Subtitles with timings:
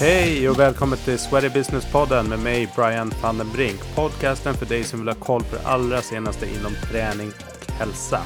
[0.00, 3.80] Hej och välkommen till Sweaty Business-podden med mig Brian van den Brink.
[3.94, 8.20] Podcasten för dig som vill ha koll på det allra senaste inom träning och hälsa.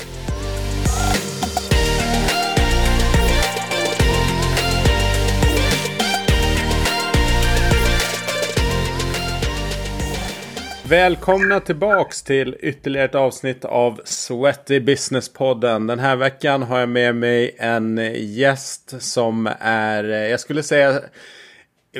[10.88, 15.86] Välkomna tillbaks till ytterligare ett avsnitt av Sweaty Business-podden.
[15.86, 21.00] Den här veckan har jag med mig en gäst som är, eh, jag skulle säga,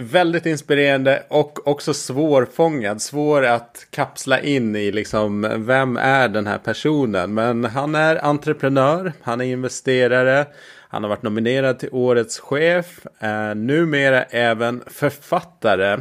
[0.01, 3.03] väldigt inspirerande och också svårfångad.
[3.03, 7.35] Svår att kapsla in i liksom, vem är den här personen?
[7.35, 10.47] Men han är entreprenör, han är investerare,
[10.89, 15.99] han har varit nominerad till Årets chef, eh, numera även författare.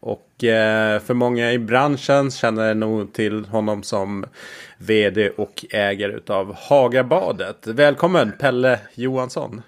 [0.00, 4.24] Och eh, för många i branschen känner nog till honom som
[4.78, 7.66] vd och ägare utav Hagabadet.
[7.66, 9.62] Välkommen Pelle Johansson.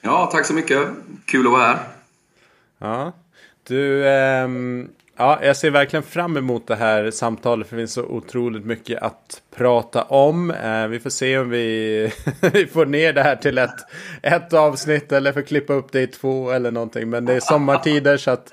[0.00, 0.88] Ja, tack så mycket.
[1.26, 1.97] Kul att vara här.
[2.78, 3.12] Ja,
[3.68, 8.02] du, ähm, ja, jag ser verkligen fram emot det här samtalet för det finns så
[8.02, 10.50] otroligt mycket att prata om.
[10.50, 12.12] Eh, vi får se om vi,
[12.52, 13.80] vi får ner det här till ett,
[14.22, 17.10] ett avsnitt eller får klippa upp det i två eller någonting.
[17.10, 18.52] Men det är sommartider så att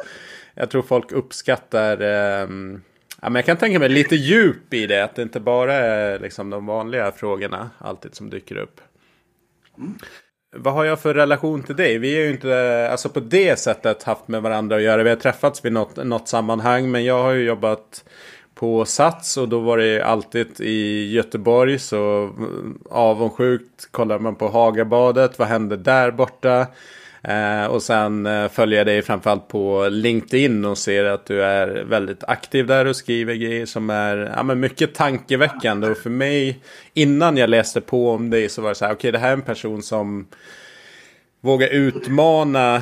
[0.54, 2.82] jag tror folk uppskattar ehm,
[3.26, 6.20] Ja, men jag kan tänka mig lite djup i det, att det inte bara är
[6.20, 8.82] liksom de vanliga frågorna alltid som dyker upp.
[9.78, 9.98] Mm.
[10.58, 11.98] Vad har jag för relation till dig?
[11.98, 15.04] Vi är ju inte alltså på det sättet haft med varandra att göra.
[15.04, 16.92] Vi har träffats vid något, något sammanhang.
[16.92, 18.04] Men jag har ju jobbat
[18.56, 21.80] på Sats och då var det alltid i Göteborg.
[21.80, 22.30] Så
[22.90, 25.40] avundsjukt kollar man på Hagabadet.
[25.40, 26.68] Vad hände där borta?
[27.28, 31.84] Eh, och sen eh, följer jag dig framförallt på LinkedIn och ser att du är
[31.84, 35.88] väldigt aktiv där och skriver grejer som är ja, men mycket tankeväckande.
[35.88, 36.60] Och för mig,
[36.94, 39.30] innan jag läste på om dig så var det så här, okej okay, det här
[39.30, 40.28] är en person som
[41.42, 42.82] vågar utmana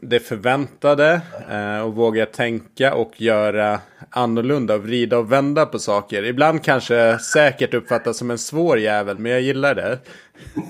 [0.00, 3.80] det förväntade eh, och våga tänka och göra
[4.10, 6.24] annorlunda och vrida och vända på saker.
[6.24, 9.98] Ibland kanske säkert uppfattas som en svår jävel, men jag gillar det.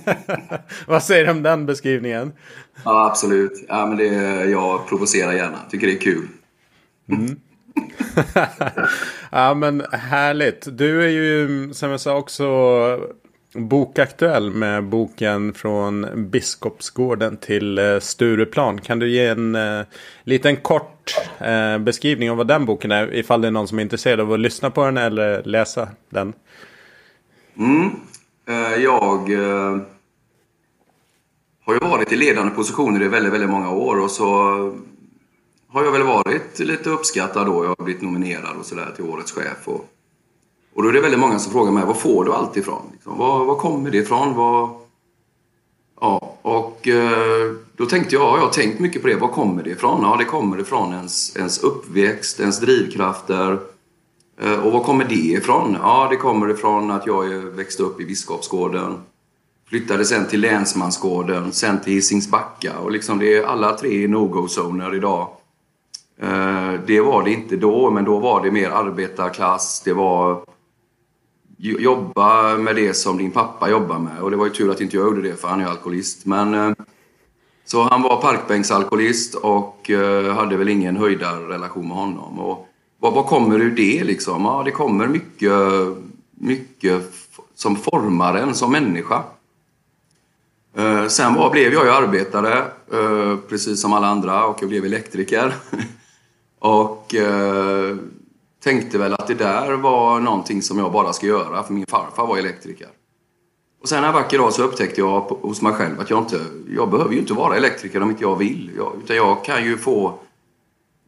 [0.86, 2.32] Vad säger du om den beskrivningen?
[2.84, 3.64] Ja, absolut.
[3.69, 4.04] Ja, men det,
[4.44, 5.58] jag provocerar gärna.
[5.70, 6.28] Tycker det är kul.
[7.08, 7.36] Mm.
[9.30, 10.78] ja, men härligt.
[10.78, 12.44] Du är ju, som jag sa, också
[13.54, 18.80] bokaktuell med boken från Biskopsgården till eh, Stureplan.
[18.80, 19.82] Kan du ge en eh,
[20.24, 23.14] liten kort eh, beskrivning av vad den boken är?
[23.14, 26.32] Ifall det är någon som är intresserad av att lyssna på den eller läsa den.
[27.58, 27.90] Mm.
[28.48, 29.78] Eh, jag eh,
[31.66, 34.72] har ju varit i ledande positioner i väldigt, väldigt många år och så eh,
[35.68, 37.64] har jag väl varit lite uppskattad då.
[37.64, 39.68] Jag har blivit nominerad och sådär till Årets chef.
[39.68, 39.84] Och,
[40.75, 42.82] och då är det väldigt många som frågar mig, var får du allt ifrån?
[42.92, 44.34] Liksom, var, var kommer det ifrån?
[44.34, 44.70] Var...
[46.00, 49.16] Ja, och eh, då tänkte jag, jag har tänkt mycket på det.
[49.16, 50.03] Var kommer det ifrån?
[50.03, 53.59] Ja, det kommer ifrån ens, ens uppväxt, ens drivkrafter.
[54.41, 55.76] Eh, och var kommer det ifrån?
[55.82, 58.98] Ja, det kommer ifrån att jag växte upp i Biskopsgården.
[59.69, 65.28] Flyttade sen till Länsmansgården, sen till Hisingsbacka och liksom det är alla tre no-go-zoner idag.
[66.22, 69.82] Eh, det var det inte då, men då var det mer arbetarklass.
[69.84, 70.42] Det var
[71.60, 74.22] jobba med det som din pappa jobbar med.
[74.22, 76.26] Och det var ju tur att inte jag gjorde det, för han är alkoholist.
[76.26, 76.72] Men, eh,
[77.65, 82.38] så han var parkbänksalkoholist och eh, hade väl ingen höjdarrelation med honom.
[82.38, 84.44] Och vad, vad kommer ur det liksom?
[84.44, 85.53] Ja, det kommer mycket,
[86.31, 87.12] mycket
[87.54, 89.22] som formar en som människa.
[90.77, 92.65] Eh, sen var, blev jag ju arbetare,
[93.48, 95.54] precis som alla andra, och jag blev elektriker.
[96.59, 97.15] och
[98.62, 102.26] tänkte väl att det där var någonting som jag bara ska göra, för min farfar
[102.26, 102.88] var elektriker.
[103.82, 106.41] Och sen en vacker dag så upptäckte jag hos mig själv att jag inte,
[106.76, 108.71] jag behöver ju inte vara elektriker om inte jag vill.
[108.76, 110.19] Jag, utan jag kan ju få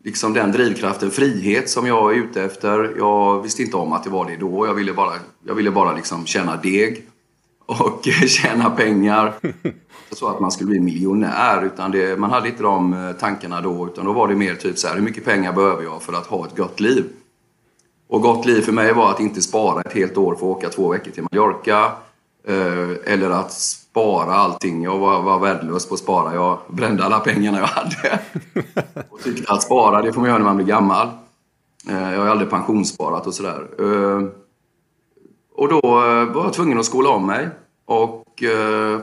[0.04, 2.94] liksom den drivkraften, frihet som jag är ute efter.
[2.98, 4.66] Jag visste inte om att det var det då.
[4.66, 5.12] Jag ville bara,
[5.46, 7.06] jag ville bara liksom tjäna deg
[7.66, 9.34] och tjäna pengar.
[9.42, 9.76] Inte
[10.10, 13.86] så att man skulle bli miljonär, utan det, man hade inte de eh, tankarna då.
[13.86, 16.26] Utan då var det mer typ så här, hur mycket pengar behöver jag för att
[16.26, 17.04] ha ett gott liv?
[18.12, 20.68] Och gott liv för mig var att inte spara ett helt år för att åka
[20.68, 21.92] två veckor till Mallorca.
[22.48, 24.82] Eh, eller att spara allting.
[24.82, 26.34] Jag var, var värdelös på att spara.
[26.34, 28.20] Jag brände alla pengarna jag hade.
[29.08, 31.08] Och tyckte att spara, det får man göra när man blir gammal.
[31.88, 33.68] Eh, jag har aldrig pensionssparat och sådär.
[33.78, 34.28] Eh,
[35.54, 35.80] och då
[36.34, 37.48] var jag tvungen att skola om mig.
[37.84, 38.24] Och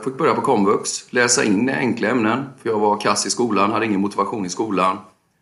[0.04, 1.12] fick börja på komvux.
[1.12, 2.44] Läsa in enkla ämnen.
[2.62, 4.96] För jag var kass i skolan, hade ingen motivation i skolan.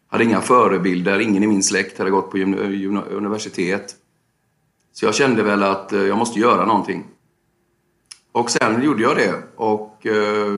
[0.09, 2.39] Hade inga förebilder, ingen i min släkt hade gått på
[3.11, 3.97] universitet.
[4.93, 7.05] Så jag kände väl att eh, jag måste göra någonting.
[8.33, 10.55] Och sen gjorde jag det och eh,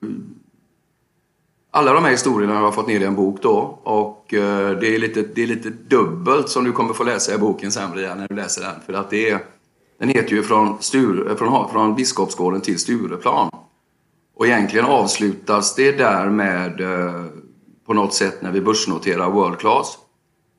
[1.71, 4.95] alla de här historierna har jag fått ner i en bok då och eh, det,
[4.95, 8.17] är lite, det är lite dubbelt som du kommer få läsa i boken sen Brian,
[8.17, 8.75] när du läser den.
[8.85, 9.39] För att det är,
[9.99, 13.49] den heter ju från, Sture, eh, från, från Biskopsgården till Stureplan.
[14.35, 17.25] Och egentligen avslutas det där med eh,
[17.85, 19.97] på något sätt när vi börsnoterar World Class.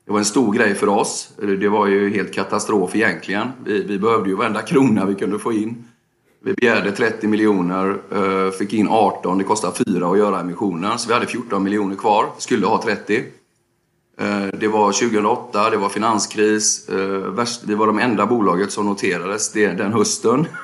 [0.05, 1.29] Det var en stor grej för oss.
[1.59, 3.47] Det var ju helt katastrof egentligen.
[3.65, 5.85] Vi, vi behövde ju varenda krona vi kunde få in.
[6.45, 9.37] Vi begärde 30 miljoner, eh, fick in 18.
[9.37, 10.99] Det kostade 4 att göra emissionen.
[10.99, 13.23] Så vi hade 14 miljoner kvar, skulle ha 30.
[14.19, 16.89] Eh, det var 2008, det var finanskris.
[16.89, 20.47] Eh, vi var de enda bolaget som noterades den hösten.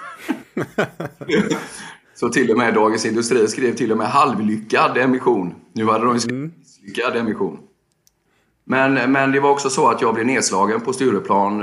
[2.19, 5.56] Så till och med Dagens Industri skrev till och med halvlyckad emission.
[5.74, 6.51] Nu hade de skrivit mm.
[6.60, 7.60] misslyckad emission.
[8.63, 11.62] Men, men det var också så att jag blev nedslagen på Stureplan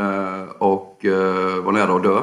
[0.58, 0.98] och
[1.62, 2.22] var nära att dö.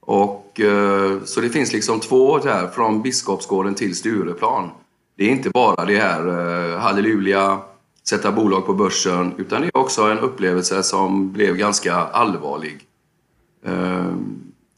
[0.00, 4.70] Och, eh, så det finns liksom två där, från Biskopsgården till Stureplan.
[5.16, 7.58] Det är inte bara det här eh, halleluja,
[8.08, 12.78] sätta bolag på börsen, utan det är också en upplevelse som blev ganska allvarlig.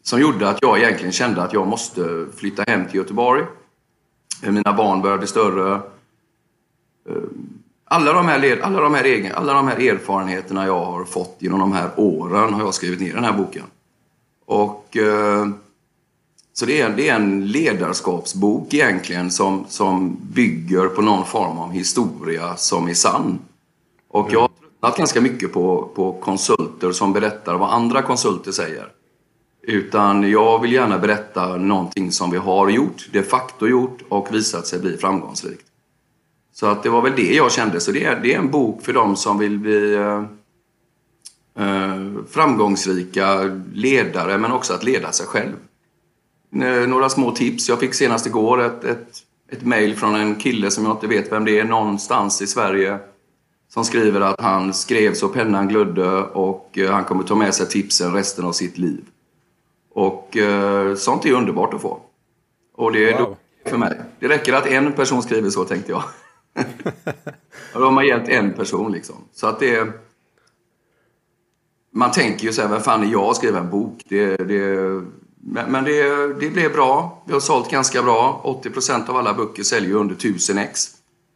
[0.02, 3.44] Som gjorde att jag egentligen kände att jag måste flytta hem till Göteborg.
[4.42, 5.74] Eh, mina barn började bli större.
[7.08, 7.22] Eh,
[7.84, 11.72] alla de, här, alla, de här, alla de här erfarenheterna jag har fått genom de
[11.72, 13.64] här åren har jag skrivit ner i den här boken.
[14.46, 15.48] Och, eh,
[16.52, 21.72] så det är, det är en ledarskapsbok egentligen som, som bygger på någon form av
[21.72, 23.38] historia som är sann.
[24.08, 28.88] Och jag har tröttnat ganska mycket på, på konsulter som berättar vad andra konsulter säger.
[29.70, 34.66] Utan jag vill gärna berätta någonting som vi har gjort, de facto gjort och visat
[34.66, 35.66] sig bli framgångsrikt.
[36.52, 37.80] Så att det var väl det jag kände.
[37.80, 40.24] Så det är, det är en bok för de som vill bli eh,
[41.58, 45.56] eh, framgångsrika ledare men också att leda sig själv.
[46.62, 47.68] Eh, några små tips.
[47.68, 49.08] Jag fick senast igår ett, ett,
[49.52, 52.98] ett mejl från en kille som jag inte vet vem det är någonstans i Sverige
[53.68, 57.66] som skriver att han skrev så pennan glödde och eh, han kommer ta med sig
[57.68, 59.04] tipsen resten av sitt liv.
[60.00, 62.00] Och eh, sånt är underbart att få.
[62.74, 63.36] Och det är wow.
[63.66, 64.00] för mig.
[64.20, 66.02] Det räcker att en person skriver så tänkte jag.
[67.74, 69.16] och då har man hjälpt en person liksom.
[69.32, 69.92] Så att det är
[71.92, 74.02] man tänker ju så här, vem fan är jag att skriva en bok?
[74.08, 75.02] Det, det,
[75.68, 77.22] men det, det blev bra.
[77.26, 78.40] Vi har sålt ganska bra.
[78.64, 80.86] 80% av alla böcker säljer under 1000 ex.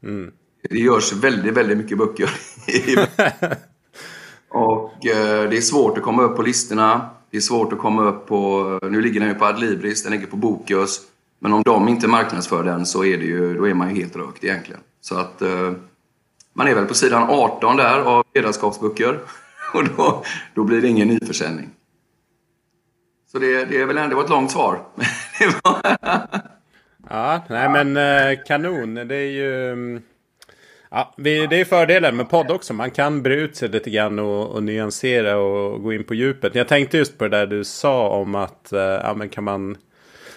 [0.02, 0.32] Mm.
[0.70, 2.30] Det görs väldigt, väldigt mycket böcker.
[4.48, 7.10] och eh, det är svårt att komma upp på listorna.
[7.34, 8.78] Det är svårt att komma upp på...
[8.82, 11.00] Nu ligger den ju på Adlibris, den ligger på Bokus.
[11.38, 14.16] Men om de inte marknadsför den så är, det ju, då är man ju helt
[14.16, 14.80] rökt egentligen.
[15.00, 15.72] Så att eh,
[16.52, 19.18] man är väl på sidan 18 där av ledarskapsböcker.
[19.74, 21.70] och då, då blir det ingen nyförsäljning.
[23.32, 24.82] Så det, det är väl ändå ett långt svar.
[27.10, 28.94] ja, nej men eh, kanon.
[28.94, 29.72] Det är ju...
[29.72, 30.02] Mm,
[30.96, 32.74] Ja, det är fördelen med podd också.
[32.74, 36.54] Man kan bre ut sig lite grann och, och nyansera och gå in på djupet.
[36.54, 39.76] Jag tänkte just på det där du sa om att eh, ja, men kan man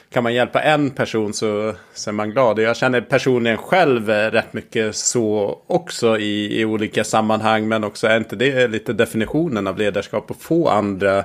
[0.09, 2.59] kan man hjälpa en person så, så är man glad.
[2.59, 7.67] Jag känner personligen själv eh, rätt mycket så också i, i olika sammanhang.
[7.67, 11.23] Men också är inte det lite definitionen av ledarskap att få andra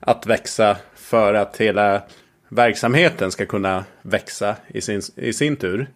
[0.00, 2.02] att växa för att hela
[2.48, 5.86] verksamheten ska kunna växa i sin, i sin tur?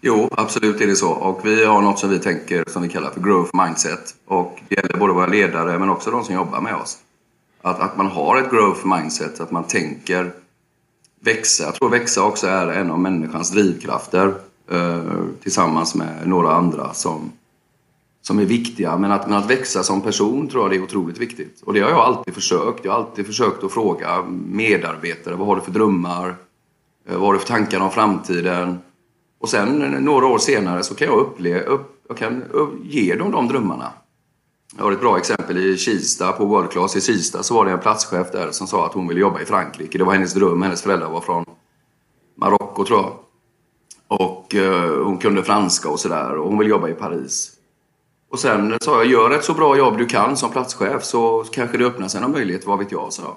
[0.00, 1.10] Jo, absolut är det så.
[1.10, 4.14] Och vi har något som vi tänker som vi kallar för growth mindset.
[4.26, 6.98] Och det gäller både våra ledare men också de som jobbar med oss.
[7.62, 10.32] Att, att man har ett growth mindset, att man tänker
[11.20, 11.64] växa.
[11.64, 14.34] Jag tror växa också är en av människans drivkrafter
[14.70, 15.02] eh,
[15.42, 17.32] tillsammans med några andra som,
[18.22, 18.96] som är viktiga.
[18.96, 21.62] Men att, men att växa som person tror jag det är otroligt viktigt.
[21.64, 22.84] Och det har jag alltid försökt.
[22.84, 26.34] Jag har alltid försökt att fråga medarbetare vad har du för drömmar?
[27.08, 28.78] Eh, vad har du för tankar om framtiden?
[29.40, 32.44] Och sen eh, några år senare så kan jag, uppleva, upp, jag kan
[32.82, 33.92] ge dem de drömmarna.
[34.76, 37.70] Jag har ett bra exempel i Kista, på World Class i Kista så var det
[37.70, 39.98] en platschef där som sa att hon ville jobba i Frankrike.
[39.98, 40.62] Det var hennes dröm.
[40.62, 41.44] Hennes föräldrar var från
[42.36, 43.12] Marocko tror jag.
[44.08, 47.52] Och eh, hon kunde franska och sådär och hon ville jobba i Paris.
[48.30, 51.78] Och sen sa jag, gör ett så bra jobb du kan som platschef så kanske
[51.78, 53.36] det öppnar sig någon möjlighet, vad vet jag, så.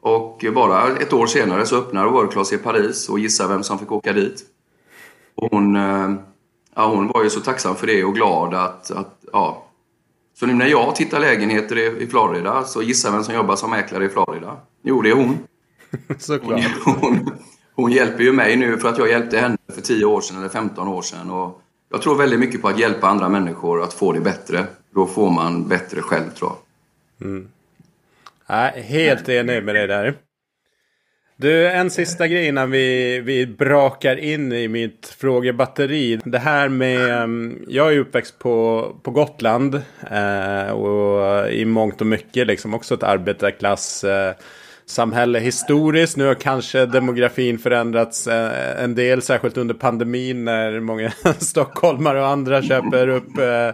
[0.00, 3.78] Och bara ett år senare så öppnar World Class i Paris och gissa vem som
[3.78, 4.44] fick åka dit.
[5.34, 6.14] Och hon, eh,
[6.74, 9.64] ja, hon var ju så tacksam för det och glad att, att ja,
[10.34, 14.04] så nu när jag tittar lägenheter i Florida så gissa vem som jobbar som mäklare
[14.04, 14.56] i Florida?
[14.82, 15.38] Jo, det är hon.
[16.18, 16.60] Såklart.
[16.84, 17.30] Hon, hon,
[17.74, 20.48] hon, hjälper ju mig nu för att jag hjälpte henne för 10 år sedan eller
[20.48, 21.30] 15 år sedan.
[21.30, 24.66] Och jag tror väldigt mycket på att hjälpa andra människor att få det bättre.
[24.90, 27.28] Då får man bättre själv tror jag.
[27.28, 27.48] Mm.
[28.46, 30.14] Ja, helt enig med dig där.
[31.42, 36.20] Du, en sista grej innan vi, vi brakar in i mitt frågebatteri.
[36.24, 39.74] Det här med, mm, jag är uppväxt på, på Gotland
[40.10, 44.34] eh, och i mångt och mycket liksom också ett arbetarklass eh,
[44.86, 46.16] samhälle historiskt.
[46.16, 52.28] Nu har kanske demografin förändrats eh, en del, särskilt under pandemin när många stockholmare och
[52.28, 53.70] andra köper upp eh,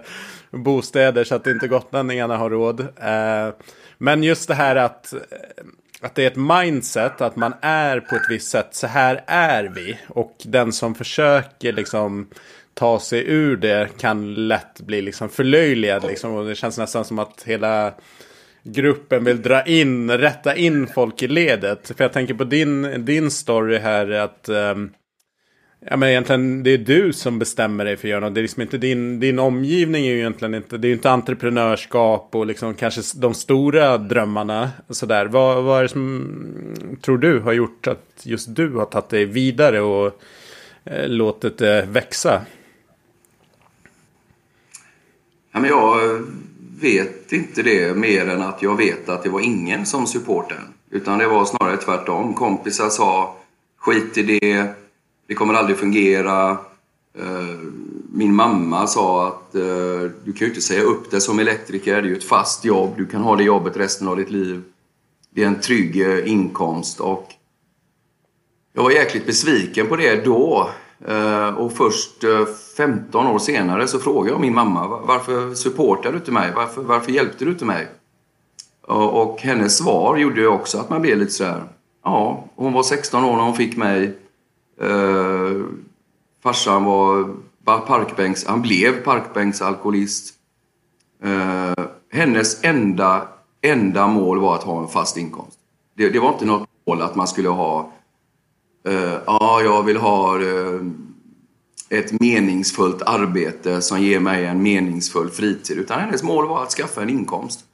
[0.50, 2.80] bostäder så att inte gotlänningarna har råd.
[2.80, 3.54] Eh,
[3.98, 5.18] men just det här att eh,
[6.00, 8.68] att det är ett mindset, att man är på ett visst sätt.
[8.70, 9.98] Så här är vi.
[10.08, 12.28] Och den som försöker liksom
[12.74, 16.04] ta sig ur det kan lätt bli liksom förlöjligad.
[16.04, 16.34] Liksom.
[16.34, 17.94] Och det känns nästan som att hela
[18.62, 21.92] gruppen vill dra in, rätta in folk i ledet.
[21.96, 24.90] För jag tänker på din, din story här att um,
[25.90, 28.34] Ja men egentligen det är du som bestämmer dig för att göra något.
[28.34, 31.10] Det är liksom inte din, din omgivning är ju egentligen inte, det är ju inte
[31.10, 34.70] entreprenörskap och liksom kanske de stora drömmarna.
[34.90, 35.26] Sådär.
[35.26, 39.08] Vad, vad är det som mm, tror du har gjort att just du har tagit
[39.08, 40.22] dig vidare och
[40.84, 42.40] eh, låtit det växa?
[45.52, 46.24] Ja, men jag
[46.80, 51.18] vet inte det mer än att jag vet att det var ingen som supportade Utan
[51.18, 52.34] det var snarare tvärtom.
[52.34, 53.36] Kompisar sa
[53.78, 54.74] skit i det
[55.28, 56.50] det kommer aldrig fungera.
[57.18, 57.58] Eh,
[58.12, 62.08] min mamma sa att eh, du kan ju inte säga upp dig som elektriker, det
[62.08, 64.62] är ju ett fast jobb, du kan ha det jobbet resten av ditt liv.
[65.30, 67.28] Det är en trygg eh, inkomst och
[68.72, 70.70] jag var jäkligt besviken på det då.
[71.56, 72.24] Och först
[72.76, 76.52] 15 år senare så frågade jag min mamma varför supportade du inte mig?
[76.56, 77.88] Varför, varför hjälpte du inte mig?
[78.82, 81.62] Och hennes svar gjorde ju också att man blev lite sådär,
[82.04, 84.16] ja, hon var 16 år när hon fick mig
[84.80, 85.64] Eh,
[86.42, 87.34] farsan var
[87.78, 90.34] parkbänks, han blev parkbänksalkoholist.
[91.22, 93.28] Eh, hennes enda,
[93.62, 95.58] enda mål var att ha en fast inkomst.
[95.96, 97.92] Det, det var inte något mål att man skulle ha,
[98.86, 100.80] eh, ja, jag vill ha eh,
[101.88, 105.78] ett meningsfullt arbete som ger mig en meningsfull fritid.
[105.78, 107.64] Utan hennes mål var att skaffa en inkomst.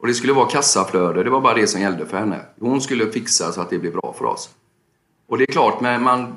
[0.00, 2.40] Och det skulle vara kassaflöde, det var bara det som gällde för henne.
[2.60, 4.50] Hon skulle fixa så att det blev bra för oss.
[5.28, 6.34] Och det är klart, men man...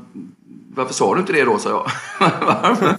[0.75, 1.91] Varför sa du inte det då, sa jag.
[2.45, 2.97] varför,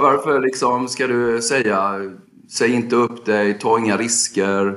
[0.02, 2.00] varför liksom ska du säga,
[2.48, 4.76] säg inte upp dig, ta inga risker.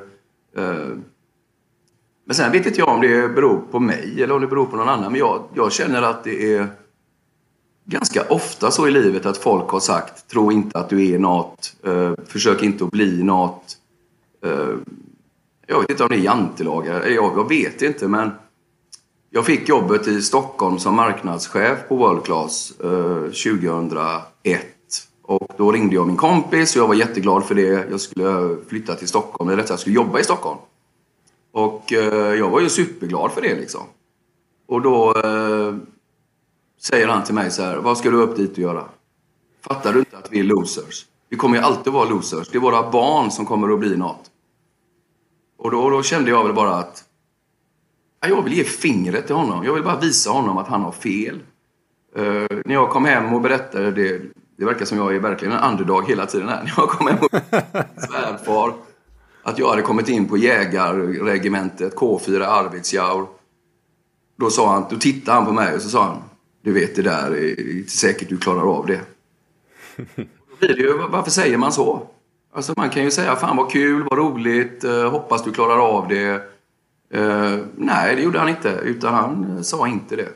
[0.57, 0.87] Eh,
[2.25, 4.75] men sen vet inte jag om det beror på mig eller om det beror på
[4.75, 5.11] någon annan.
[5.11, 6.67] Men jag, jag känner att det är
[7.85, 11.75] ganska ofta så i livet att folk har sagt tro inte att du är något,
[11.83, 13.77] eh, försök inte att bli något.
[14.45, 14.75] Eh,
[15.67, 18.31] jag vet inte om det är jantelagar, jag, jag vet inte men
[19.29, 24.65] jag fick jobbet i Stockholm som marknadschef på World Class eh, 2001.
[25.21, 27.89] Och då ringde jag min kompis och jag var jätteglad för det.
[27.91, 30.59] Jag skulle flytta till Stockholm, eller rättare jag skulle jobba i Stockholm.
[31.51, 33.81] Och eh, jag var ju superglad för det liksom.
[34.67, 35.75] Och då eh,
[36.81, 38.85] säger han till mig så här, vad ska du upp dit och göra?
[39.61, 41.05] Fattar du inte att vi är losers?
[41.29, 42.49] Vi kommer ju alltid vara losers.
[42.49, 44.31] Det är våra barn som kommer att bli något.
[45.57, 47.06] Och då, då kände jag väl bara att
[48.19, 49.65] jag vill ge fingret till honom.
[49.65, 51.39] Jag vill bara visa honom att han har fel.
[52.17, 54.21] Uh, när jag kom hem och berättade det,
[54.57, 56.63] det verkar som jag är verkligen en underdog hela tiden här.
[56.63, 57.29] När jag kom hem och
[58.09, 58.73] svärfar
[59.43, 63.27] att jag hade kommit in på jägarregementet K4 Arvidsjaur.
[64.37, 66.23] Då, sa han, då tittade han på mig och så sa han,
[66.63, 69.01] du vet det där är inte säkert du klarar av det.
[70.15, 72.07] Då blir det ju, varför säger man så?
[72.53, 76.07] Alltså man kan ju säga, fan vad kul, vad roligt, eh, hoppas du klarar av
[76.07, 76.41] det.
[77.13, 78.69] Eh, nej, det gjorde han inte.
[78.83, 80.29] Utan han eh, sa inte det.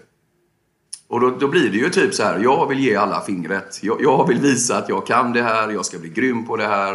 [1.08, 3.80] Och då, då, blir det ju typ så här, jag vill ge alla fingret.
[3.82, 6.68] Jag, jag, vill visa att jag kan det här, jag ska bli grym på det
[6.68, 6.94] här.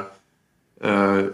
[0.81, 1.25] Eh,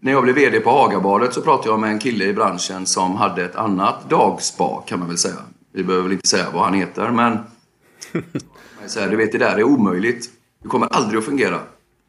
[0.00, 3.16] när jag blev VD på Hagabadet så pratade jag med en kille i branschen som
[3.16, 5.36] hade ett annat dagspa kan man väl säga.
[5.72, 7.38] Vi behöver väl inte säga vad han heter men...
[8.86, 10.30] så här, du vet, det där är omöjligt.
[10.62, 11.58] Det kommer aldrig att fungera.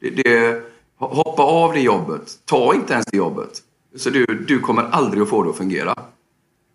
[0.02, 0.64] Det, det,
[0.98, 2.32] hoppa av det jobbet.
[2.46, 3.62] Ta inte ens det jobbet.
[3.96, 5.96] Så du, du kommer aldrig att få det att fungera.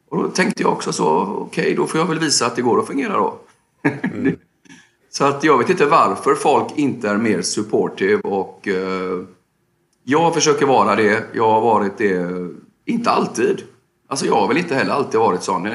[0.08, 2.62] Och då tänkte jag också så, okej, okay, då får jag väl visa att det
[2.62, 3.38] går att fungera då.
[3.82, 4.36] Mm.
[5.10, 9.22] så att jag vet inte varför folk inte är mer supportive och eh,
[10.04, 11.24] jag försöker vara det.
[11.32, 12.30] Jag har varit det,
[12.84, 13.62] inte alltid.
[14.08, 15.68] Alltså jag har väl inte heller alltid varit sån.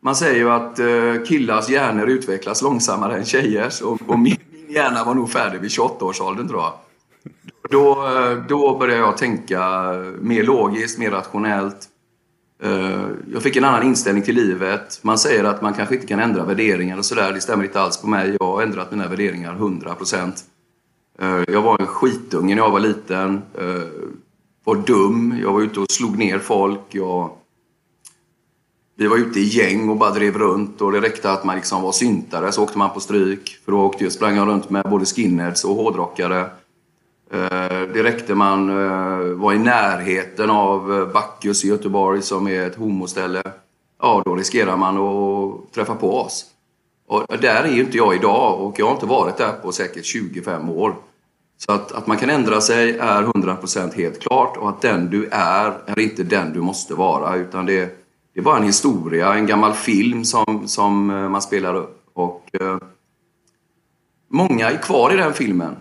[0.00, 4.36] Man säger ju att eh, killars hjärnor utvecklas långsammare än tjejers och, och min
[4.68, 6.72] hjärna var nog färdig vid 28-årsåldern tror jag.
[7.68, 8.08] Då,
[8.48, 11.88] då började jag tänka mer logiskt, mer rationellt.
[12.62, 15.00] Eh, jag fick en annan inställning till livet.
[15.02, 17.32] Man säger att man kanske inte kan ändra värderingar och sådär.
[17.32, 18.36] Det stämmer inte alls på mig.
[18.40, 20.32] Jag har ändrat mina värderingar 100%.
[21.18, 23.42] Eh, jag var en skitunge när jag var liten.
[23.58, 23.82] Eh,
[24.64, 25.38] var dum.
[25.42, 26.80] Jag var ute och slog ner folk.
[26.88, 27.30] Jag
[29.00, 31.82] vi var ute i gäng och bara drev runt och det räckte att man liksom
[31.82, 33.58] var syntare så åkte man på stryk.
[33.64, 36.50] För då åkte, sprang jag runt med både skinheads och hårdrockare.
[37.30, 42.66] Eh, det räckte man eh, var i närheten av eh, Bacchus i Göteborg som är
[42.66, 43.42] ett homoställe.
[44.00, 46.46] Ja, då riskerar man att träffa på oss.
[47.06, 50.04] Och där är ju inte jag idag och jag har inte varit där på säkert
[50.04, 50.94] 25 år.
[51.56, 55.28] Så att, att man kan ändra sig är 100% helt klart och att den du
[55.32, 57.98] är är inte den du måste vara utan det,
[58.34, 62.02] det är bara en historia, en gammal film som, som man spelar upp.
[62.12, 62.78] Och, eh,
[64.28, 65.76] många är kvar i den filmen.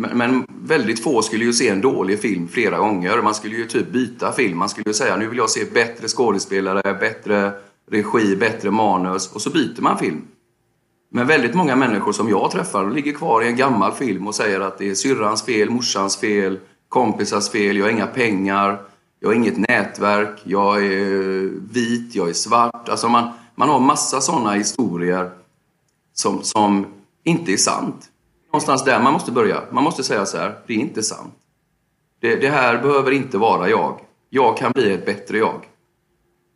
[0.00, 3.22] Men, men, väldigt få skulle ju se en dålig film flera gånger.
[3.22, 4.58] Man skulle ju typ byta film.
[4.58, 7.52] Man skulle ju säga nu vill jag se bättre skådespelare, bättre
[7.90, 10.22] regi, bättre manus och så byter man film.
[11.12, 14.60] Men väldigt många människor som jag träffar ligger kvar i en gammal film och säger
[14.60, 18.78] att det är syrrans fel, morsans fel, kompisars fel, jag har inga pengar,
[19.20, 22.88] jag har inget nätverk, jag är vit, jag är svart.
[22.88, 25.30] Alltså man, man har massa sådana historier
[26.12, 26.86] som, som
[27.24, 28.10] inte är sant
[28.52, 29.62] någonstans där man måste börja.
[29.70, 31.34] Man måste säga så här, det är inte sant.
[32.20, 34.00] Det, det här behöver inte vara jag.
[34.30, 35.66] Jag kan bli ett bättre jag.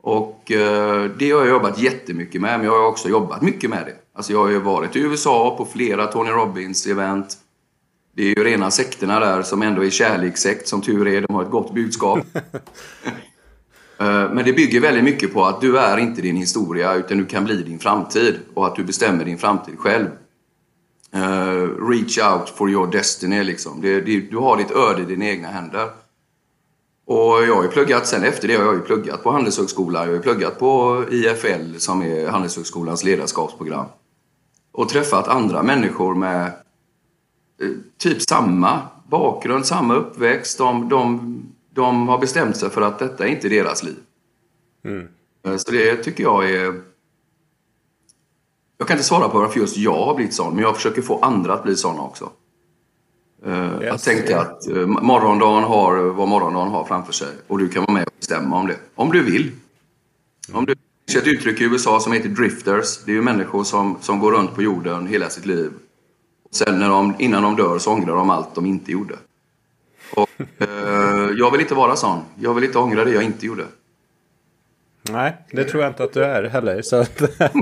[0.02, 3.86] Och eh, det har jag jobbat jättemycket med, men jag har också jobbat mycket med
[3.86, 3.94] det.
[4.16, 7.36] Alltså jag har ju varit i USA på flera Tony Robbins-event.
[8.16, 11.20] Det är ju rena sekterna där som ändå är kärlekssekt, som tur är.
[11.20, 12.18] De har ett gott budskap.
[13.98, 17.26] Eh, men det bygger väldigt mycket på att du är inte din historia, utan du
[17.26, 18.34] kan bli din framtid.
[18.54, 20.06] Och att du bestämmer din framtid själv.
[21.16, 23.80] Uh, reach out for your destiny liksom.
[23.80, 25.90] Det, det, du har ditt öde i dina egna händer.
[27.06, 30.02] Och jag har ju pluggat, sen efter det har jag ju pluggat på Handelshögskolan.
[30.02, 33.86] Jag har ju pluggat på IFL som är Handelshögskolans ledarskapsprogram.
[34.72, 37.68] Och träffat andra människor med eh,
[37.98, 40.58] typ samma bakgrund, samma uppväxt.
[40.58, 41.36] De, de,
[41.70, 43.96] de har bestämt sig för att detta är inte deras liv.
[44.84, 45.08] Mm.
[45.46, 46.82] Eh, så det tycker jag är
[48.78, 51.20] jag kan inte svara på varför just jag har blivit sån, men jag försöker få
[51.20, 52.30] andra att bli såna också.
[53.46, 54.42] Uh, yes, tänkte yeah.
[54.42, 58.14] att uh, morgondagen har vad morgondagen har framför sig och du kan vara med och
[58.18, 58.76] bestämma om det.
[58.94, 59.42] Om du vill.
[59.42, 60.58] Mm.
[60.58, 60.74] Om du
[61.12, 62.98] det ett uttryck i USA som heter drifters.
[63.04, 65.72] Det är ju människor som, som går runt på jorden hela sitt liv.
[66.44, 69.14] Och sen när de, innan de dör så ångrar de allt de inte gjorde.
[70.14, 72.20] Och, uh, jag vill inte vara sån.
[72.38, 73.64] Jag vill inte ångra det jag inte gjorde.
[75.10, 76.82] Nej, det tror jag inte att du är heller.
[76.82, 77.22] Så att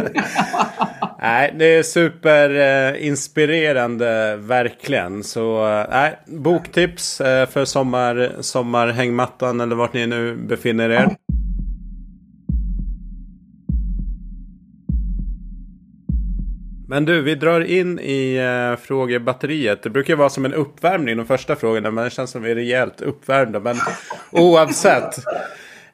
[1.20, 5.24] nej, det är superinspirerande eh, verkligen.
[5.24, 11.16] Så eh, nej, boktips eh, för sommar, sommarhängmattan eller vart ni nu befinner er.
[16.88, 19.82] Men du, vi drar in i eh, frågebatteriet.
[19.82, 22.50] Det brukar vara som en uppvärmning de första frågorna, men det känns som att vi
[22.50, 23.60] är rejält uppvärmda.
[23.60, 23.76] Men
[24.30, 25.14] oavsett.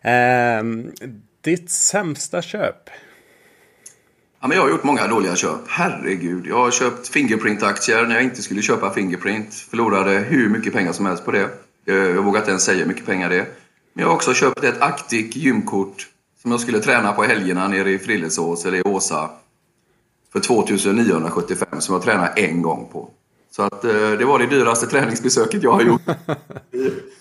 [0.03, 0.63] Eh,
[1.49, 2.91] ditt sämsta köp?
[4.41, 5.61] Ja, men jag har gjort många dåliga köp.
[5.67, 6.47] Herregud.
[6.47, 9.55] Jag har köpt Fingerprint-aktier när jag inte skulle köpa Fingerprint.
[9.55, 11.49] Förlorade hur mycket pengar som helst på det.
[11.85, 13.47] Jag vågar inte ens säga hur mycket pengar det är.
[13.93, 16.09] Men jag har också köpt ett Actic gymkort
[16.43, 19.31] som jag skulle träna på helgerna nere i Frillesås eller i Åsa.
[20.33, 23.11] För 2975 som jag tränade en gång på.
[23.51, 26.03] Så att eh, det var det dyraste träningsbesöket jag har gjort.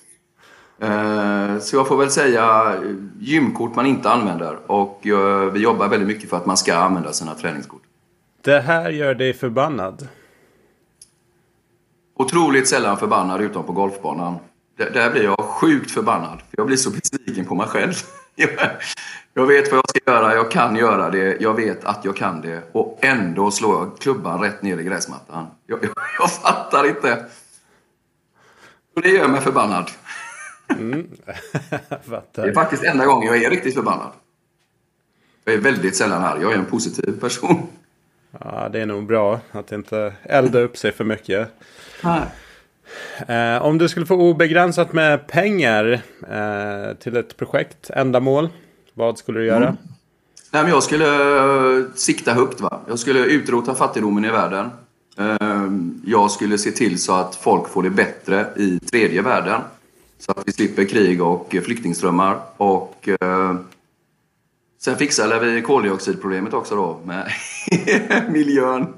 [0.79, 2.75] Eh, så jag får väl säga
[3.19, 7.13] gymkort man inte använder och eh, vi jobbar väldigt mycket för att man ska använda
[7.13, 7.81] sina träningskort.
[8.41, 10.07] Det här gör dig förbannad?
[12.15, 14.35] Otroligt sällan förbannad utom på golfbanan.
[14.77, 16.39] Där blir jag sjukt förbannad.
[16.39, 17.93] För jag blir så besviken på mig själv.
[19.33, 22.41] Jag vet vad jag ska göra, jag kan göra det, jag vet att jag kan
[22.41, 25.47] det och ändå slår jag klubban rätt ner i gräsmattan.
[25.67, 27.25] Jag, jag, jag fattar inte.
[28.95, 29.91] Och det gör mig förbannad.
[30.69, 31.07] Mm.
[32.35, 34.11] det är faktiskt enda gången jag är riktigt förbannad.
[35.45, 36.41] Jag är väldigt sällan arg.
[36.41, 37.67] Jag är en positiv person.
[38.39, 41.49] Ja, det är nog bra att inte elda upp sig för mycket.
[43.27, 48.49] Eh, om du skulle få obegränsat med pengar eh, till ett projekt, ändamål,
[48.93, 49.67] vad skulle du göra?
[49.67, 49.77] Mm.
[50.51, 52.61] Nej, men jag skulle uh, sikta högt.
[52.61, 52.79] Va?
[52.87, 54.69] Jag skulle utrota fattigdomen i världen.
[55.19, 55.67] Uh,
[56.05, 59.61] jag skulle se till så att folk får det bättre i tredje världen.
[60.17, 62.39] Så att vi slipper krig och flyktingströmmar.
[62.57, 63.55] Och eh,
[64.79, 67.31] sen fixar vi koldioxidproblemet också då med
[68.31, 68.93] miljön.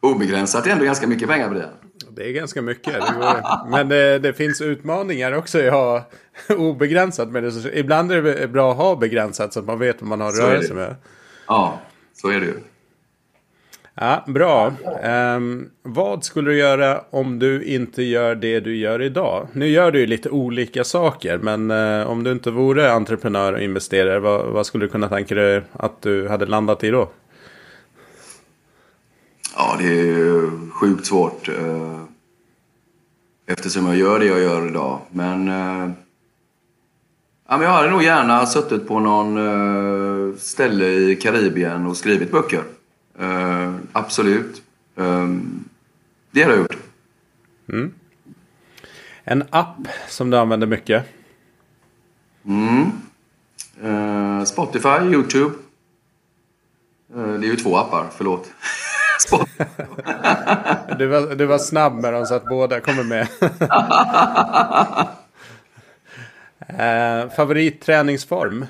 [0.00, 1.70] Obegränsat är ändå ganska mycket pengar på det.
[2.10, 2.94] Det är ganska mycket.
[2.94, 6.04] Det går, men det, det, finns utmaningar också i att ha
[6.56, 7.28] obegränsat.
[7.28, 10.20] Men det, ibland är det bra att ha begränsat så att man vet vad man
[10.20, 10.94] har att röra sig med.
[11.46, 11.80] Ja,
[12.14, 12.60] så är det ju.
[14.00, 14.72] Ja, bra.
[15.36, 19.48] Um, vad skulle du göra om du inte gör det du gör idag?
[19.52, 23.60] Nu gör du ju lite olika saker, men uh, om du inte vore entreprenör och
[23.60, 27.10] investerare, vad, vad, skulle du kunna tänka dig att du hade landat i då?
[29.56, 31.48] Ja, det är sjukt svårt.
[31.48, 32.04] Uh,
[33.46, 35.00] eftersom jag gör det jag gör idag.
[35.10, 35.90] Men, uh,
[37.48, 42.62] ja, men jag hade nog gärna suttit på någon ställe i Karibien och skrivit böcker.
[43.20, 44.62] Uh, absolut.
[44.94, 45.68] Um,
[46.30, 46.76] det har jag gjort.
[47.68, 47.94] Mm.
[49.24, 51.04] En app som du använder mycket?
[52.44, 52.92] Mm.
[53.84, 55.54] Uh, Spotify, YouTube.
[57.16, 58.52] Uh, det är ju två appar, förlåt.
[60.98, 63.28] du, var, du var snabb med dem så att båda kommer med.
[67.36, 68.66] favoritträningsform?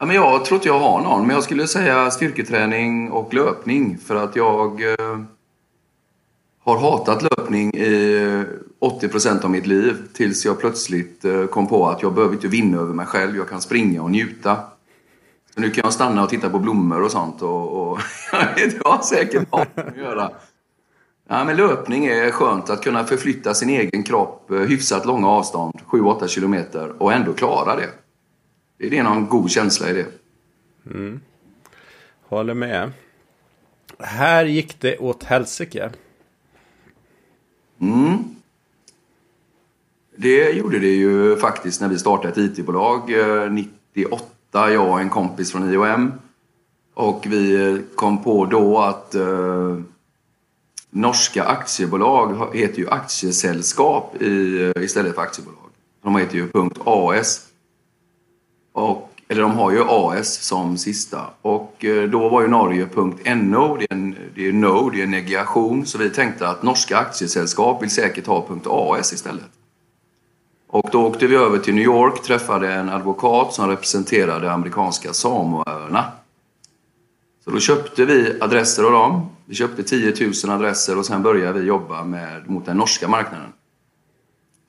[0.00, 3.98] Ja, men jag tror inte jag har någon, men jag skulle säga styrketräning och löpning
[3.98, 5.20] för att jag eh,
[6.64, 8.44] har hatat löpning i
[8.78, 12.48] 80 procent av mitt liv tills jag plötsligt eh, kom på att jag behöver inte
[12.48, 14.56] vinna över mig själv, jag kan springa och njuta.
[15.54, 17.98] Så nu kan jag stanna och titta på blommor och sånt och, och
[18.56, 20.30] det har säkert något att göra.
[21.28, 25.74] Ja, men löpning är skönt att kunna förflytta sin egen kropp eh, hyfsat långa avstånd,
[25.86, 27.88] 7-8 kilometer, och ändå klara det.
[28.78, 30.06] Det är någon god känsla i det.
[30.86, 31.20] Mm.
[32.22, 32.92] Håller med.
[33.98, 35.90] Här gick det åt helsike.
[37.80, 38.24] Mm.
[40.16, 43.10] Det gjorde det ju faktiskt när vi startade ett IT-bolag
[43.50, 46.12] 98, eh, jag och en kompis från IOM.
[46.94, 49.78] Och vi kom på då att eh,
[50.90, 55.70] norska aktiebolag heter ju aktiesällskap i, eh, istället för aktiebolag.
[56.02, 56.50] De heter ju
[56.84, 57.47] .AS.
[58.78, 61.20] Och, eller de har ju AS som sista.
[61.42, 65.86] Och eh, då var ju Norge.no, det är, en, det är no, det är negation.
[65.86, 69.50] Så vi tänkte att norska aktiesällskap vill säkert ha .AS istället.
[70.68, 76.04] Och då åkte vi över till New York, träffade en advokat som representerade amerikanska Samoöarna.
[77.44, 79.26] Så då köpte vi adresser av dem.
[79.44, 80.14] Vi köpte 10
[80.44, 83.52] 000 adresser och sen började vi jobba med, mot den norska marknaden.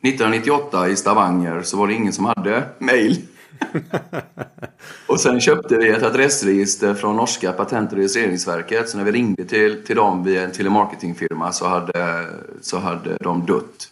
[0.04, 3.22] 1998 i Stavanger så var det ingen som hade mail
[5.08, 8.90] och sen köpte vi ett adressregister från norska Patent och registreringsverket.
[8.90, 12.28] Så när vi ringde till, till dem via en telemarketingfirma så hade,
[12.62, 13.88] så hade de dött.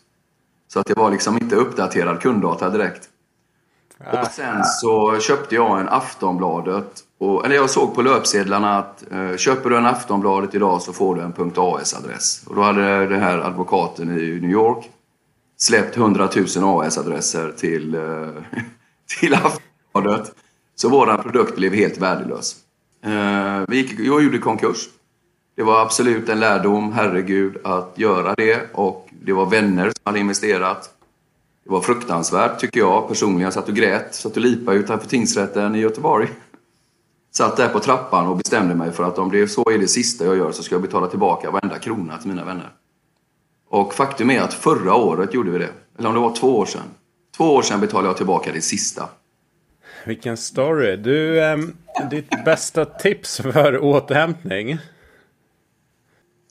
[0.67, 3.09] Så att det var liksom inte uppdaterad kunddata direkt.
[3.99, 7.03] Och sen så köpte jag en Aftonbladet.
[7.19, 11.15] Och, eller jag såg på löpsedlarna att eh, köper du en Aftonbladet idag så får
[11.15, 12.43] du en .as-adress.
[12.47, 14.89] Och då hade den här advokaten i New York
[15.57, 18.27] släppt 100 000 AS-adresser till, eh,
[19.19, 20.35] till Aftonbladet.
[20.75, 22.55] Så vår produkt blev helt värdelös.
[23.03, 24.89] Eh, vi gick, jag gjorde konkurs.
[25.55, 28.69] Det var absolut en lärdom, herregud, att göra det.
[28.73, 30.89] Och det var vänner som hade investerat.
[31.63, 33.43] Det var fruktansvärt, tycker jag personligen.
[33.43, 36.27] Jag satt och grät, satt och lipade utanför tingsrätten i Göteborg.
[37.31, 40.25] Satt där på trappan och bestämde mig för att om det så är det sista
[40.25, 42.71] jag gör så ska jag betala tillbaka varenda krona till mina vänner.
[43.69, 45.69] Och faktum är att förra året gjorde vi det.
[45.97, 46.83] Eller om det var två år sedan.
[47.37, 49.09] Två år sedan betalade jag tillbaka det sista.
[50.05, 50.95] Vilken story.
[50.95, 51.57] Du, eh,
[52.09, 54.77] ditt bästa tips för återhämtning?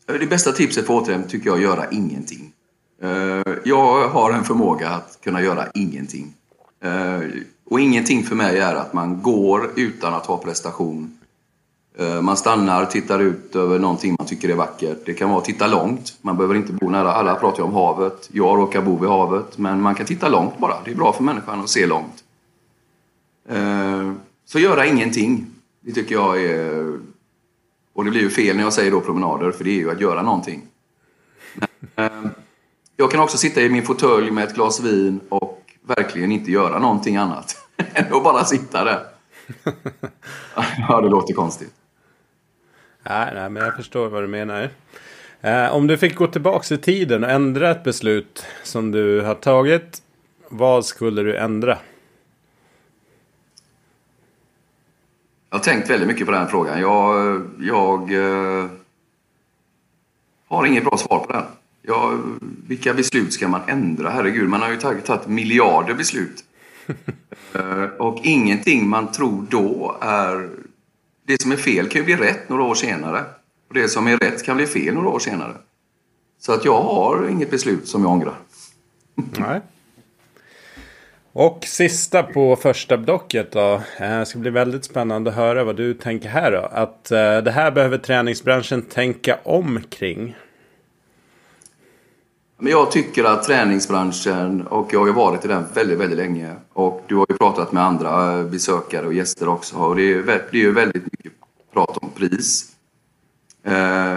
[0.07, 2.53] Det bästa tipset för återhämtning tycker jag är att göra ingenting.
[3.03, 6.35] Eh, jag har en förmåga att kunna göra ingenting.
[6.85, 7.21] Eh,
[7.65, 11.16] och ingenting för mig är att man går utan att ha prestation.
[11.99, 14.99] Eh, man stannar, tittar ut över någonting man tycker är vackert.
[15.07, 16.19] Det kan vara att titta långt.
[16.21, 17.13] Man behöver inte bo nära.
[17.13, 18.29] Alla pratar ju om havet.
[18.33, 19.59] Jag råkar bo vid havet.
[19.59, 20.75] Men man kan titta långt bara.
[20.85, 22.25] Det är bra för människan att se långt.
[23.49, 24.13] Eh,
[24.45, 25.47] så göra ingenting.
[25.81, 26.99] Det tycker jag är...
[27.93, 30.01] Och det blir ju fel när jag säger då promenader, för det är ju att
[30.01, 30.63] göra någonting.
[31.97, 32.07] Eh,
[32.97, 36.79] jag kan också sitta i min fåtölj med ett glas vin och verkligen inte göra
[36.79, 39.07] någonting annat än att bara sitta där.
[40.89, 41.73] Ja, det låter konstigt.
[43.09, 44.71] Nej, nej, men jag förstår vad du menar.
[45.41, 49.35] Eh, om du fick gå tillbaka i tiden och ändra ett beslut som du har
[49.35, 50.03] tagit.
[50.49, 51.79] Vad skulle du ändra?
[55.51, 56.81] Jag har tänkt väldigt mycket på den frågan.
[56.81, 58.67] Jag, jag eh,
[60.49, 61.45] har inget bra svar på den.
[61.83, 62.19] Jag,
[62.69, 64.11] vilka beslut ska man ändra?
[64.11, 66.45] Herregud, man har ju tagit, tagit miljarder beslut.
[67.53, 70.49] eh, och ingenting man tror då är
[71.27, 73.25] det som är fel kan ju bli rätt några år senare.
[73.69, 75.53] Och det som är rätt kan bli fel några år senare.
[76.39, 78.35] Så att jag har inget beslut som jag ångrar.
[79.39, 79.61] Nej.
[81.33, 83.75] Och sista på första blocket då.
[83.99, 86.69] Eh, det ska bli väldigt spännande att höra vad du tänker här då.
[86.73, 90.37] Att eh, det här behöver träningsbranschen tänka om kring.
[92.59, 96.55] Men jag tycker att träningsbranschen, och jag har ju varit i den väldigt, väldigt länge,
[96.73, 100.55] och du har ju pratat med andra eh, besökare och gäster också, och det är
[100.57, 101.33] ju väldigt mycket
[101.73, 102.73] prat om pris.
[103.63, 104.17] Eh,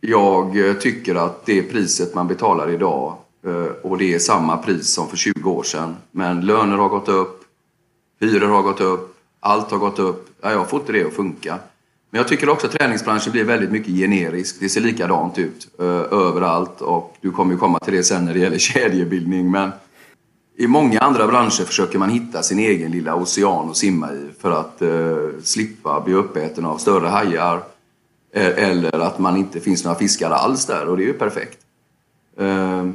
[0.00, 3.14] jag tycker att det priset man betalar idag
[3.46, 5.96] eh, och det är samma pris som för 20 år sedan.
[6.10, 7.44] Men löner har gått upp,
[8.20, 10.28] hyror har gått upp, allt har gått upp.
[10.40, 11.58] Ja, jag får inte det att funka.
[12.14, 14.56] Men jag tycker också att träningsbranschen blir väldigt mycket generisk.
[14.60, 18.34] Det ser likadant ut eh, överallt och du kommer ju komma till det sen när
[18.34, 19.50] det gäller kedjebildning.
[19.50, 19.70] Men
[20.56, 24.50] i många andra branscher försöker man hitta sin egen lilla ocean att simma i för
[24.50, 27.62] att eh, slippa bli uppäten av större hajar.
[28.34, 31.58] Eh, eller att man inte finns några fiskar alls där och det är ju perfekt.
[32.38, 32.88] Eh,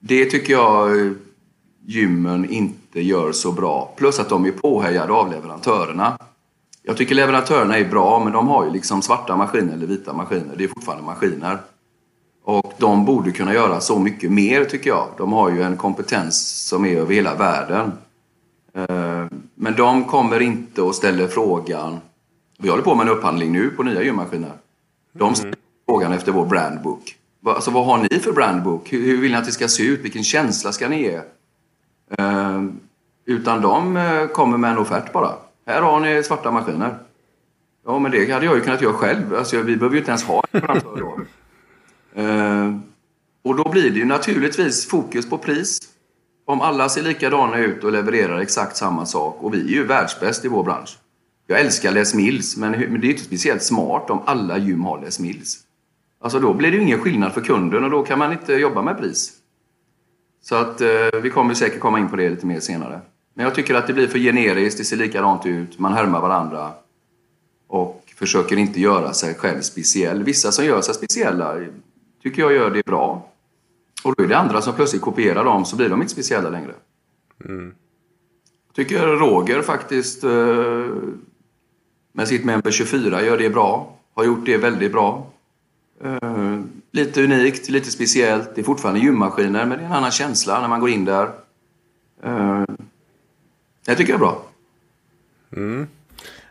[0.00, 1.12] det tycker jag eh,
[1.86, 3.94] gymmen inte gör så bra.
[3.96, 6.18] Plus att de är påhejade av leverantörerna.
[6.88, 10.54] Jag tycker leverantörerna är bra, men de har ju liksom svarta maskiner eller vita maskiner.
[10.56, 11.58] Det är fortfarande maskiner.
[12.44, 15.08] Och de borde kunna göra så mycket mer, tycker jag.
[15.18, 17.92] De har ju en kompetens som är över hela världen.
[18.74, 22.00] Eh, men de kommer inte och ställer frågan...
[22.58, 24.52] Vi håller på med en upphandling nu på nya gymmaskiner.
[25.12, 25.60] De ställer mm.
[25.88, 27.16] frågan efter vår brandbook.
[27.46, 28.92] Alltså, vad har ni för brandbook?
[28.92, 30.04] Hur, hur vill ni att det ska se ut?
[30.04, 31.20] Vilken känsla ska ni ge?
[32.18, 32.62] Eh,
[33.24, 35.45] utan de eh, kommer med en offert bara.
[35.66, 36.98] Här har ni svarta maskiner.
[37.86, 39.34] Ja, men det hade jag ju kunnat göra själv.
[39.34, 41.20] Alltså, vi behöver ju inte ens ha en leverantör då.
[42.22, 42.76] Eh,
[43.42, 45.78] och då blir det ju naturligtvis fokus på pris.
[46.44, 50.44] Om alla ser likadana ut och levererar exakt samma sak och vi är ju världsbäst
[50.44, 50.98] i vår bransch.
[51.46, 55.20] Jag älskar Les Mills, men det är inte speciellt smart om alla gym har Les
[55.20, 55.58] Mills.
[56.20, 58.82] Alltså då blir det ju ingen skillnad för kunden och då kan man inte jobba
[58.82, 59.32] med pris.
[60.42, 63.00] Så att eh, vi kommer säkert komma in på det lite mer senare.
[63.36, 66.72] Men jag tycker att det blir för generiskt, det ser likadant ut, man härmar varandra
[67.66, 70.22] och försöker inte göra sig själv speciell.
[70.22, 71.54] Vissa som gör sig speciella
[72.22, 73.28] tycker jag gör det bra.
[74.04, 76.72] Och då är det andra som plötsligt kopierar dem så blir de inte speciella längre.
[77.44, 77.74] Mm.
[78.66, 80.86] Jag tycker Roger faktiskt eh,
[82.12, 83.96] med sitt Member 24 gör det bra.
[84.14, 85.26] Har gjort det väldigt bra.
[86.04, 88.54] Uh, lite unikt, lite speciellt.
[88.54, 91.30] Det är fortfarande gymmaskiner, men det är en annan känsla när man går in där.
[93.86, 94.42] Det tycker jag är bra.
[95.56, 95.88] Mm.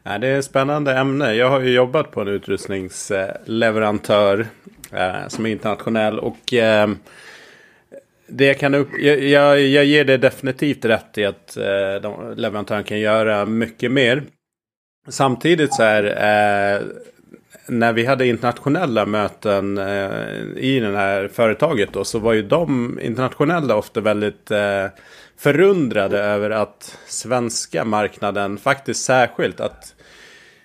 [0.04, 1.34] Ja, det är ett spännande ämne.
[1.34, 4.48] Jag har ju jobbat på en utrustningsleverantör
[4.92, 6.20] eh, som är internationell.
[6.20, 6.90] Och eh,
[8.28, 12.84] det kan upp, jag, jag, jag, ger det definitivt rätt i att eh, de, leverantören
[12.84, 14.24] kan göra mycket mer.
[15.08, 16.82] Samtidigt så är eh,
[17.68, 23.00] när vi hade internationella möten eh, i det här företaget då, så var ju de
[23.02, 24.86] internationella ofta väldigt eh,
[25.46, 29.96] förundrade över att svenska marknaden faktiskt särskilt att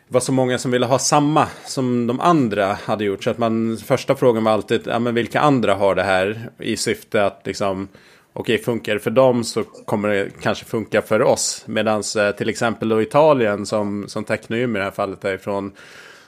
[0.08, 3.24] det var så många som ville ha samma som de andra hade gjort.
[3.24, 6.50] Så att man, första frågan var alltid, ja men vilka andra har det här?
[6.58, 7.88] I syfte att liksom,
[8.32, 11.64] okej okay, funkar det för dem så kommer det kanske funka för oss.
[11.66, 15.72] Medan eh, till exempel då Italien som, som Technoym i det här fallet är ifrån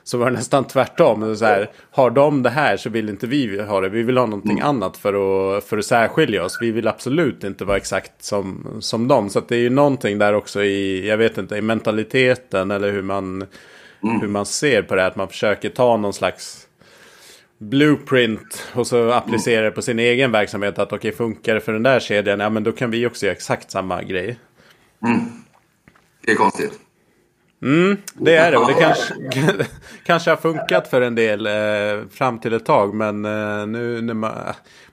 [0.04, 1.36] så var det nästan tvärtom.
[1.36, 3.88] Så här, har de det här så vill inte vi ha det.
[3.88, 4.68] Vi vill ha någonting mm.
[4.68, 5.14] annat för
[5.56, 6.58] att, för att särskilja oss.
[6.60, 9.30] Vi vill absolut inte vara exakt som, som dem.
[9.30, 13.02] Så det är ju någonting där också i, jag vet inte, i mentaliteten eller hur
[13.02, 13.46] man,
[14.02, 14.20] mm.
[14.20, 15.06] hur man ser på det.
[15.06, 16.68] Att man försöker ta någon slags
[17.58, 19.64] blueprint och så applicera mm.
[19.64, 20.78] det på sin egen verksamhet.
[20.78, 23.26] Att okej, okay, funkar det för den där kedjan, ja men då kan vi också
[23.26, 24.38] göra exakt samma grej.
[25.04, 25.20] Mm.
[26.24, 26.72] Det är konstigt.
[27.62, 28.58] Mm, det är det.
[28.58, 29.14] Och det kanske,
[30.04, 32.94] kanske har funkat för en del eh, fram till ett tag.
[32.94, 34.32] Men eh, nu när man,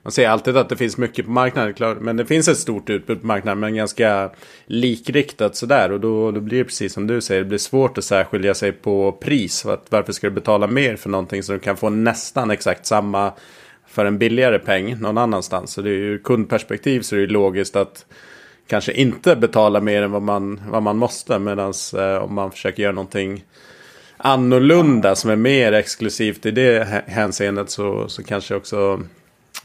[0.02, 1.74] man ser alltid att det finns mycket på marknaden.
[1.74, 3.60] Klar, men det finns ett stort utbud på marknaden.
[3.60, 4.30] Men ganska
[4.66, 5.92] likriktat sådär.
[5.92, 7.40] Och då, då blir det precis som du säger.
[7.40, 9.66] Det blir svårt att särskilja sig på pris.
[9.66, 13.32] Att, varför ska du betala mer för någonting som du kan få nästan exakt samma
[13.86, 15.72] för en billigare peng någon annanstans.
[15.72, 18.06] Så det är ju kundperspektiv så det är logiskt att
[18.70, 21.38] kanske inte betala mer än vad man, vad man måste.
[21.38, 23.44] Medan eh, om man försöker göra någonting
[24.16, 29.00] annorlunda som är mer exklusivt i det hänseendet så, så kanske också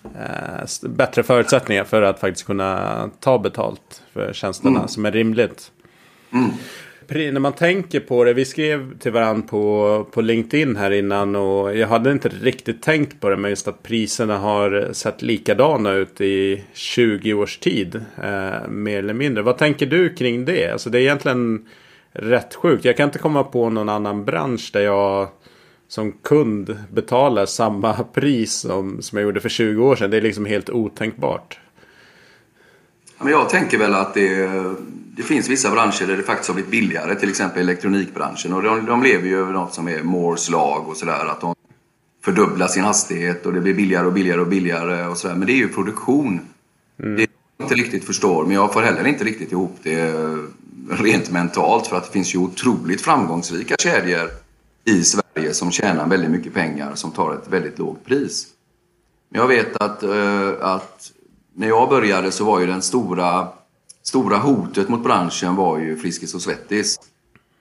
[0.03, 4.87] eh, bättre förutsättningar för att faktiskt kunna ta betalt för tjänsterna mm.
[4.87, 5.71] som är rimligt.
[6.33, 6.51] Mm
[7.07, 8.33] när man tänker på det.
[8.33, 11.35] Vi skrev till varandra på, på LinkedIn här innan.
[11.35, 13.37] Och jag hade inte riktigt tänkt på det.
[13.37, 17.95] Men just att priserna har sett likadana ut i 20 års tid.
[17.95, 19.43] Eh, mer eller mindre.
[19.43, 20.71] Vad tänker du kring det?
[20.71, 21.65] Alltså det är egentligen
[22.11, 22.85] rätt sjukt.
[22.85, 25.29] Jag kan inte komma på någon annan bransch där jag
[25.87, 30.11] som kund betalar samma pris som, som jag gjorde för 20 år sedan.
[30.11, 31.59] Det är liksom helt otänkbart
[33.19, 34.75] jag tänker väl att det är
[35.15, 38.53] det finns vissa branscher där det faktiskt har blivit billigare, till exempel elektronikbranschen.
[38.53, 41.25] Och de, de lever ju över något som är Moores lag och sådär.
[41.25, 41.55] Att de
[42.23, 45.35] fördubblar sin hastighet och det blir billigare och billigare och billigare och sådär.
[45.35, 46.39] Men det är ju produktion.
[46.99, 47.15] Mm.
[47.15, 50.13] Det jag inte riktigt förstår, men jag får heller inte riktigt ihop det
[50.89, 54.29] rent mentalt för att det finns ju otroligt framgångsrika kedjor
[54.85, 58.47] i Sverige som tjänar väldigt mycket pengar som tar ett väldigt lågt pris.
[59.29, 61.11] Men jag vet att, eh, att
[61.55, 63.47] när jag började så var ju den stora,
[64.03, 66.99] stora hotet mot branschen var ju Friskis och Svettis.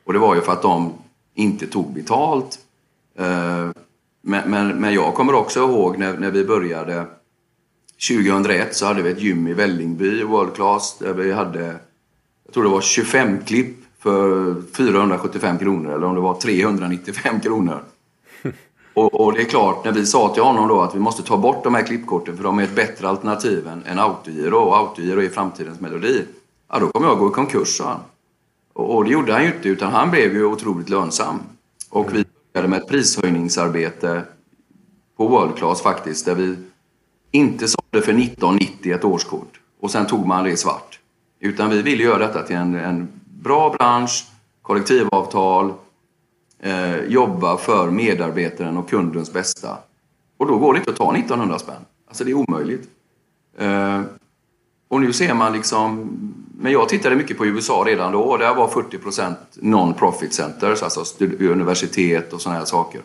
[0.05, 0.93] Och det var ju för att de
[1.35, 2.59] inte tog betalt.
[3.19, 3.71] Eh,
[4.23, 7.07] men, men, men jag kommer också ihåg när, när vi började
[8.09, 11.65] 2001 så hade vi ett gym i Vällingby, World Class, där vi hade,
[12.45, 17.85] jag tror det var 25 klipp för 475 kronor eller om det var 395 kronor.
[18.95, 21.37] Och, och, det är klart, när vi sa till honom då att vi måste ta
[21.37, 25.23] bort de här klippkorten för de är ett bättre alternativ än, än autogiro och autogiro
[25.23, 26.25] är framtidens melodi.
[26.73, 28.01] Ja, då kommer jag gå i konkurs, sa han.
[28.73, 31.39] Och, och det gjorde han ju inte, utan han blev ju otroligt lönsam.
[31.91, 34.23] Och vi började med ett prishöjningsarbete
[35.17, 36.57] på World Class faktiskt, där vi
[37.31, 41.01] inte sålde för 19,90 ett årskort och sen tog man det svart.
[41.41, 44.27] Utan vi ville göra detta till en, en bra bransch,
[44.63, 45.73] kollektivavtal,
[46.65, 49.79] eh, jobba för medarbetaren och kundens bästa.
[50.37, 51.85] Och då går det inte att ta 1900 spänn.
[52.09, 52.89] Alltså det är omöjligt.
[53.59, 54.01] Eh,
[54.89, 56.11] och nu ser man liksom...
[56.59, 61.25] Men jag tittade mycket på USA redan då och där var 40% non-profit centers, alltså
[61.41, 63.01] universitet och sådana här saker.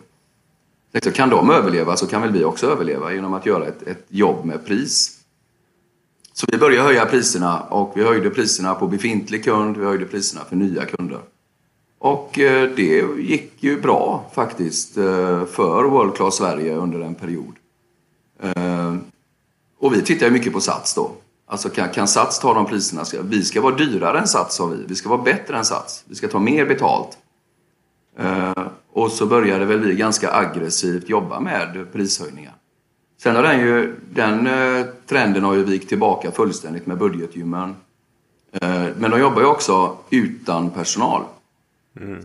[1.02, 4.06] Så kan de överleva så kan väl vi också överleva genom att göra ett, ett
[4.08, 5.18] jobb med pris.
[6.32, 10.44] Så vi började höja priserna och vi höjde priserna på befintlig kund, vi höjde priserna
[10.44, 11.20] för nya kunder.
[12.00, 17.54] Och eh, det gick ju bra faktiskt eh, för World Class Sverige under en period.
[18.42, 18.94] Eh,
[19.78, 21.10] och vi tittar ju mycket på Sats då.
[21.46, 23.04] Alltså kan, kan Sats ta de priserna?
[23.22, 24.84] Vi ska vara dyrare än Sats sa vi.
[24.88, 26.04] Vi ska vara bättre än Sats.
[26.08, 27.18] Vi ska ta mer betalt.
[28.92, 32.54] Och så började väl vi ganska aggressivt jobba med prishöjningar.
[33.22, 34.48] Sen har den ju, den
[35.06, 37.76] trenden har ju vikt tillbaka fullständigt med budgetgymmen.
[38.96, 41.22] Men de jobbar ju också utan personal.
[41.96, 42.24] Mm.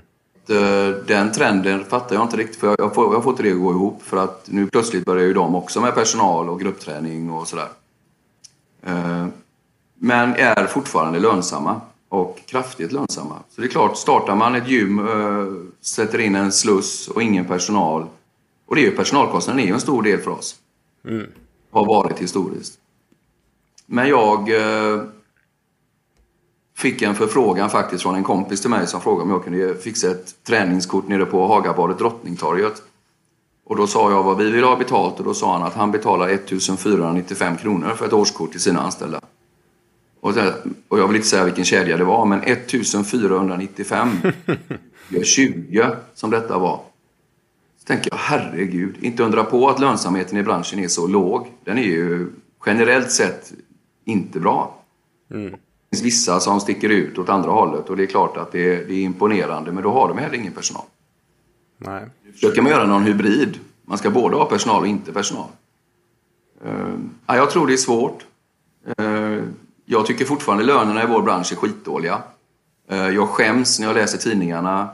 [1.08, 3.72] Den trenden fattar jag inte riktigt för jag får, jag får inte det att gå
[3.72, 7.68] ihop för att nu plötsligt börjar ju de också med personal och gruppträning och sådär.
[8.82, 9.28] Eh,
[9.96, 13.36] men är fortfarande lönsamma och kraftigt lönsamma.
[13.50, 17.46] Så det är klart, startar man ett gym, eh, sätter in en sluss och ingen
[17.46, 18.08] personal
[18.66, 20.56] och det är ju personalkostnaden är ju en stor del för oss.
[21.08, 21.28] Mm.
[21.72, 22.80] Har varit historiskt.
[23.86, 24.50] Men jag
[26.76, 30.12] fick en förfrågan faktiskt från en kompis till mig som frågade om jag kunde fixa
[30.12, 32.82] ett träningskort nere på Hagabadet Drottningtorget.
[33.66, 35.92] Och då sa jag vad vi vill ha betalt och då sa han att han
[35.92, 39.22] betalar 1495 kronor för ett årskort till sina anställda.
[40.20, 40.34] Och,
[40.88, 44.10] och jag vill inte säga vilken kedja det var, men 1495
[45.10, 46.82] gör 20 som detta var.
[47.80, 51.48] Så tänker jag, herregud, inte undra på att lönsamheten i branschen är så låg.
[51.64, 52.32] Den är ju
[52.66, 53.54] generellt sett
[54.06, 54.82] inte bra.
[55.32, 55.56] Mm
[55.96, 58.86] finns vissa som sticker ut åt andra hållet och det är klart att det är,
[58.86, 60.84] det är imponerande men då har de heller ingen personal.
[61.78, 62.04] Nej.
[62.26, 63.60] Nu försöker man göra någon hybrid.
[63.86, 65.48] Man ska både ha personal och inte personal.
[66.66, 68.26] Uh, ja, jag tror det är svårt.
[69.02, 69.44] Uh,
[69.86, 72.22] jag tycker fortfarande lönerna i vår bransch är skitdåliga.
[72.92, 74.90] Uh, jag skäms när jag läser tidningarna.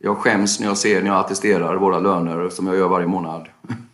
[0.00, 3.48] Jag skäms när jag ser när jag attesterar våra löner som jag gör varje månad.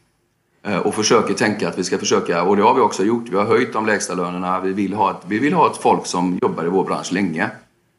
[0.64, 3.36] Eh, och försöker tänka att vi ska försöka, och det har vi också gjort, vi
[3.36, 4.60] har höjt de lägsta lönerna.
[4.60, 7.50] Vi vill ha ett, vi vill ha ett folk som jobbar i vår bransch länge.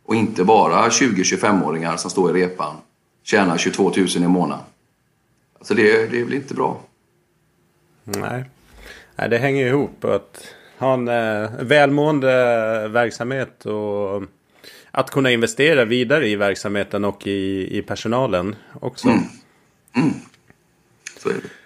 [0.05, 2.75] Och inte bara 20-25-åringar som står i repan,
[3.23, 4.65] tjänar 22 000 i månaden.
[5.57, 6.81] Alltså det, det är väl inte bra.
[8.03, 8.43] Nej,
[9.15, 10.05] Nej det hänger ihop.
[10.05, 10.47] Att
[10.77, 12.27] ha en eh, välmående
[12.87, 14.23] verksamhet och
[14.91, 19.07] att kunna investera vidare i verksamheten och i, i personalen också.
[19.07, 19.23] Mm.
[19.95, 20.13] Mm.
[21.17, 21.62] Så är det.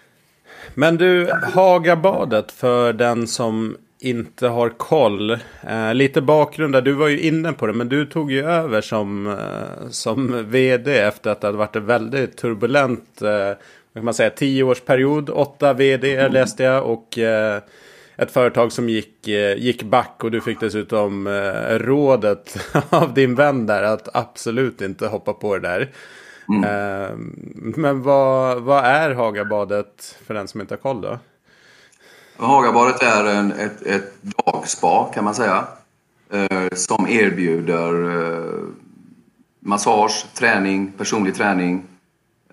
[0.80, 5.32] Men du, Hagabadet för den som inte har koll.
[5.68, 8.82] Eh, lite bakgrund där, du var ju inne på det, men du tog ju över
[8.82, 13.58] som, eh, som vd efter att det hade varit en väldigt turbulent, eh,
[13.94, 15.30] kan man säga, tioårsperiod.
[15.30, 16.34] Åtta vd mm.
[16.34, 17.62] läste jag och eh,
[18.16, 22.58] ett företag som gick, eh, gick back och du fick dessutom eh, rådet
[22.90, 25.90] av din vän där att absolut inte hoppa på det där.
[26.50, 26.64] Mm.
[26.64, 31.20] Ehm, men vad, vad är Hagabadet för den som inte har koll då?
[32.38, 35.68] Hagabadet är en, ett, ett dagspa kan man säga.
[36.30, 38.64] Eh, som erbjuder eh,
[39.60, 41.84] massage, träning, personlig träning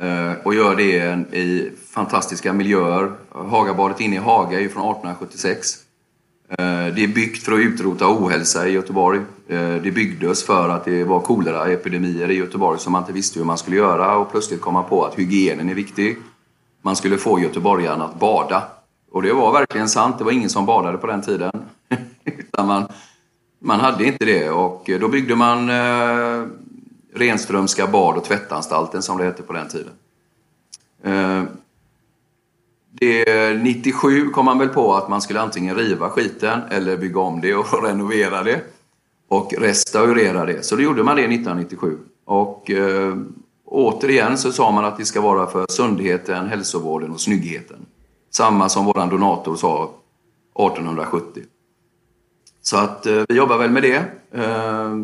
[0.00, 3.12] eh, och gör det i fantastiska miljöer.
[3.32, 5.83] Hagabadet inne i Haga är ju från 1876.
[6.48, 9.20] Eh, det är byggt för att utrota ohälsa i Göteborg.
[9.48, 13.46] Eh, det byggdes för att det var koleraepidemier i Göteborg som man inte visste hur
[13.46, 16.16] man skulle göra och plötsligt kom man på att hygienen är viktig.
[16.82, 18.62] Man skulle få göteborgarna att bada.
[19.10, 20.18] Och det var verkligen sant.
[20.18, 21.52] Det var ingen som badade på den tiden.
[22.24, 22.88] Utan man,
[23.58, 26.46] man hade inte det och eh, då byggde man eh,
[27.16, 29.92] Renströmska bad och tvättanstalten som det hette på den tiden.
[33.00, 37.40] Det, 97 kom man väl på att man skulle antingen riva skiten eller bygga om
[37.40, 38.60] det och renovera det
[39.28, 40.64] och restaurera det.
[40.64, 41.98] Så då gjorde man det 1997.
[42.24, 43.16] Och eh,
[43.64, 47.86] återigen så sa man att det ska vara för sundheten, hälsovården och snyggheten.
[48.30, 51.42] Samma som vår donator sa 1870.
[52.62, 53.96] Så att eh, vi jobbar väl med det.
[54.30, 54.96] Eh,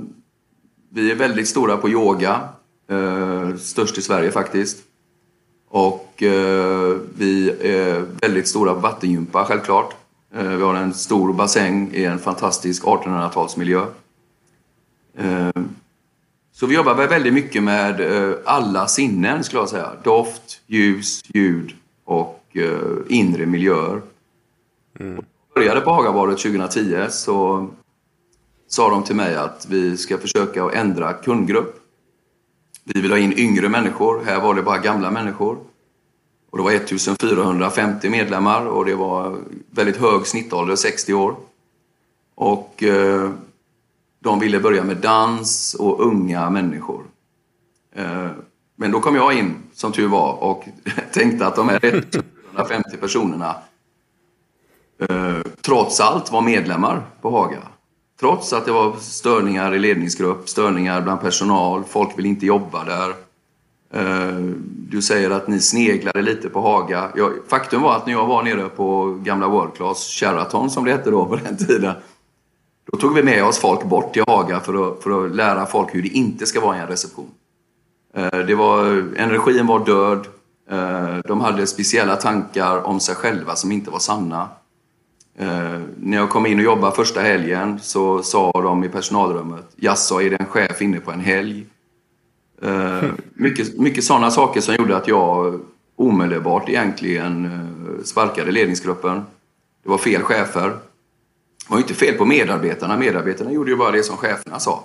[0.92, 2.48] vi är väldigt stora på yoga.
[2.90, 4.78] Eh, störst i Sverige faktiskt.
[5.72, 9.94] Och eh, vi är väldigt stora på vattengympa självklart.
[10.34, 13.86] Eh, vi har en stor bassäng i en fantastisk 1800-talsmiljö.
[15.18, 15.62] Eh,
[16.52, 18.00] så vi jobbar väldigt mycket med
[18.44, 19.90] alla sinnen skulle jag säga.
[20.04, 21.72] Doft, ljus, ljud
[22.04, 22.56] och
[23.08, 24.02] inre miljöer.
[25.00, 25.24] Mm.
[25.54, 27.68] började på Hagabadet 2010 så
[28.68, 31.79] sa de till mig att vi ska försöka ändra kundgrupp.
[32.84, 34.24] Vi vill ha in yngre människor.
[34.24, 35.58] Här var det bara gamla människor.
[36.50, 39.38] Och det var 1450 medlemmar och det var
[39.70, 41.36] väldigt hög snittålder, 60 år.
[42.34, 43.30] Och eh,
[44.20, 47.02] de ville börja med dans och unga människor.
[47.94, 48.30] Eh,
[48.76, 50.64] men då kom jag in, som tur var, och
[51.12, 53.56] tänkte att de här 1450 personerna
[54.98, 57.62] eh, trots allt var medlemmar på Haga.
[58.20, 63.08] Trots att det var störningar i ledningsgrupp, störningar bland personal, folk vill inte jobba där.
[63.92, 67.10] Eh, du säger att ni sneglade lite på Haga.
[67.48, 71.10] faktum var att när jag var nere på gamla World Class, Sheraton som det hette
[71.10, 71.94] då på den tiden,
[72.92, 75.94] då tog vi med oss folk bort till Haga för att, för att lära folk
[75.94, 77.30] hur det inte ska vara i en reception.
[78.14, 80.26] Eh, det var, energin var död.
[80.70, 84.48] Eh, de hade speciella tankar om sig själva som inte var sanna.
[85.40, 90.20] Eh, när jag kom in och jobbade första helgen så sa de i personalrummet, jaså,
[90.20, 91.66] är det en chef inne på en helg?
[92.62, 93.02] Eh,
[93.34, 95.60] mycket, mycket sådana saker som gjorde att jag
[95.96, 99.22] omedelbart egentligen eh, sparkade ledningsgruppen.
[99.82, 100.68] Det var fel chefer.
[100.68, 100.78] Det
[101.68, 102.96] var inte fel på medarbetarna.
[102.96, 104.84] Medarbetarna gjorde ju bara det som cheferna sa.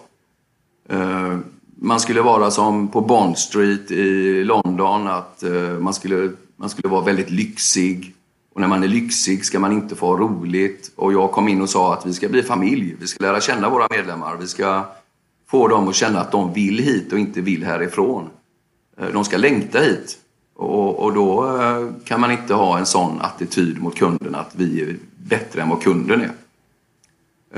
[0.90, 1.38] Eh,
[1.76, 6.90] man skulle vara som på Bond Street i London, att eh, man skulle, man skulle
[6.90, 8.16] vara väldigt lyxig.
[8.56, 10.92] Och när man är lyxig ska man inte få roligt.
[10.96, 12.96] Och jag kom in och sa att vi ska bli familj.
[13.00, 14.38] Vi ska lära känna våra medlemmar.
[14.40, 14.86] Vi ska
[15.48, 18.30] få dem att känna att de vill hit och inte vill härifrån.
[18.98, 20.18] Eh, de ska längta hit.
[20.56, 24.82] Och, och då eh, kan man inte ha en sån attityd mot kunden att vi
[24.82, 26.32] är bättre än vad kunden är.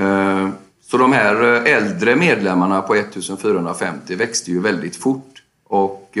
[0.04, 0.50] Eh,
[0.82, 1.36] så de här
[1.66, 5.42] äldre medlemmarna på 1450 växte ju väldigt fort.
[5.64, 6.18] Och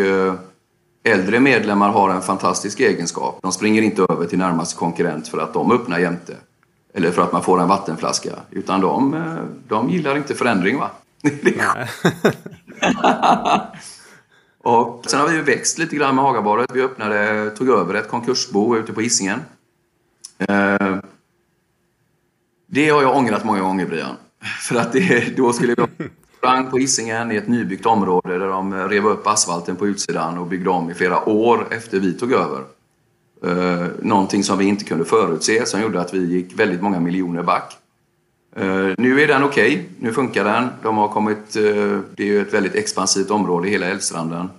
[1.10, 3.38] äldre medlemmar har en fantastisk egenskap.
[3.42, 6.36] De springer inte över till närmaste konkurrent för att de öppnar jämte.
[6.94, 8.30] Eller för att man får en vattenflaska.
[8.50, 9.24] Utan de,
[9.68, 10.78] de gillar inte förändring.
[10.78, 10.90] va?
[14.62, 16.70] och sen har vi växt lite grann med Hagabadet.
[16.74, 19.40] Vi öppnade, tog över ett konkursbo ute på Hisingen.
[20.38, 20.96] Eh,
[22.66, 24.16] det har jag ångrat många gånger, Brian.
[24.68, 26.08] För att det, då skulle vi
[26.38, 30.46] sprang på Hisingen i ett nybyggt område där de rev upp asfalten på utsidan och
[30.46, 32.64] byggde om i flera år efter vi tog över.
[33.44, 37.42] Eh, någonting som vi inte kunde förutse som gjorde att vi gick väldigt många miljoner
[37.42, 37.76] back.
[38.56, 39.84] Eh, nu är den okej, okay.
[39.98, 40.68] nu funkar den.
[40.82, 44.50] De har kommit, eh, det är ju ett väldigt expansivt område i hela Älvstranden.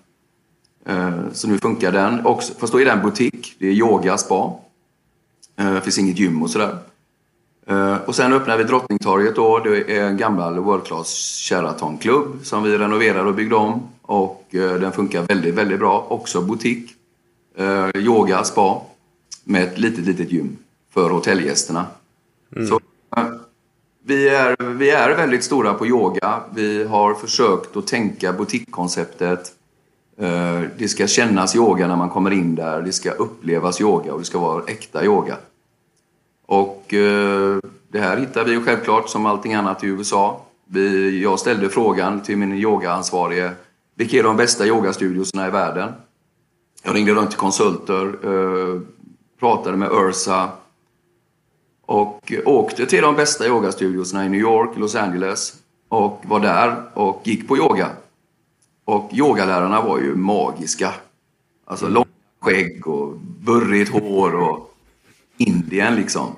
[0.85, 2.25] Eh, så nu funkar den.
[2.25, 4.53] Också, fast då är det en butik, det är yoga, spa.
[5.55, 6.77] Det finns inget gym och sådär.
[8.05, 12.77] Och sen öppnar vi Drottningtorget då, det är en gammal World Class Sheraton-klubb som vi
[12.77, 13.81] renoverade och byggde om.
[14.01, 16.05] Och den funkar väldigt, väldigt bra.
[16.09, 16.91] Också butik,
[17.95, 18.81] yoga, spa
[19.43, 20.57] med ett litet, litet gym
[20.93, 21.85] för hotellgästerna.
[22.55, 22.67] Mm.
[22.67, 22.79] Så
[24.09, 26.41] vi är, vi är väldigt stora på yoga.
[26.55, 29.51] Vi har försökt att tänka butikkonceptet.
[30.17, 32.81] Eh, det ska kännas yoga när man kommer in där.
[32.81, 35.37] Det ska upplevas yoga och det ska vara äkta yoga.
[36.45, 37.59] Och eh,
[37.91, 40.45] det här hittar vi ju självklart som allting annat i USA.
[40.65, 43.51] Vi, jag ställde frågan till min yogaansvarige.
[43.95, 45.93] Vilka är de bästa yogastudiosarna i världen?
[46.83, 48.81] Jag ringde runt till konsulter, eh,
[49.39, 50.49] pratade med Ursa,
[51.89, 55.53] och åkte till de bästa yogastudiosarna i New York, Los Angeles
[55.87, 57.89] och var där och gick på yoga.
[58.85, 60.93] Och yogalärarna var ju magiska.
[61.65, 62.07] Alltså långt
[62.39, 64.75] skägg och burrigt hår och
[65.37, 66.35] Indien liksom.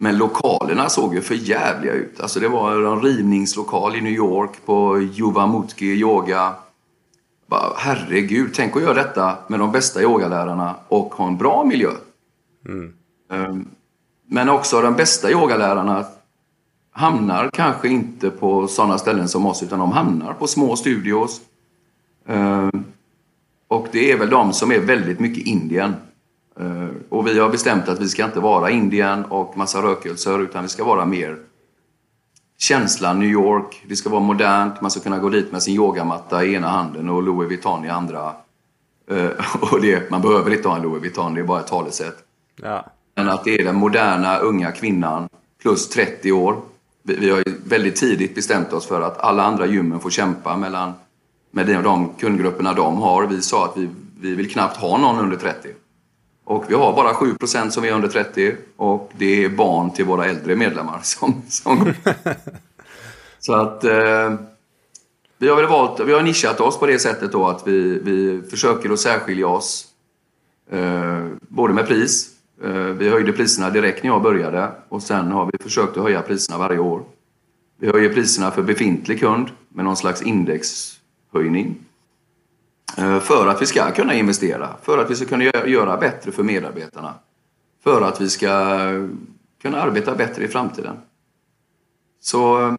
[0.00, 2.20] Men lokalerna såg ju för jävliga ut.
[2.20, 6.54] Alltså det var en rivningslokal i New York på Juvamutki yoga.
[7.46, 11.90] Bara, herregud, tänk att göra detta med de bästa yogalärarna och ha en bra miljö.
[12.68, 12.94] Mm.
[14.26, 16.04] Men också de bästa yogalärarna
[16.90, 21.40] hamnar kanske inte på sådana ställen som oss utan de hamnar på små studios.
[22.26, 22.84] Ehm,
[23.68, 25.94] och det är väl de som är väldigt mycket Indien.
[26.60, 30.62] Ehm, och vi har bestämt att vi ska inte vara Indien och massa rökelser utan
[30.62, 31.38] vi ska vara mer
[32.58, 33.84] känslan New York.
[33.88, 37.08] Det ska vara modernt, man ska kunna gå dit med sin yogamatta i ena handen
[37.08, 38.32] och Louis Vuitton i andra.
[39.10, 39.30] Ehm,
[39.72, 42.16] och det, man behöver inte ha en Louis Vuitton, det är bara ett talesätt.
[42.62, 42.86] Ja.
[43.14, 45.28] Men att det är den moderna unga kvinnan
[45.62, 46.56] plus 30 år
[47.02, 50.92] vi, har väldigt tidigt bestämt oss för att alla andra gymmen får kämpa mellan,
[51.50, 53.26] med de kundgrupperna de har.
[53.26, 53.88] Vi sa att vi,
[54.20, 55.68] vi vill knappt ha någon under 30.
[56.48, 60.26] Och vi har bara 7% som är under 30 och det är barn till våra
[60.26, 61.92] äldre medlemmar som, som
[63.38, 64.34] Så att eh,
[65.38, 68.42] vi har väl valt, vi har nischat oss på det sättet då att vi, vi
[68.50, 69.86] försöker att särskilja oss
[70.70, 75.50] eh, både med pris Eh, vi höjde priserna direkt när jag började och sen har
[75.52, 77.02] vi försökt att höja priserna varje år.
[77.76, 81.76] Vi höjer priserna för befintlig kund med någon slags indexhöjning.
[82.96, 86.42] Eh, för att vi ska kunna investera, för att vi ska kunna göra bättre för
[86.42, 87.14] medarbetarna.
[87.84, 88.78] För att vi ska
[89.62, 90.96] kunna arbeta bättre i framtiden.
[92.20, 92.74] Så eh,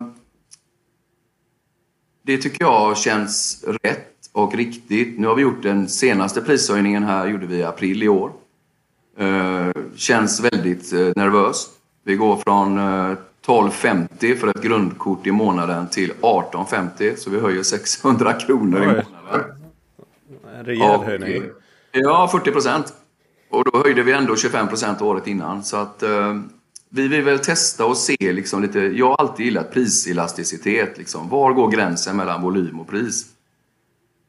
[2.22, 5.20] det tycker jag känns rätt och riktigt.
[5.20, 8.32] Nu har vi gjort den senaste prishöjningen här, gjorde vi i april i år.
[9.18, 11.68] Eh, känns väldigt eh, nervös.
[12.04, 17.64] Vi går från 12,50 eh, för ett grundkort i månaden till 18,50 så vi höjer
[17.64, 19.59] 600 kronor i månaden.
[20.60, 21.44] En rejäl höjning.
[21.92, 22.94] Ja, 40 procent.
[23.50, 25.64] Och då höjde vi ändå 25 procent året innan.
[25.64, 26.40] Så att eh,
[26.90, 28.80] vi vill väl testa och se liksom lite.
[28.80, 30.98] Jag har alltid gillat priselasticitet.
[30.98, 31.30] Liksom.
[31.30, 33.26] Var går gränsen mellan volym och pris?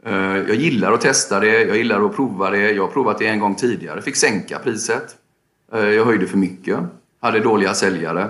[0.05, 2.71] Eh, jag gillar att testa det, jag gillar att prova det.
[2.71, 5.17] Jag har provat det en gång tidigare, fick sänka priset.
[5.73, 6.79] Eh, jag höjde för mycket,
[7.21, 8.29] hade dåliga säljare.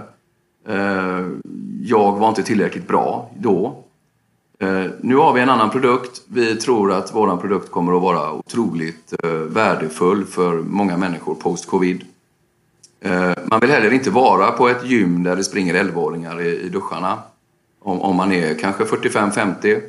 [0.68, 1.26] Eh,
[1.82, 3.84] jag var inte tillräckligt bra då.
[4.62, 6.22] Eh, nu har vi en annan produkt.
[6.28, 12.04] Vi tror att vår produkt kommer att vara otroligt eh, värdefull för många människor post-covid.
[13.00, 17.18] Eh, man vill heller inte vara på ett gym där det springer 11-åringar i duscharna.
[17.82, 19.80] Om man är kanske 45-50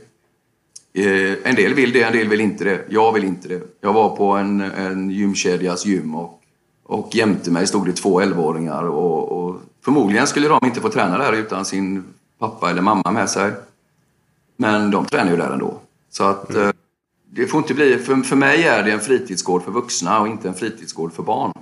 [1.44, 2.86] en del vill det, en del vill inte det.
[2.90, 3.62] Jag vill inte det.
[3.82, 6.42] Jag var på en, en gymkedjas gym och,
[6.84, 11.18] och jämte mig stod det två 11-åringar och, och, förmodligen skulle de inte få träna
[11.18, 12.04] där utan sin
[12.40, 13.52] pappa eller mamma med sig.
[14.62, 15.80] Men de tränar ju där ändå.
[16.10, 16.68] Så att mm.
[16.68, 16.74] Eh,
[17.30, 20.48] det får inte bli, för, för mig är det en fritidsgård för vuxna och inte
[20.48, 21.54] en fritidsgård för barn.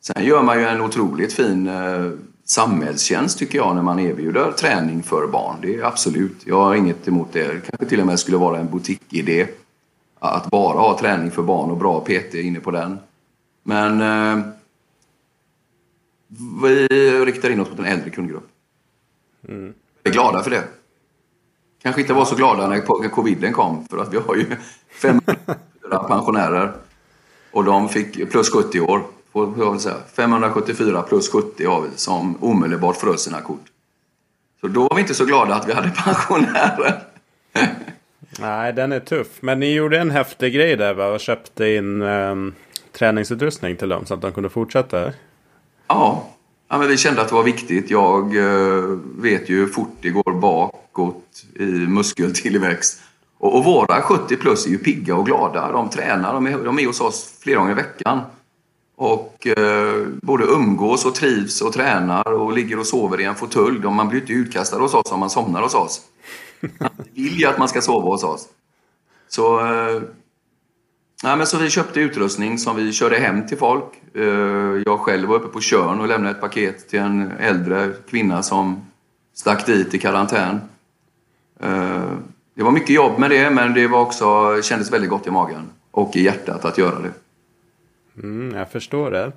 [0.00, 2.10] Sen gör man ju en otroligt fin eh,
[2.44, 5.56] samhällstjänst tycker jag när man erbjuder träning för barn.
[5.62, 7.46] Det är absolut, jag har inget emot det.
[7.46, 9.46] Det kanske till och med skulle vara en butikidé.
[10.18, 12.98] Att bara ha träning för barn och bra PT inne på den.
[13.62, 14.44] Men eh,
[16.62, 16.86] vi
[17.24, 18.48] riktar in oss mot en äldre kundgrupp.
[19.48, 19.74] Mm.
[20.02, 20.64] Vi är glada för det.
[21.82, 24.46] Kanske inte var så glada när coviden kom för att vi har ju
[24.90, 25.34] 500
[26.08, 26.72] pensionärer
[27.50, 29.02] och de fick plus 70 år
[29.32, 33.64] vill säga, 574 plus 70 har vi som omedelbart frös sina kort.
[34.60, 37.02] Så då var vi inte så glada att vi hade pensionärer.
[38.40, 39.28] Nej, den är tuff.
[39.40, 41.06] Men ni gjorde en häftig grej där va?
[41.06, 42.54] Och köpte in um,
[42.92, 45.12] träningsutrustning till dem så att de kunde fortsätta.
[45.86, 46.28] Ja,
[46.68, 47.90] ja men vi kände att det var viktigt.
[47.90, 50.32] Jag uh, vet ju hur fort det går
[50.98, 53.00] bakåt i muskeltillväxt.
[53.38, 55.72] Och, och våra 70 plus är ju pigga och glada.
[55.72, 58.20] De tränar, de är, de är hos oss flera gånger i veckan
[58.96, 63.80] och eh, både umgås och trivs och tränar och ligger och sover i en fåtölj.
[63.80, 66.00] Man blir inte utkastad hos oss om man somnar hos oss.
[66.78, 68.48] Man vill ju att man ska sova hos oss.
[69.28, 70.02] Så, eh,
[71.22, 73.84] nej, men så vi köpte utrustning som vi körde hem till folk.
[74.14, 74.24] Eh,
[74.86, 78.86] jag själv var uppe på Körn och lämnade ett paket till en äldre kvinna som
[79.34, 80.60] stack dit i karantän.
[81.62, 82.12] Eh,
[82.54, 84.26] det var mycket jobb med det, men det var också,
[84.62, 87.12] kändes väldigt gott i magen och i hjärtat att göra det.
[88.22, 89.32] Mm, jag förstår det.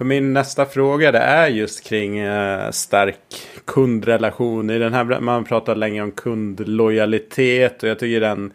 [0.00, 4.70] Min nästa fråga det är just kring eh, stark kundrelation.
[4.70, 8.52] I den här, man pratar länge om kundlojalitet och jag tycker den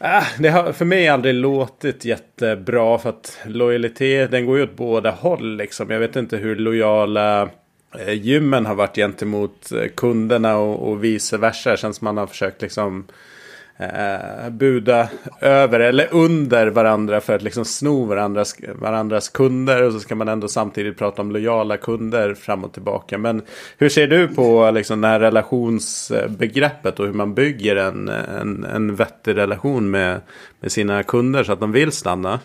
[0.00, 4.76] Äh, det har för mig aldrig låtit jättebra för att lojalitet den går ju åt
[4.76, 5.90] båda håll liksom.
[5.90, 7.50] Jag vet inte hur lojala
[7.94, 11.70] Eh, gymmen har varit gentemot eh, kunderna och, och vice versa.
[11.70, 13.06] Det känns som man har försökt liksom
[13.78, 15.08] eh, buda
[15.40, 19.82] över eller under varandra för att liksom sno varandras, varandras kunder.
[19.82, 23.18] Och så ska man ändå samtidigt prata om lojala kunder fram och tillbaka.
[23.18, 23.42] Men
[23.78, 28.94] hur ser du på liksom, det här relationsbegreppet och hur man bygger en, en, en
[28.94, 30.20] vettig relation med,
[30.60, 32.40] med sina kunder så att de vill stanna?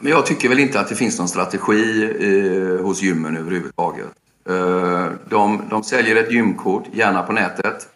[0.00, 4.06] Men jag tycker väl inte att det finns någon strategi eh, hos gymmen överhuvudtaget.
[4.48, 7.88] Eh, de, de säljer ett gymkort, gärna på nätet.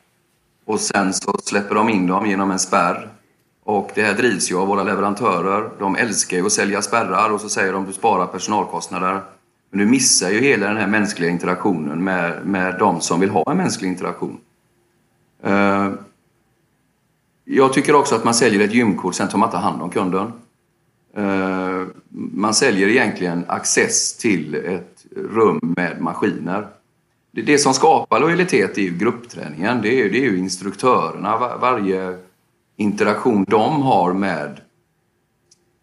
[0.67, 3.09] Och sen så släpper de in dem genom en spärr.
[3.65, 5.71] Och det här drivs ju av våra leverantörer.
[5.79, 9.21] De älskar ju att sälja spärrar och så säger de att du sparar personalkostnader.
[9.71, 13.51] Men du missar ju hela den här mänskliga interaktionen med, med de som vill ha
[13.51, 14.39] en mänsklig interaktion.
[15.47, 15.93] Uh,
[17.45, 20.33] jag tycker också att man säljer ett gymkort, sen tar man inte hand om kunden.
[21.19, 21.87] Uh,
[22.33, 26.67] man säljer egentligen access till ett rum med maskiner
[27.43, 29.83] det som skapar lojalitet är ju gruppträningen.
[29.83, 31.37] Det är, det är ju instruktörerna.
[31.37, 32.17] Var, varje
[32.77, 34.61] interaktion de har med,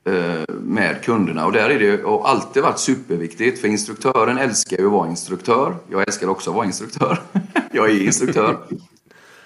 [0.08, 1.46] eh, med kunderna.
[1.46, 3.62] Och där är det och alltid varit superviktigt.
[3.62, 5.76] För instruktören älskar ju att vara instruktör.
[5.90, 7.22] Jag älskar också att vara instruktör.
[7.72, 8.58] jag är instruktör.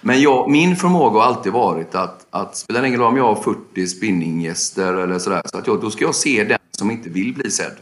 [0.01, 3.43] Men jag, min förmåga har alltid varit att, att spelar ingen roll om jag har
[3.43, 7.33] 40 spinninggäster eller sådär, så att jag, då ska jag se den som inte vill
[7.33, 7.75] bli sedd.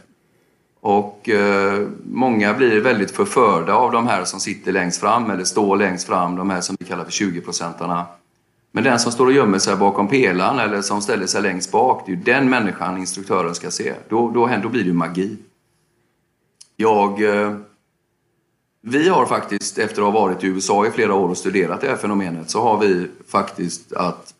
[0.86, 5.76] Och eh, många blir väldigt förförda av de här som sitter längst fram eller står
[5.76, 8.04] längst fram, de här som vi kallar för 20-procentarna.
[8.72, 12.02] Men den som står och gömmer sig bakom pelaren eller som ställer sig längst bak,
[12.06, 13.94] det är ju den människan instruktören ska se.
[14.08, 15.36] Då, då, då blir det magi.
[16.76, 17.22] Jag...
[17.22, 17.56] Eh,
[18.80, 21.88] vi har faktiskt, efter att ha varit i USA i flera år och studerat det
[21.88, 24.34] här fenomenet, så har vi faktiskt att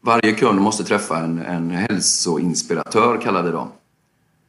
[0.00, 3.68] varje kund måste träffa en, en hälsoinspiratör, kallar vi dem.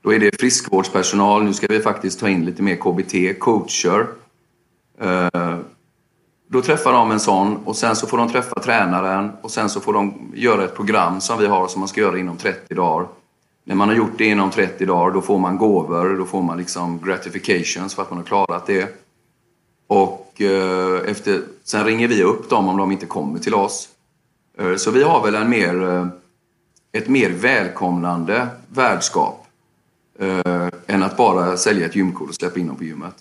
[0.01, 4.07] Då är det friskvårdspersonal, nu ska vi faktiskt ta in lite mer KBT, coacher.
[4.99, 5.57] Eh,
[6.47, 9.79] då träffar de en sån och sen så får de träffa tränaren och sen så
[9.79, 13.07] får de göra ett program som vi har som man ska göra inom 30 dagar.
[13.63, 16.57] När man har gjort det inom 30 dagar då får man gåvor, då får man
[16.57, 18.95] liksom gratifications för att man har klarat det.
[19.87, 23.89] Och eh, efter, sen ringer vi upp dem om de inte kommer till oss.
[24.57, 26.09] Eh, så vi har väl en mer,
[26.91, 29.46] ett mer välkomnande värdskap
[30.19, 33.15] eh, än att bara sälja ett gymkort och släppa in dem på gymmet.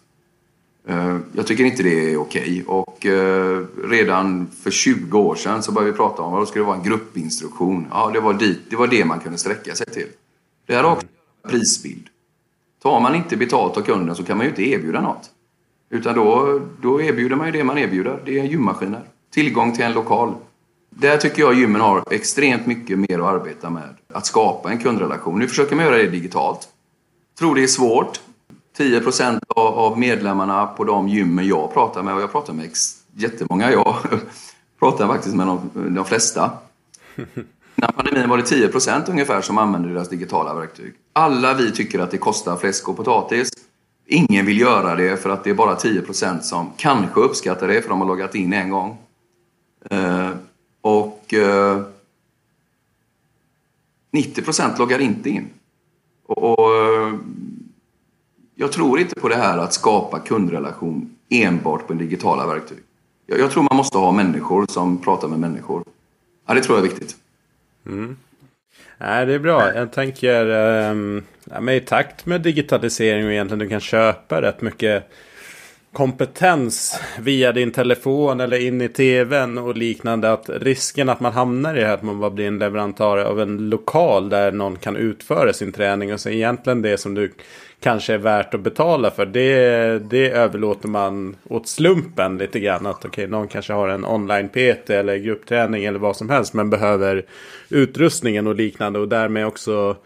[0.88, 2.42] Eh, jag tycker inte det är okej.
[2.42, 2.64] Okay.
[2.66, 6.64] Och eh, redan för 20 år sedan så började vi prata om att det skulle
[6.64, 7.86] vara en gruppinstruktion.
[7.90, 10.09] Ja, det var, dit, det var det man kunde sträcka sig till.
[10.66, 11.07] Det här har också
[11.44, 12.07] en prisbild.
[12.82, 15.30] Tar man inte betalt av kunden så kan man ju inte erbjuda något.
[15.90, 18.22] Utan då, då erbjuder man ju det man erbjuder.
[18.24, 19.03] Det är gymmaskiner.
[19.30, 20.34] Tillgång till en lokal.
[20.90, 23.94] Där tycker jag gymmen har extremt mycket mer att arbeta med.
[24.12, 25.38] Att skapa en kundrelation.
[25.38, 26.68] Nu försöker man göra det digitalt
[27.39, 28.20] tror det är svårt.
[28.76, 32.70] 10 procent av medlemmarna på de gymmen jag pratar med, och jag pratar med
[33.14, 33.97] jättemånga, jag
[34.78, 36.51] pratar faktiskt med de, de flesta.
[37.74, 40.95] När pandemin var det 10 procent ungefär som använder deras digitala verktyg.
[41.12, 43.51] Alla vi tycker att det kostar fläsk och potatis.
[44.07, 47.82] Ingen vill göra det för att det är bara 10 procent som kanske uppskattar det
[47.82, 48.99] för de har loggat in en gång.
[49.91, 50.30] Eh,
[50.80, 51.82] och eh,
[54.11, 55.51] 90 procent loggar inte in.
[56.27, 57.14] Och, och, eh,
[58.55, 62.79] jag tror inte på det här att skapa kundrelation enbart på digitala verktyg.
[63.27, 65.85] Jag, jag, tror man måste ha människor som pratar med människor.
[66.47, 67.16] Ja, det tror jag är viktigt.
[67.87, 68.16] Mm.
[68.99, 69.74] Nej, det är bra.
[69.74, 70.47] Jag tänker
[70.91, 75.11] um, ja, i takt med digitalisering och egentligen du kan köpa rätt mycket
[75.97, 80.32] kompetens via din telefon eller in i tvn och liknande.
[80.32, 83.40] Att risken att man hamnar i det här att man bara blir en leverantör av
[83.40, 87.32] en lokal där någon kan utföra sin träning och så egentligen det som du
[87.80, 89.26] kanske är värt att betala för.
[89.26, 92.86] Det, det överlåter man åt slumpen lite grann.
[92.86, 96.55] Att okej, okay, någon kanske har en online-PT eller gruppträning eller vad som helst.
[96.55, 97.24] Men behöver
[97.68, 99.97] utrustningen och liknande och därmed också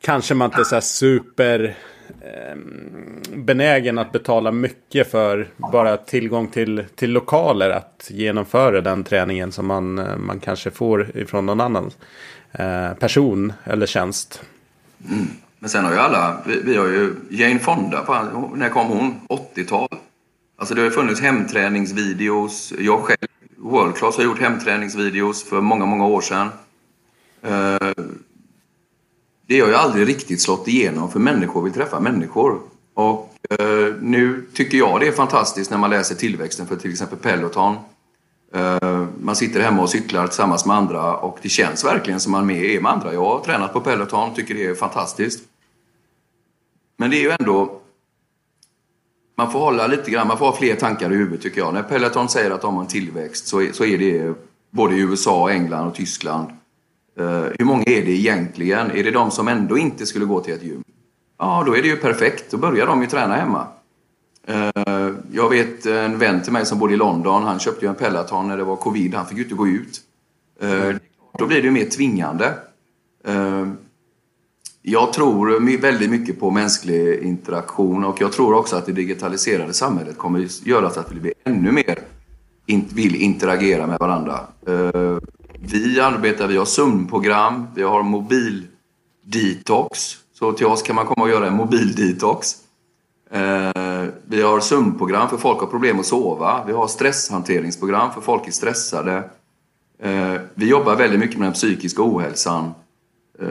[0.00, 1.74] kanske man inte är så här super
[2.20, 9.52] Ehm, benägen att betala mycket för bara tillgång till, till lokaler att genomföra den träningen
[9.52, 11.90] som man, eh, man kanske får ifrån någon annan
[12.52, 14.42] eh, person eller tjänst.
[15.10, 15.26] Mm.
[15.58, 19.14] Men sen har ju alla, vi, vi har ju Jane Fonda, på, när kom hon?
[19.28, 19.88] 80-tal.
[20.56, 22.72] Alltså det har ju funnits hemträningsvideos.
[22.78, 23.18] Jag själv,
[23.56, 26.48] World Class har gjort hemträningsvideos för många, många år sedan
[27.42, 28.04] eh,
[29.52, 32.60] det har ju aldrig riktigt slått igenom för människor vill träffa människor.
[32.94, 37.18] Och eh, nu tycker jag det är fantastiskt när man läser tillväxten för till exempel
[37.18, 37.76] Peloton.
[38.54, 42.50] Eh, man sitter hemma och cyklar tillsammans med andra och det känns verkligen som man
[42.50, 43.14] är med andra.
[43.14, 45.44] Jag har tränat på Peloton, tycker det är fantastiskt.
[46.96, 47.78] Men det är ju ändå...
[49.36, 51.74] Man får hålla lite grann, man får ha fler tankar i huvudet tycker jag.
[51.74, 54.34] När Peloton säger att de har en tillväxt så är, så är det
[54.70, 56.48] både i USA, England och Tyskland.
[57.18, 58.90] Eh, hur många är det egentligen?
[58.90, 60.84] Är det de som ändå inte skulle gå till ett gym?
[61.38, 62.50] Ja, då är det ju perfekt.
[62.50, 63.66] Då börjar de ju träna hemma.
[64.46, 67.42] Eh, jag vet en vän till mig som bodde i London.
[67.42, 69.14] Han köpte ju en Peloton när det var covid.
[69.14, 70.00] Han fick ju inte gå ut.
[70.60, 70.96] Eh,
[71.38, 72.54] då blir det ju mer tvingande.
[74.82, 80.18] Jag tror väldigt mycket på mänsklig interaktion och jag tror också att det digitaliserade samhället
[80.18, 81.98] kommer göra så att vi blir ännu mer
[82.94, 84.40] vill interagera med varandra.
[85.64, 89.98] Vi arbetar, vi har sömnprogram, vi har mobildetox.
[90.38, 92.54] Så till oss kan man komma och göra en mobildetox.
[93.30, 96.64] Eh, vi har sömnprogram för folk har problem att sova.
[96.66, 99.30] Vi har stresshanteringsprogram för folk är stressade.
[99.98, 102.74] Eh, vi jobbar väldigt mycket med den psykiska ohälsan
[103.40, 103.48] eh,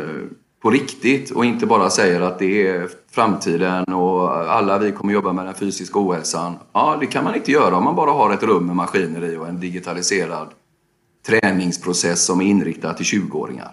[0.62, 5.34] på riktigt och inte bara säger att det är framtiden och alla vi kommer jobba
[5.34, 6.56] med den fysiska ohälsan.
[6.74, 9.38] Ja, det kan man inte göra om man bara har ett rum med maskiner i
[9.38, 10.48] och en digitaliserad
[11.26, 13.72] träningsprocess som är inriktad till 20-åringar.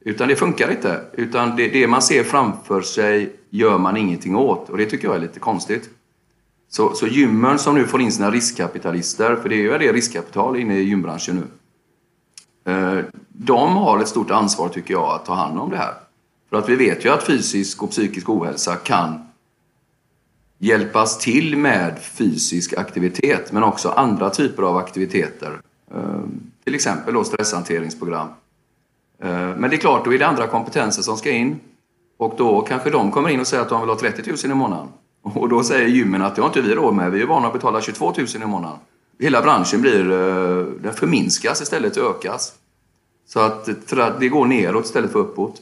[0.00, 1.00] Utan det funkar inte.
[1.12, 5.16] Utan det, det, man ser framför sig gör man ingenting åt och det tycker jag
[5.16, 5.90] är lite konstigt.
[6.70, 10.56] Så, så gymmen som nu får in sina riskkapitalister, för det är ju det riskkapital
[10.56, 11.46] inne i gymbranschen nu.
[12.72, 15.94] Eh, de har ett stort ansvar tycker jag att ta hand om det här.
[16.50, 19.26] För att vi vet ju att fysisk och psykisk ohälsa kan
[20.58, 25.60] hjälpas till med fysisk aktivitet men också andra typer av aktiviteter.
[25.94, 26.20] Eh,
[26.68, 28.28] till exempel då stresshanteringsprogram.
[29.22, 31.60] Eh, men det är klart, då är det andra kompetenser som ska in.
[32.16, 34.54] Och då kanske de kommer in och säger att de vill ha 30 000 i
[34.54, 34.88] månaden.
[35.22, 37.52] Och då säger gymmen att det har inte vi råd med, vi är vana att
[37.52, 38.78] betala 22 000 i månaden.
[39.18, 42.52] Hela branschen blir, eh, den förminskas istället för ökas.
[43.26, 45.56] Så att, för att det går neråt istället för uppåt.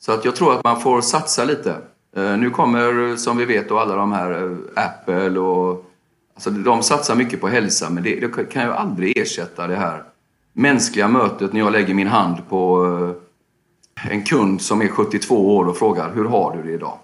[0.00, 1.76] Så att jag tror att man får satsa lite.
[2.16, 5.88] Eh, nu kommer, som vi vet, då, alla de här Apple och...
[6.34, 10.02] Alltså de satsar mycket på hälsa, men det, det kan ju aldrig ersätta det här
[10.52, 12.86] mänskliga mötet när jag lägger min hand på
[14.04, 16.98] eh, en kund som är 72 år och frågar hur har du det idag?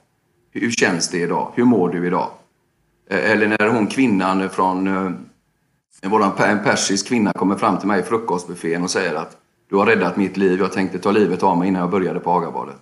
[0.50, 1.52] Hur känns det idag?
[1.54, 2.30] Hur mår du idag?
[3.10, 5.12] Eh, eller när hon kvinnan från eh,
[6.50, 9.36] en persisk kvinna kommer fram till mig i frukostbuffén och säger att
[9.70, 12.30] du har räddat mitt liv, jag tänkte ta livet av mig innan jag började på
[12.30, 12.80] Hagabadet.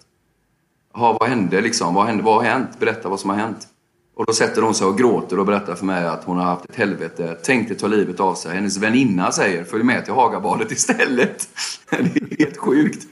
[0.94, 1.94] Jaha, vad hände liksom?
[1.94, 2.22] Vad, hände?
[2.22, 2.78] vad har hänt?
[2.78, 3.68] Berätta vad som har hänt.
[4.16, 6.64] Och då sätter hon sig och gråter och berättar för mig att hon har haft
[6.64, 8.54] ett helvete, tänkte ta livet av sig.
[8.54, 11.48] Hennes väninna säger följ med till Hagabadet istället.
[11.90, 13.06] Det är helt sjukt.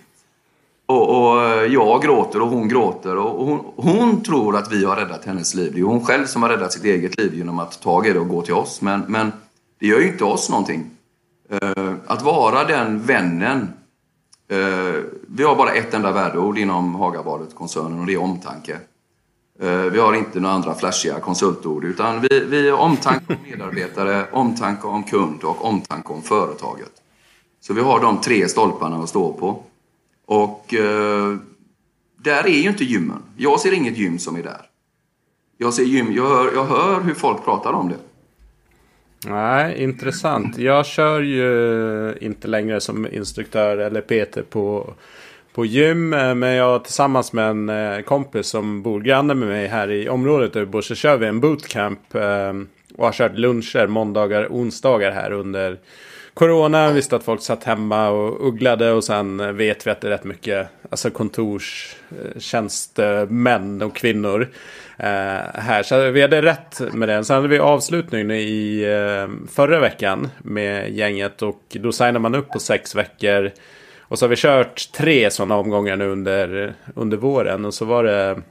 [0.86, 4.96] Och, och, eh, jag gråter och hon gråter och hon, hon, tror att vi har
[4.96, 5.72] räddat hennes liv.
[5.74, 8.12] Det är hon själv som har räddat sitt eget liv genom att ta tag i
[8.12, 8.80] det och gå till oss.
[8.80, 9.32] Men, men
[9.80, 10.90] det gör ju inte oss någonting.
[11.50, 13.68] Eh, att vara den vännen.
[14.48, 18.78] Eh, vi har bara ett enda värdeord inom Hagabadet-koncernen och det är omtanke.
[19.60, 24.26] Eh, vi har inte några andra flashiga konsultord utan vi, vi har omtanke om medarbetare,
[24.32, 26.92] omtanke om kund och omtanke om företaget.
[27.60, 29.62] Så vi har de tre stolparna att stå på.
[30.26, 31.36] Och eh,
[32.16, 33.22] där är ju inte gymmen.
[33.36, 34.60] Jag ser inget gym som är där.
[35.58, 37.98] Jag ser gym, jag hör, jag hör hur folk pratar om det.
[39.30, 40.58] Nej, intressant.
[40.58, 44.94] Jag kör ju inte längre som instruktör eller PT på
[45.54, 46.12] på gym.
[46.12, 50.08] Eh, men jag tillsammans med en eh, kompis som bor granne med mig här i
[50.08, 52.14] området där vi bor så kör vi en bootcamp.
[52.14, 52.52] Eh,
[52.96, 55.78] och har kört luncher måndagar och onsdagar här under
[56.34, 56.92] Corona.
[56.92, 60.24] Visste att folk satt hemma och ugglade och sen vet vi att det är rätt
[60.24, 64.48] mycket alltså kontorstjänstemän och kvinnor
[65.54, 65.82] här.
[65.82, 67.24] Så vi hade rätt med det.
[67.24, 68.84] Sen hade vi avslutning i
[69.52, 73.50] förra veckan med gänget och då signar man upp på sex veckor
[74.08, 77.64] och så har vi kört tre sådana omgångar nu under, under våren.
[77.64, 78.42] Och så var det...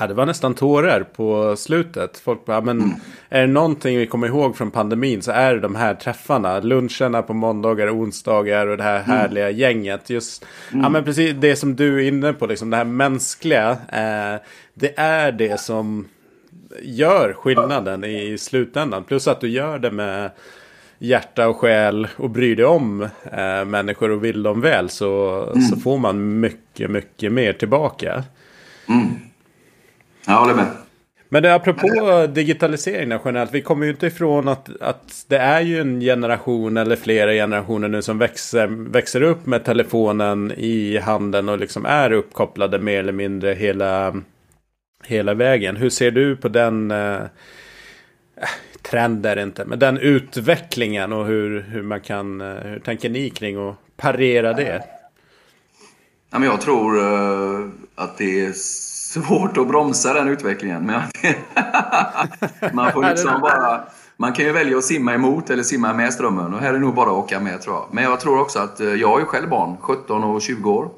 [0.00, 2.18] Ja, det var nästan tårar på slutet.
[2.18, 2.94] Folk bara, men mm.
[3.28, 6.60] är det någonting vi kommer ihåg från pandemin så är det de här träffarna.
[6.60, 9.10] Luncherna på måndagar och onsdagar och det här mm.
[9.10, 10.10] härliga gänget.
[10.10, 10.82] Just, mm.
[10.82, 13.70] ja men precis det som du är inne på, liksom det här mänskliga.
[13.70, 14.40] Eh,
[14.74, 16.08] det är det som
[16.82, 19.04] gör skillnaden i slutändan.
[19.04, 20.30] Plus att du gör det med
[20.98, 25.62] hjärta och själ och bryr dig om eh, människor och vill dem väl så, mm.
[25.62, 28.24] så får man mycket, mycket mer tillbaka.
[28.88, 29.06] Mm.
[30.26, 30.66] Jag håller med.
[31.28, 35.80] Men det, apropå digitaliseringen generellt, vi kommer ju inte ifrån att, att det är ju
[35.80, 41.58] en generation eller flera generationer nu som växer, växer upp med telefonen i handen och
[41.58, 44.14] liksom är uppkopplade mer eller mindre hela,
[45.04, 45.76] hela vägen.
[45.76, 47.20] Hur ser du på den eh,
[48.82, 49.64] trend är det inte.
[49.64, 54.52] Men den utvecklingen och hur, hur man kan, eh, hur tänker ni kring att parera
[54.52, 54.84] det?
[56.30, 60.86] Ja, men jag tror uh, att det är svårt att bromsa den utvecklingen.
[60.86, 61.02] Men
[62.72, 63.80] man får liksom bara
[64.16, 66.94] man kan ju välja att simma emot eller simma med strömmen och här är nog
[66.94, 67.86] bara att åka med tror jag.
[67.92, 70.90] Men jag tror också att, eh, jag har ju själv barn, 17 och 20 år.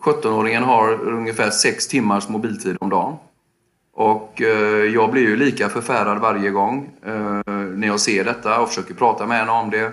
[0.00, 3.16] 17-åringen har ungefär 6 timmars mobiltid om dagen.
[3.94, 8.68] Och eh, jag blir ju lika förfärad varje gång eh, när jag ser detta och
[8.68, 9.84] försöker prata med henne om det.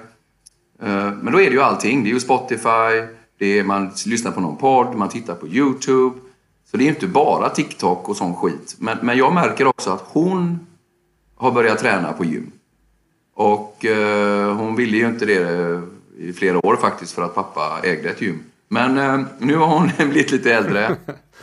[0.82, 2.04] Eh, men då är det ju allting.
[2.04, 6.16] Det är ju Spotify, det är, man lyssnar på någon podd, man tittar på YouTube.
[6.72, 8.76] Så det är inte bara TikTok och sån skit.
[8.80, 10.68] Men, men jag märker också att hon
[11.36, 12.52] har börjat träna på gym.
[13.36, 15.82] Och eh, hon ville ju inte det
[16.18, 18.44] i flera år faktiskt för att pappa ägde ett gym.
[18.68, 20.96] Men eh, nu har hon blivit lite äldre.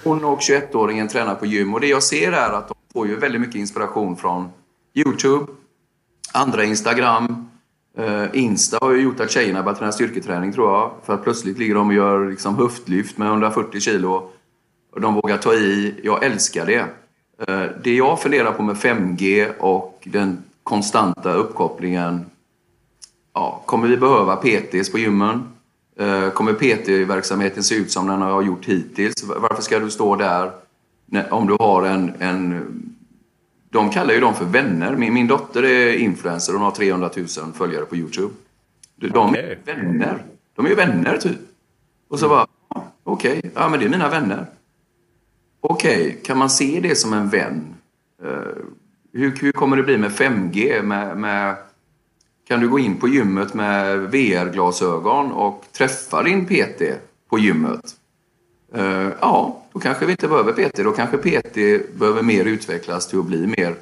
[0.06, 3.16] Hon och 21-åringen tränar på gym och det jag ser är att de får ju
[3.16, 4.48] väldigt mycket inspiration från
[4.94, 5.46] YouTube,
[6.32, 7.48] andra Instagram,
[7.98, 10.90] Uh, Insta har ju gjort att tjejerna börjat träna styrketräning tror jag.
[11.04, 14.30] För att plötsligt ligger de och gör liksom höftlyft med 140 kilo.
[14.92, 15.94] Och de vågar ta i.
[16.02, 16.80] Jag älskar det.
[17.50, 22.26] Uh, det jag funderar på med 5G och den konstanta uppkopplingen.
[23.34, 25.55] Ja, kommer vi behöva PTs på gymmen?
[26.00, 29.24] Uh, kommer PT-verksamheten se ut som den har gjort hittills?
[29.24, 30.50] Varför ska du stå där
[31.30, 32.62] om du har en, en
[33.70, 34.96] de kallar ju dem för vänner.
[34.96, 38.34] Min, min dotter är influencer och har 300 000 följare på Youtube.
[38.96, 39.42] De okay.
[39.42, 40.24] är vänner.
[40.54, 41.38] De är ju vänner typ.
[42.08, 42.46] Och så bara,
[43.04, 44.46] okej, okay, ja men det är mina vänner.
[45.60, 47.74] Okej, okay, kan man se det som en vän?
[48.24, 48.30] Uh,
[49.12, 50.82] hur, hur kommer det bli med 5G?
[50.82, 51.56] Med, med,
[52.48, 56.82] kan du gå in på gymmet med VR-glasögon och träffa din PT
[57.30, 57.94] på gymmet?
[58.76, 60.76] Uh, ja, då kanske vi inte behöver PT.
[60.76, 61.54] Då kanske PT
[61.98, 63.74] behöver mer utvecklas till att bli mer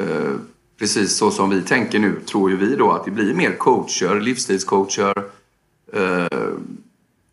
[0.00, 0.36] uh,
[0.78, 4.20] precis så som vi tänker nu, tror ju vi då att det blir mer coacher,
[4.20, 5.18] livsstilscoacher,
[5.96, 6.58] uh,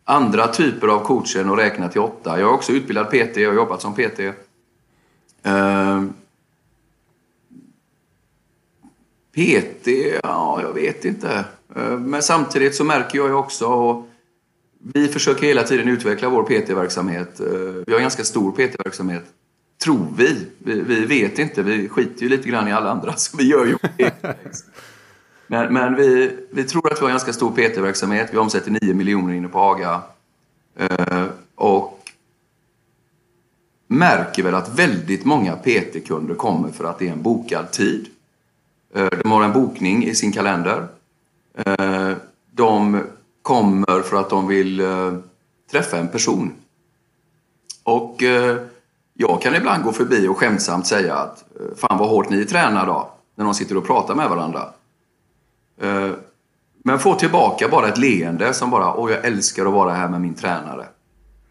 [0.04, 2.40] andra typer av coacher än att räkna till åtta.
[2.40, 4.20] Jag är också utbildad PT, jag har jobbat som PT.
[9.38, 9.88] PT,
[10.22, 11.44] ja, jag vet inte.
[11.76, 14.04] Eh, men samtidigt så märker jag ju också
[14.78, 17.40] vi försöker hela tiden utveckla vår PT-verksamhet.
[17.40, 17.46] Eh,
[17.86, 19.24] vi har en ganska stor PT-verksamhet.
[19.84, 20.46] Tror vi.
[20.58, 20.80] vi.
[20.80, 21.04] vi.
[21.04, 21.62] vet inte.
[21.62, 23.76] Vi skiter ju lite grann i alla andra, så vi gör ju
[25.46, 28.28] Men, men vi, vi tror att vi har en ganska stor PT-verksamhet.
[28.32, 30.02] Vi omsätter 9 miljoner inne på Haga.
[30.76, 31.24] Eh,
[31.54, 32.10] och
[33.86, 38.08] märker väl att väldigt många PT-kunder kommer för att det är en bokad tid.
[38.98, 40.86] Eh, de har en bokning i sin kalender.
[41.54, 42.10] Eh,
[42.50, 43.02] de
[43.42, 45.14] kommer för att de vill eh,
[45.70, 46.52] träffa en person.
[47.82, 48.22] Och
[49.14, 51.44] jag kan ibland gå förbi och skämtsamt säga att
[51.76, 54.68] fan vad hårt ni tränar då, när de sitter och pratar med varandra.
[56.84, 60.20] Men få tillbaka bara ett leende som bara, åh jag älskar att vara här med
[60.20, 60.86] min tränare.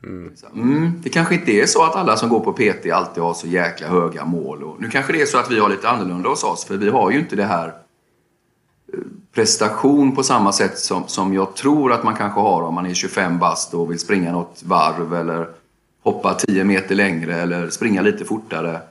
[0.04, 0.30] Mm.
[0.30, 0.50] Liksom.
[0.62, 3.48] Mm, det kanske inte är så att alla som går på PT alltid har så
[3.48, 4.64] jäkla höga mål.
[4.64, 6.90] Och nu kanske det är så att vi har lite annorlunda hos oss, för vi
[6.90, 7.68] har ju inte det här
[8.94, 9.00] eh,
[9.34, 12.94] prestation på samma sätt som, som jag tror att man kanske har om man är
[12.94, 15.48] 25 bast och vill springa något varv eller
[16.04, 18.82] hoppa 10 meter längre eller springa lite fortare.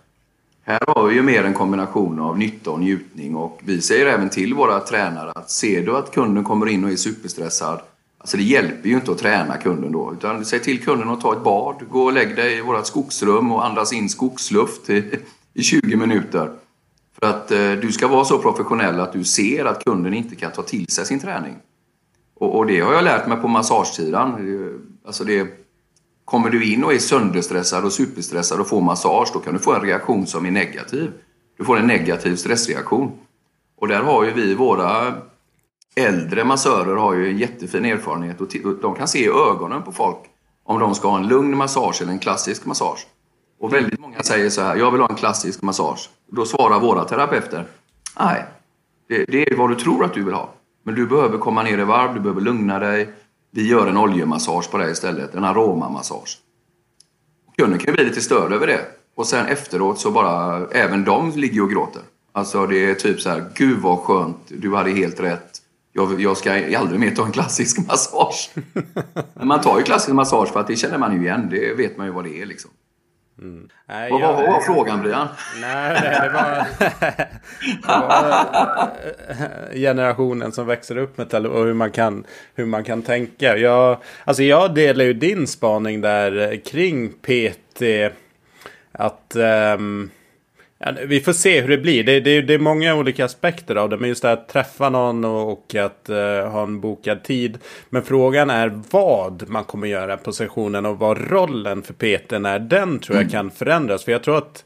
[0.63, 4.29] Här har vi ju mer en kombination av nytta och njutning och vi säger även
[4.29, 7.81] till våra tränare att ser du att kunden kommer in och är superstressad
[8.19, 11.33] Alltså det hjälper ju inte att träna kunden då utan säg till kunden att ta
[11.33, 15.21] ett bad, gå och lägg dig i vårt skogsrum och andas in skogsluft i,
[15.55, 16.51] i 20 minuter.
[17.21, 20.53] För att eh, du ska vara så professionell att du ser att kunden inte kan
[20.53, 21.57] ta till sig sin träning.
[22.35, 24.31] Och, och det har jag lärt mig på massagesidan.
[24.31, 25.67] Eh, alltså det,
[26.27, 29.75] kommer du in och är sönderstressad och superstressad och får massage, då kan du få
[29.75, 31.13] en reaktion som är negativ.
[31.59, 33.13] Du får en negativ stressreaktion.
[33.77, 35.15] Och där har ju vi våra
[35.97, 38.49] äldre massörer har ju en jättefin erfarenhet och
[38.83, 40.19] de kan se i ögonen på folk
[40.65, 43.07] om de ska ha en lugn massage eller en klassisk massage.
[43.61, 46.11] Och väldigt många säger så här, jag vill ha en klassisk massage.
[46.27, 47.67] Då svarar våra terapeuter,
[48.19, 48.45] nej,
[49.09, 50.49] det, det, är vad du tror att du vill ha.
[50.85, 53.09] Men du behöver komma ner i varv, du behöver lugna dig.
[53.51, 56.39] Vi gör en oljemassage på dig istället, en aromamassage.
[57.59, 58.81] Kunden kan bli lite störd över det.
[59.15, 62.03] Och sen efteråt så bara, även de ligger och gråter.
[62.33, 65.63] Alltså det är typ så här, gud vad skönt, du hade helt rätt.
[65.97, 68.51] Jag, jag ska aldrig mer ta en klassisk massage.
[69.35, 71.97] Men man tar ju klassisk massage för att det känner man ju igen, det vet
[71.97, 72.71] man ju vad det är liksom.
[73.39, 73.69] Mm.
[73.89, 75.29] Nej, vad, var, vad var frågan Brian?
[75.61, 76.67] Nej, det var,
[77.83, 82.25] det var generationen som växer upp med och hur man kan,
[82.55, 83.57] hur man kan tänka.
[83.57, 87.83] Jag, alltså jag delar ju din spaning där kring PT.
[88.93, 89.37] Att
[89.79, 90.11] um,
[90.79, 92.05] Ja, vi får se hur det blir.
[92.05, 93.97] Det, det, det, är många olika aspekter av det.
[93.97, 97.59] Men just det att träffa någon och, och att uh, ha en bokad tid.
[97.91, 102.59] Men frågan är vad man kommer göra på sessionen och vad rollen för PT är.
[102.59, 103.33] Den tror jag mm.
[103.33, 104.05] kan förändras.
[104.05, 104.65] För jag tror att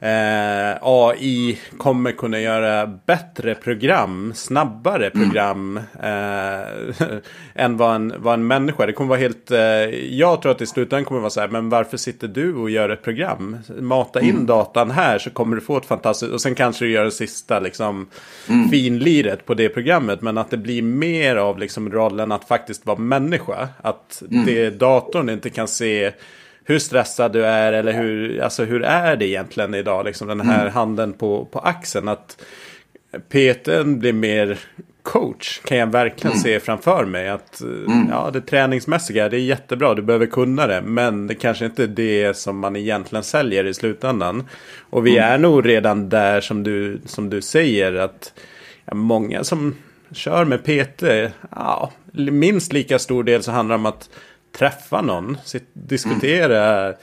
[0.00, 5.26] eh, AI kommer kunna göra bättre program, snabbare Mm.
[5.28, 7.14] program eh,
[7.64, 8.86] än vad en, vad en människa.
[8.86, 9.58] Det kommer vara helt, eh,
[10.18, 12.70] jag tror att i slutändan kommer det vara så här, men varför sitter du och
[12.70, 13.56] gör ett program?
[13.80, 14.46] Mata in Mm.
[14.46, 17.60] datan här så kommer du få ett fantastiskt, och sen kanske du gör det sista
[17.60, 18.08] liksom
[18.48, 18.68] Mm.
[18.68, 20.22] finliret på det programmet.
[20.22, 23.68] Men att det blir mer av liksom rollen att faktiskt vara människa.
[23.82, 24.44] Att Mm.
[24.46, 26.12] det datorn inte kan se
[26.70, 30.04] hur stressad du är eller hur, alltså hur är det egentligen idag?
[30.04, 30.72] Liksom den här Mm.
[30.72, 32.08] handen på, på axeln.
[32.08, 32.42] Att
[33.28, 34.58] PTn blir mer
[35.02, 36.42] coach kan jag verkligen Mm.
[36.42, 37.28] se framför mig.
[37.28, 37.68] Att eh,
[38.10, 40.82] ja, det träningsmässiga, det är jättebra, du behöver kunna det.
[40.82, 44.48] Men det kanske inte är det som man egentligen säljer i slutändan.
[44.90, 48.32] Och vi är nog redan där som du, som du säger att
[48.84, 49.74] ja, många som
[50.12, 51.02] kör med PT,
[51.50, 54.10] ja, minst lika stor del så handlar det om att
[54.52, 55.36] träffa någon,
[55.72, 56.94] diskutera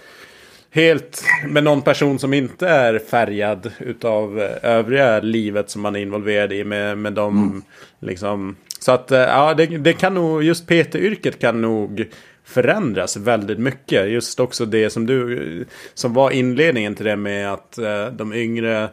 [0.72, 6.00] helt med någon person som inte är färgad utav eh, övriga livet som man är
[6.00, 7.64] involverad i med, med dem.
[8.00, 8.56] Liksom.
[8.80, 12.08] Så att eh, ja, det, det kan nog, just PT-yrket kan nog
[12.44, 14.10] förändras väldigt mycket.
[14.10, 18.90] Just också det som du, som var inledningen till det med att eh, de yngre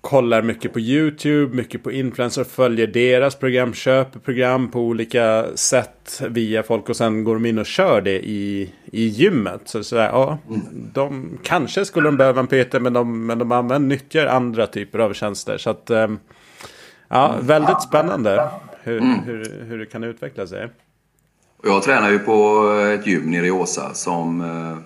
[0.00, 6.22] kollar mycket på YouTube, mycket på influencers, följer deras program, köper program på olika sätt
[6.28, 9.60] via folk och sen går de in och kör det i, i gymmet.
[9.64, 10.38] Så, så ja,
[10.94, 14.98] de kanske skulle de behöva en PT men de, men de använder, nyttjar andra typer
[14.98, 15.58] av tjänster.
[15.58, 16.08] Så att, eh,
[17.08, 18.50] ja, väldigt spännande
[18.82, 20.68] hur, hur, hur det kan utveckla sig.
[21.64, 24.78] Jag tränar ju på ett gym nere i Åsa som, eh,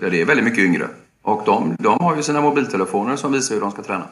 [0.00, 0.86] där det är väldigt mycket yngre.
[1.22, 4.04] Och de, de har ju sina mobiltelefoner som visar hur de ska träna.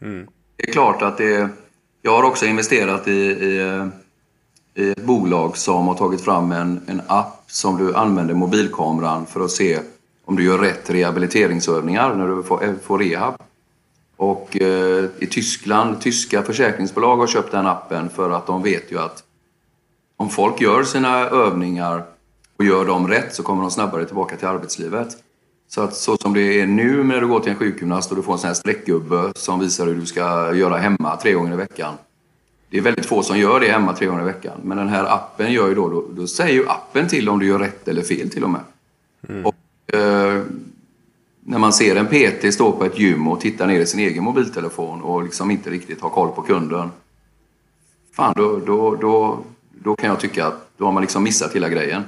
[0.00, 0.26] Mm.
[0.56, 1.48] Det är klart att det...
[2.02, 3.88] Jag har också investerat i, i,
[4.74, 9.40] i ett bolag som har tagit fram en, en app som du använder mobilkameran för
[9.40, 9.78] att se
[10.24, 13.34] om du gör rätt rehabiliteringsövningar när du får, eh, får rehab.
[14.16, 18.98] Och eh, i Tyskland, tyska försäkringsbolag har köpt den appen för att de vet ju
[18.98, 19.24] att
[20.16, 22.02] om folk gör sina övningar
[22.56, 25.16] och gör dem rätt så kommer de snabbare tillbaka till arbetslivet.
[25.68, 28.22] Så att så som det är nu när du går till en sjukgymnast och du
[28.22, 31.56] får en sån här streckgubbe som visar hur du ska göra hemma tre gånger i
[31.56, 31.94] veckan.
[32.70, 34.60] Det är väldigt få som gör det hemma tre gånger i veckan.
[34.62, 37.46] Men den här appen gör ju då, då, då säger ju appen till om du
[37.46, 38.60] gör rätt eller fel till och med.
[39.44, 40.42] Och, eh,
[41.40, 44.24] när man ser en PT stå på ett gym och titta ner i sin egen
[44.24, 46.90] mobiltelefon och liksom inte riktigt ha koll på kunden.
[48.12, 49.38] Fan, då, då, då,
[49.72, 52.02] då kan jag tycka att då har man liksom missat hela grejen.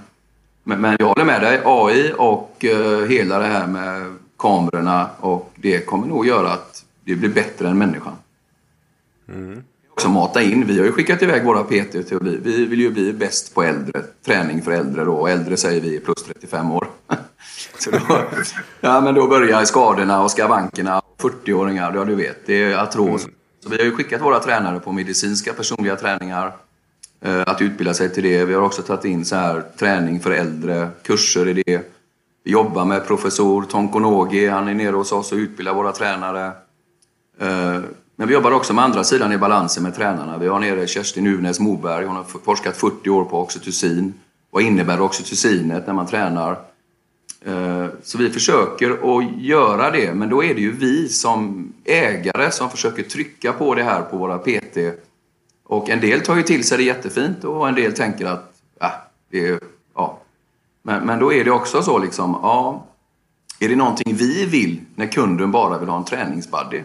[0.71, 1.61] Men, men jag håller med dig.
[1.65, 7.15] AI och eh, hela det här med kamerorna och det kommer nog göra att det
[7.15, 8.13] blir bättre än människan.
[9.91, 10.67] Också mata in.
[10.67, 12.41] Vi har ju skickat iväg våra PT till bli.
[12.43, 14.03] Vi vill ju bli bäst på äldre.
[14.27, 15.13] Träning för äldre då.
[15.13, 16.89] Och äldre säger vi är plus 35 år.
[17.79, 17.99] Så då,
[18.81, 21.03] ja, men då börjar skadorna och skavankerna.
[21.19, 23.27] 40-åringar, ja du vet, det är artros.
[23.63, 26.53] Så vi har ju skickat våra tränare på medicinska personliga träningar.
[27.23, 28.45] Eh, att utbilda sig till det.
[28.45, 31.93] Vi har också tagit in så här träning för äldre, kurser i det.
[32.45, 36.47] Vi jobbar med professor Tonko Nogi, han är nere hos oss och utbildar våra tränare.
[37.41, 37.81] Eh,
[38.17, 40.39] men vi jobbar också med andra sidan i balansen med tränarna.
[40.39, 44.15] Vi har nere Kerstin Uvnäs Moberg, hon har forskat 40 år på oxytocin.
[44.51, 46.59] Vad innebär oxytocinet när man tränar?
[47.45, 52.51] Eh, så vi försöker att göra det, men då är det ju vi som ägare
[52.51, 54.77] som försöker trycka på det här på våra PT.
[55.71, 58.53] Och en del tar ju till sig det jättefint och en del tänker att,
[58.83, 58.89] äh,
[59.31, 59.61] det är,
[59.95, 60.19] ja.
[60.83, 62.87] Men, men då är det också så liksom, ja,
[63.61, 66.79] är det någonting vi vill när kunden bara vill ha en träningsbuddy?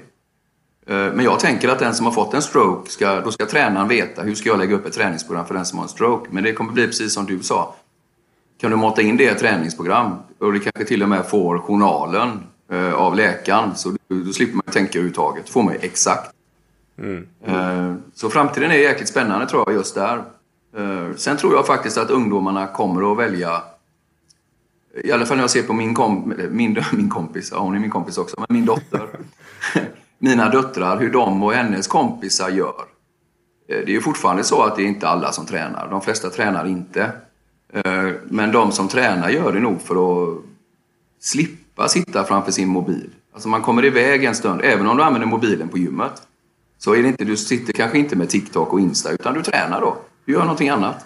[0.87, 3.87] Eh, men jag tänker att den som har fått en stroke, ska, då ska tränaren
[3.87, 6.29] veta hur ska jag lägga upp ett träningsprogram för den som har en stroke.
[6.31, 7.75] Men det kommer bli precis som du sa.
[8.61, 11.59] Kan du mata in det i ett träningsprogram och du kanske till och med får
[11.59, 15.45] journalen eh, av läkaren så då, då slipper man tänka överhuvudtaget.
[15.45, 15.79] Då får man ju
[16.97, 17.27] Mm.
[17.45, 20.23] Eh, så framtiden är jäkligt spännande tror jag just där.
[20.77, 23.61] Eh, sen tror jag faktiskt att ungdomarna kommer att välja
[25.03, 27.79] i alla fall när jag ser på min, kom, min, min kompis, ja hon är
[27.79, 29.07] min kompis också, men min dotter.
[30.17, 32.85] Mina döttrar, hur de och hennes kompisar gör.
[33.67, 35.87] Eh, det är ju fortfarande så att det är inte alla som tränar.
[35.91, 37.11] De flesta tränar inte.
[38.23, 40.39] Men de som tränar gör det nog för att
[41.19, 43.09] slippa sitta framför sin mobil.
[43.33, 46.21] Alltså man kommer iväg en stund, även om du använder mobilen på gymmet.
[46.77, 49.81] Så är det inte, du sitter kanske inte med TikTok och Insta, utan du tränar
[49.81, 49.97] då.
[50.25, 51.05] Du gör någonting annat.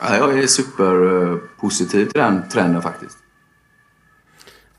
[0.00, 3.18] Ja, jag är superpositiv till den trenden faktiskt.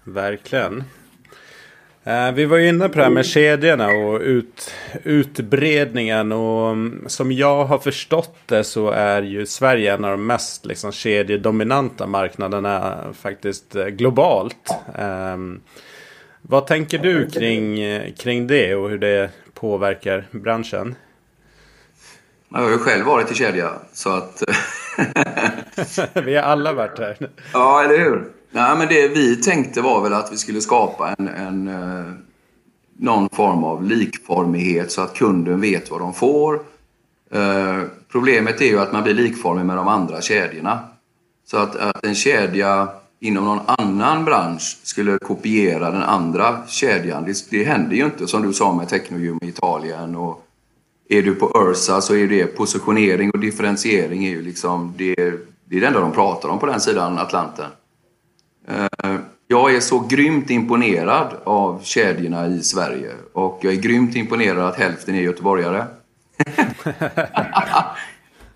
[0.03, 0.83] Verkligen.
[2.03, 4.71] Eh, vi var ju inne på det här med kedjorna och ut,
[5.03, 6.31] utbredningen.
[6.31, 10.65] Och mm, som jag har förstått det så är ju Sverige en av de mest
[10.65, 14.69] liksom, kedjedominanta marknaderna faktiskt eh, globalt.
[16.41, 20.95] Vad tänker du kring, eh, kring det och hur det påverkar branschen?
[22.49, 24.43] Jag har ju själv varit i kedja, så att...
[26.25, 27.29] vi har alla varit här.
[27.53, 28.31] Ja, eller hur?
[28.51, 32.13] Nej, men det vi tänkte var väl att vi skulle skapa en, en eh,
[32.97, 36.59] någon form av likformighet så att kunden vet vad de får.
[37.31, 37.81] Eh,
[38.11, 40.79] problemet är ju att man blir likformig med de andra kedjorna.
[41.45, 42.87] Så att, att en kedja
[43.19, 48.27] inom någon annan bransch skulle kopiera den andra kedjan, det, det händer ju inte.
[48.27, 50.45] Som du sa med Technogym i Italien och
[51.09, 55.15] är du på Ursa så är det positionering och differentiering är ju liksom det,
[55.65, 57.71] det är det enda de pratar om på den sidan Atlanten.
[58.67, 59.15] Eh,
[59.47, 64.75] jag är så grymt imponerad av kedjorna i Sverige och jag är grymt imponerad att
[64.75, 65.85] hälften är göteborgare.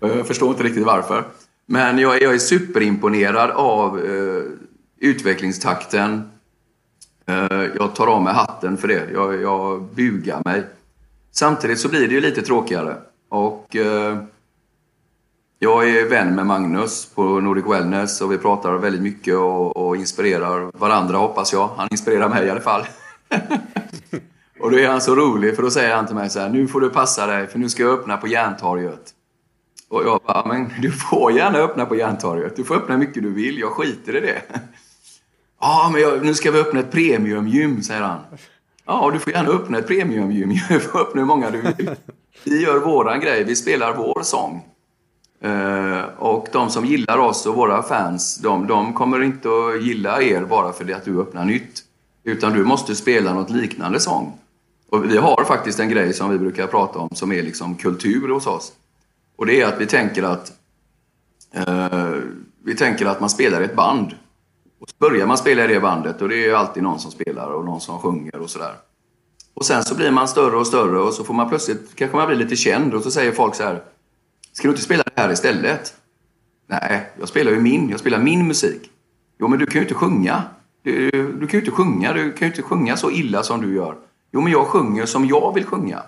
[0.00, 1.24] jag förstår inte riktigt varför.
[1.66, 4.42] Men jag, jag är superimponerad av eh,
[4.98, 6.30] utvecklingstakten.
[7.26, 9.10] Eh, jag tar av mig hatten för det.
[9.12, 10.64] Jag, jag bugar mig.
[11.30, 12.96] Samtidigt så blir det ju lite tråkigare.
[13.28, 14.18] Och eh,
[15.58, 19.96] jag är vän med Magnus på Nordic Wellness och vi pratar väldigt mycket och, och
[19.96, 21.68] inspirerar varandra hoppas jag.
[21.76, 22.86] Han inspirerar mig i alla fall.
[24.60, 26.68] och då är han så rolig för då säger han till mig så här, nu
[26.68, 29.14] får du passa dig för nu ska jag öppna på Järntorget.
[29.88, 32.56] Och jag bara, men du får gärna öppna på Järntorget.
[32.56, 34.42] Du får öppna hur mycket du vill, jag skiter i det.
[35.60, 38.18] Ja, men jag, nu ska vi öppna ett premiumgym, säger han.
[38.86, 40.48] Ja, du får gärna öppna ett premiumgym.
[40.68, 41.90] Du får öppna hur många du vill.
[42.44, 44.64] Vi gör våran grej, vi spelar vår sång.
[45.44, 50.22] Uh, och de som gillar oss och våra fans, de, de kommer inte att gilla
[50.22, 51.82] er bara för det att du öppnar nytt.
[52.24, 54.38] Utan du måste spela något liknande sång.
[54.90, 58.28] Och vi har faktiskt en grej som vi brukar prata om som är liksom kultur
[58.28, 58.72] hos oss.
[59.36, 60.52] Och det är att vi tänker att
[61.52, 62.10] eh,
[62.64, 64.14] vi tänker att man spelar i ett band.
[64.80, 67.50] Och så börjar man spela i det bandet och det är alltid någon som spelar
[67.50, 68.74] och någon som sjunger och sådär.
[69.54, 72.26] Och sen så blir man större och större och så får man plötsligt, kanske man
[72.26, 73.82] blir lite känd och så säger folk så här
[74.52, 75.94] Ska du inte spela det här istället?
[76.66, 77.90] Nej, jag spelar ju min.
[77.90, 78.90] Jag spelar min musik.
[79.38, 80.42] Jo, men du kan ju inte sjunga.
[80.82, 82.12] Du, du kan ju inte sjunga.
[82.12, 83.96] Du kan ju inte sjunga så illa som du gör.
[84.32, 86.02] Jo, men jag sjunger som jag vill sjunga.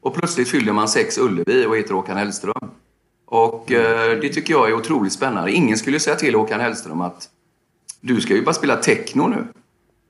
[0.00, 2.70] Och plötsligt fyller man sex Ullevi och heter Håkan Hellström.
[3.26, 5.52] Och eh, det tycker jag är otroligt spännande.
[5.52, 7.28] Ingen skulle säga till Håkan Hellström att
[8.00, 9.46] du ska ju bara spela techno nu.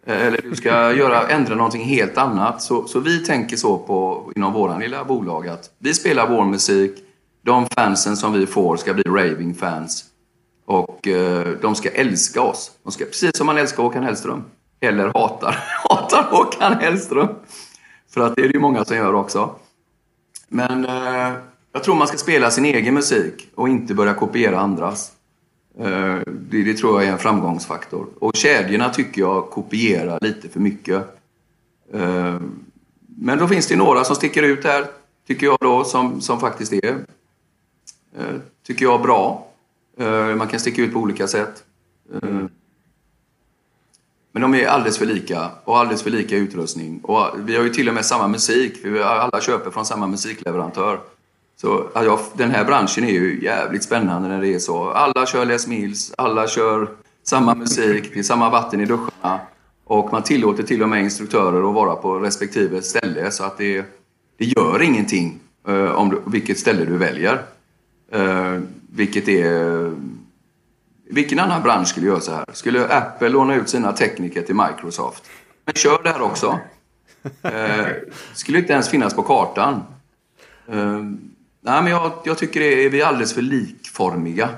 [0.06, 2.62] Eh, eller du ska göra, ändra någonting helt annat.
[2.62, 7.04] Så, så vi tänker så på, inom våran lilla bolag att vi spelar vår musik
[7.42, 10.04] de fansen som vi får ska bli raving fans.
[10.66, 12.70] Och eh, de ska älska oss.
[12.82, 14.44] De ska, precis som man älskar Håkan Hellström.
[14.80, 15.56] Eller hatar,
[15.88, 17.28] hatar Håkan Hellström.
[18.14, 19.54] För att det är det ju många som gör också.
[20.52, 21.32] Men eh,
[21.72, 25.12] jag tror man ska spela sin egen musik och inte börja kopiera andras.
[25.78, 28.06] Eh, det, det, tror jag är en framgångsfaktor.
[28.18, 31.02] Och kedjorna tycker jag kopierar lite för mycket.
[31.92, 32.40] Eh,
[33.06, 34.84] men då finns det några som sticker ut här,
[35.26, 37.04] tycker jag då, som, som faktiskt är
[38.18, 38.36] Eh,
[38.66, 39.46] tycker jag bra.
[39.98, 41.64] Eh, man kan sticka ut på olika sätt.
[42.12, 42.44] Eh,
[44.32, 47.00] men de är alldeles för lika och alldeles för lika utrustning.
[47.02, 51.00] Och vi har ju till och med samma musik, för alla köper från samma musikleverantör.
[51.60, 54.90] Så ja, den här branschen är ju jävligt spännande när det är så.
[54.90, 56.88] Alla kör Les Mills, alla kör
[57.22, 59.40] samma musik, det är samma vatten i duscharna.
[59.84, 63.84] Och man tillåter till och med instruktörer att vara på respektive ställe så att det,
[64.38, 67.42] det gör ingenting eh, om du, vilket ställe du väljer.
[68.12, 68.58] Eh,
[68.92, 69.92] vilket är...
[71.12, 72.44] Vilken annan bransch skulle göra så här?
[72.52, 75.30] Skulle Apple låna ut sina tekniker till Microsoft?
[75.64, 76.58] Men kör där också.
[77.44, 77.86] Uh,
[78.34, 79.82] skulle inte ens finnas på kartan.
[80.72, 81.02] Uh,
[81.60, 84.48] nej, men jag, jag tycker det är, vi är alldeles för likformiga.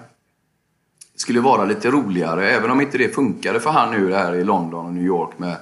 [1.12, 4.44] Det skulle vara lite roligare, även om inte det funkade för han nu här i
[4.44, 5.56] London och New York med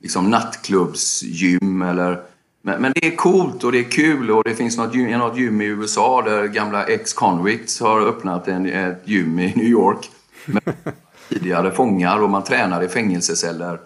[0.00, 2.22] liksom nattklubbsgym eller
[2.64, 5.38] men, men, det är coolt och det är kul och det finns något gym, något
[5.38, 10.10] gym i USA där gamla ex-convicts har öppnat en, ett gym i New York
[10.46, 10.74] med
[11.28, 13.80] tidigare fångar och man tränar i fängelseceller.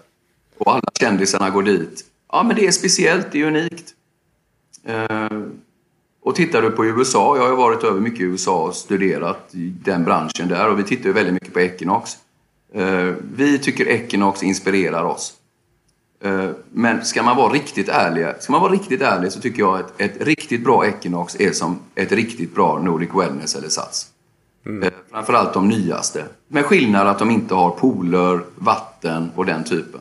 [0.58, 2.04] Och alla kändisarna går dit.
[2.32, 3.94] Ja, men det är speciellt, det är unikt.
[4.84, 5.40] Eh,
[6.22, 9.48] och tittar du på USA, jag har varit över mycket i USA och studerat
[9.84, 12.10] den branschen där och vi tittar ju väldigt mycket på Equinox.
[12.74, 15.34] Eh, vi tycker Equinox inspirerar oss.
[16.20, 19.78] Eh, men ska man vara riktigt ärlig, ska man vara riktigt ärlig så tycker jag
[19.78, 24.06] att ett riktigt bra Equinox är som ett riktigt bra Nordic Wellness eller Sats.
[24.66, 24.82] Mm.
[24.82, 26.24] Eh, framförallt de nyaste.
[26.48, 30.00] Med skillnad att de inte har pooler, vatten och den typen.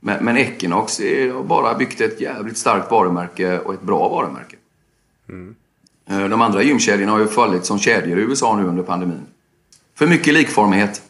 [0.00, 0.98] Men, men Equinox
[1.34, 4.56] har bara byggt ett jävligt starkt varumärke och ett bra varumärke.
[5.28, 5.54] Mm.
[6.10, 9.26] Eh, de andra gymkedjorna har ju fallit som kedjor i USA nu under pandemin.
[9.94, 11.02] För mycket likformighet.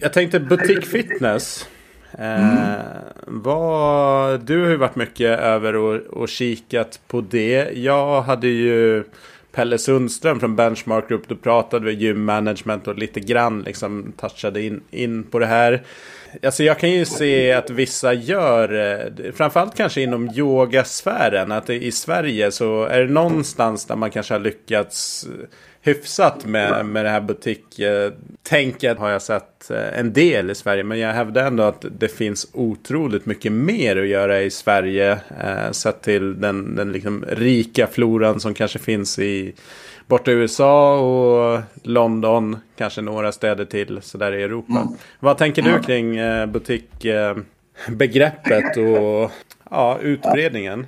[0.00, 1.66] Jag tänkte butik fitness.
[2.18, 2.56] Mm.
[2.56, 2.78] Eh,
[3.26, 7.70] vad, du har ju varit mycket över och, och kikat på det.
[7.74, 9.04] Jag hade ju
[9.52, 11.28] Pelle Sundström från Benchmark Group.
[11.28, 15.82] Då pratade vi gymmanagement och lite grann liksom touchade in, in på det här.
[16.42, 21.92] Alltså jag kan ju se att vissa gör, eh, framförallt kanske inom yogasfären, att i
[21.92, 25.26] Sverige så är det någonstans där man kanske har lyckats
[25.82, 30.84] hyfsat med, med det här butiktänket har jag sett eh, en del i Sverige.
[30.84, 35.18] Men jag hävdar ändå att det finns otroligt mycket mer att göra i Sverige.
[35.40, 39.54] Eh, sett till den, den liksom rika floran som kanske finns i
[40.06, 42.56] borta i USA och London.
[42.76, 44.72] Kanske några städer till sådär i Europa.
[44.72, 44.88] Mm.
[45.20, 49.30] Vad tänker du kring eh, butikbegreppet eh, och
[49.70, 50.86] ja, utbredningen?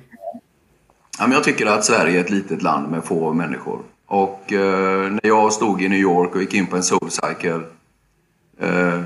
[1.19, 3.79] Ja, men jag tycker att Sverige är ett litet land med få människor.
[4.07, 7.61] Och eh, när jag stod i New York och gick in på en Soulcycle
[8.59, 9.01] eh,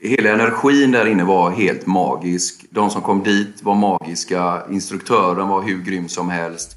[0.00, 2.64] Hela energin där inne var helt magisk.
[2.70, 4.62] De som kom dit var magiska.
[4.70, 6.76] Instruktören var hur grym som helst.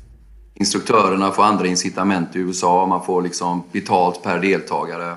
[0.55, 2.85] Instruktörerna får andra incitament i USA.
[2.85, 5.15] Man får liksom betalt per deltagare.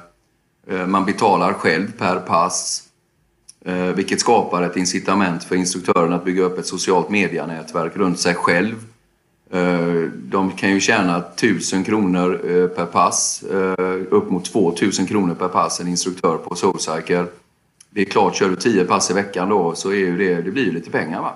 [0.71, 2.83] Eh, man betalar själv per pass.
[3.65, 8.35] Eh, vilket skapar ett incitament för instruktören att bygga upp ett socialt medianätverk runt sig
[8.35, 8.75] själv
[10.13, 15.49] de kan ju tjäna 1000 kronor eh, per pass, eh, upp mot 2000 kronor per
[15.49, 17.25] pass, en instruktör på Soulcycle.
[17.91, 20.51] Det är klart, kör du 10 pass i veckan då så är ju det, det
[20.51, 21.35] blir ju lite pengar va.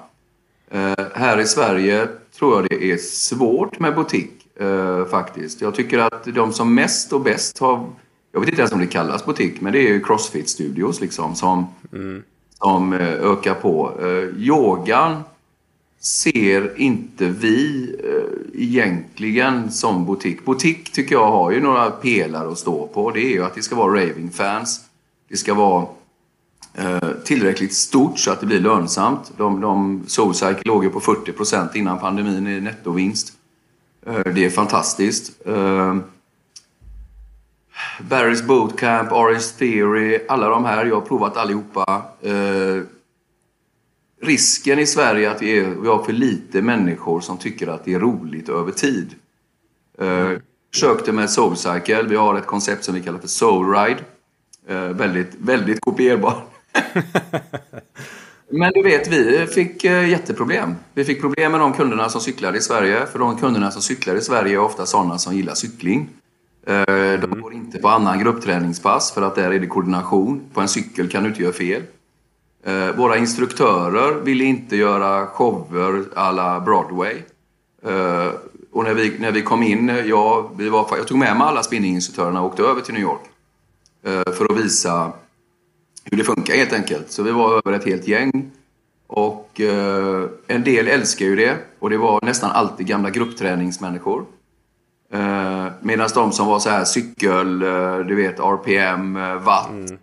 [1.15, 2.09] Här i Sverige
[2.39, 4.31] tror jag det är svårt med butik
[5.11, 5.61] faktiskt.
[5.61, 7.87] Jag tycker att de som mest och bäst har,
[8.33, 11.35] jag vet inte ens om det kallas butik, men det är ju Crossfit Studios liksom
[11.35, 12.23] som, mm.
[12.59, 13.93] som ökar på.
[14.37, 15.23] Yogan
[16.05, 20.45] ser inte vi eh, egentligen som butik.
[20.45, 23.11] Butik tycker jag har ju några pelare att stå på.
[23.11, 24.81] Det är ju att det ska vara raving-fans.
[25.29, 25.87] Det ska vara
[26.75, 29.33] eh, tillräckligt stort så att det blir lönsamt.
[29.37, 33.33] De, de Soulcycle låg ju på 40% innan pandemin i nettovinst.
[34.07, 35.47] Eh, det är fantastiskt.
[35.47, 35.97] Eh,
[38.01, 40.85] Barry's Bootcamp, Orange Theory, alla de här.
[40.85, 42.03] Jag har provat allihopa.
[42.23, 42.83] Eh,
[44.25, 47.85] risken i Sverige är att vi, är, vi har för lite människor som tycker att
[47.85, 49.15] det är roligt över tid.
[49.99, 50.41] Eh, mm.
[50.73, 52.03] försökte med Soulcycle.
[52.03, 54.01] Vi har ett koncept som vi kallar för Soulride.
[54.71, 56.45] Uh, eh, väldigt, väldigt kopierbar.
[58.51, 60.75] Men du vet, vi fick eh, jätteproblem.
[60.95, 63.07] Vi fick problem med de kunderna som cyklade i Sverige.
[63.07, 66.09] För de kunderna som cyklar i Sverige är ofta sådana som gillar cykling.
[67.21, 70.41] De går inte på annan gruppträningspass för att där är det koordination.
[70.55, 71.83] På en cykel kan du inte göra fel.
[72.67, 77.17] Eh, våra instruktörer ville inte göra shower alla Broadway.
[77.83, 78.31] Eh,
[78.73, 81.63] och när vi, när vi kom in, jag, vi var, jag tog med mig alla
[81.63, 83.21] spinninginstruktörerna och åkte över till New York.
[84.07, 85.13] Eh, för att visa
[86.05, 87.11] hur det funkar helt enkelt.
[87.11, 88.51] Så vi var över ett helt gäng.
[89.07, 91.57] Och eh, en del älskar ju det.
[91.79, 94.25] Och det var nästan alltid gamla gruppträningsmänniskor.
[95.13, 99.99] Eh, Medan de som var så här cykel, eh, du vet RPM, eh, watt, mm.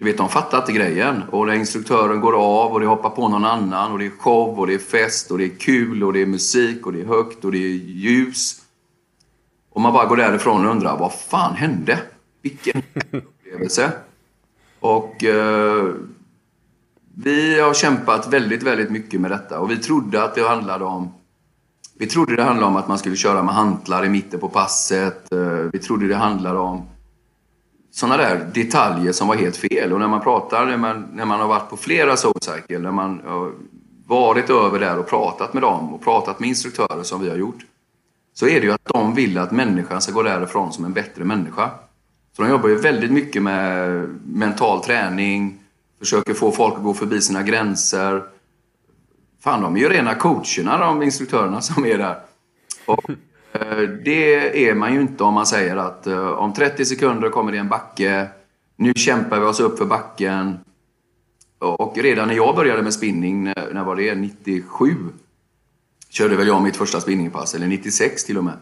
[0.00, 1.22] Du vet, de fattar inte grejen.
[1.30, 4.58] Och när instruktören går av och det hoppar på någon annan och det är show
[4.58, 7.04] och det är fest och det är kul och det är musik och det är
[7.04, 8.56] högt och det är ljus.
[9.70, 11.98] Och man bara går därifrån och undrar, vad fan hände?
[12.42, 13.92] Vilken upplevelse.
[14.80, 15.94] Och eh,
[17.14, 21.12] vi har kämpat väldigt, väldigt mycket med detta och vi trodde att det handlade om
[21.98, 25.32] vi trodde det handlade om att man skulle köra med hantlar i mitten på passet.
[25.32, 25.38] Eh,
[25.72, 26.86] vi trodde det handlade om
[27.90, 29.92] sådana där detaljer som var helt fel.
[29.92, 33.20] Och när man pratar, när man, när man har varit på flera Soulcycle, när man
[33.26, 33.52] har
[34.06, 37.64] varit över där och pratat med dem och pratat med instruktörer som vi har gjort,
[38.34, 41.24] så är det ju att de vill att människan ska gå därifrån som en bättre
[41.24, 41.70] människa.
[42.36, 45.58] Så de jobbar ju väldigt mycket med mental träning,
[45.98, 48.22] försöker få folk att gå förbi sina gränser.
[49.40, 52.18] Fan, de är ju rena coacherna, de instruktörerna som är där.
[52.86, 53.10] Och
[53.52, 57.52] Eh, det är man ju inte om man säger att eh, om 30 sekunder kommer
[57.52, 58.28] det en backe.
[58.76, 60.58] Nu kämpar vi oss upp för backen.
[61.58, 64.14] Och redan när jag började med spinning, när var det?
[64.14, 64.94] 97?
[66.08, 68.54] Körde väl jag mitt första spinningpass, eller 96 till och med.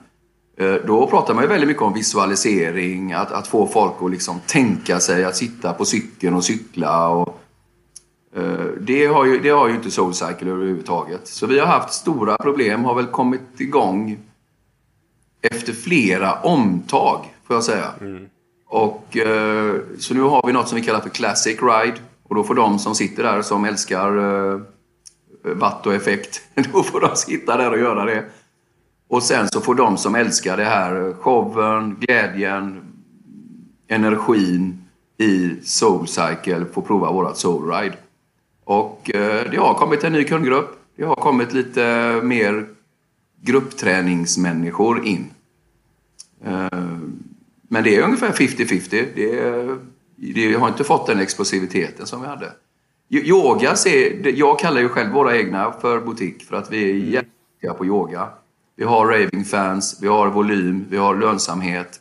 [0.56, 4.40] Eh, då pratar man ju väldigt mycket om visualisering, att, att få folk att liksom
[4.46, 7.08] tänka sig att sitta på cykeln och cykla.
[7.08, 7.40] Och,
[8.80, 11.28] det, har ju, det har ju inte Soulcycle överhuvudtaget.
[11.28, 14.18] Så vi har haft stora problem, har väl kommit igång
[15.42, 17.90] efter flera omtag, får jag säga.
[18.00, 18.28] Mm.
[18.66, 21.96] Och, eh, så nu har vi något som vi kallar för Classic Ride.
[22.22, 24.60] Och då får de som sitter där som älskar eh,
[25.42, 26.42] watt och effekt,
[26.72, 28.24] då får de sitta där och göra det.
[29.08, 32.80] Och sen så får de som älskar det här, showen, glädjen,
[33.88, 34.84] energin
[35.18, 37.96] i Soulcycle få prova vårat Soulride.
[38.64, 40.78] Och eh, det har kommit en ny kundgrupp.
[40.96, 42.66] Det har kommit lite mer
[43.40, 45.30] gruppträningsmänniskor in.
[46.44, 46.98] Eh,
[47.68, 49.06] men det är ungefär 50-50.
[49.14, 49.78] Det,
[50.34, 52.52] det har inte fått den explosiviteten som vi hade.
[53.10, 57.12] Yoga, ser, jag kallar ju själv våra egna för butik för att vi är mm.
[57.12, 58.28] jätteduktiga på yoga.
[58.76, 62.00] Vi har raving fans, vi har volym, vi har lönsamhet.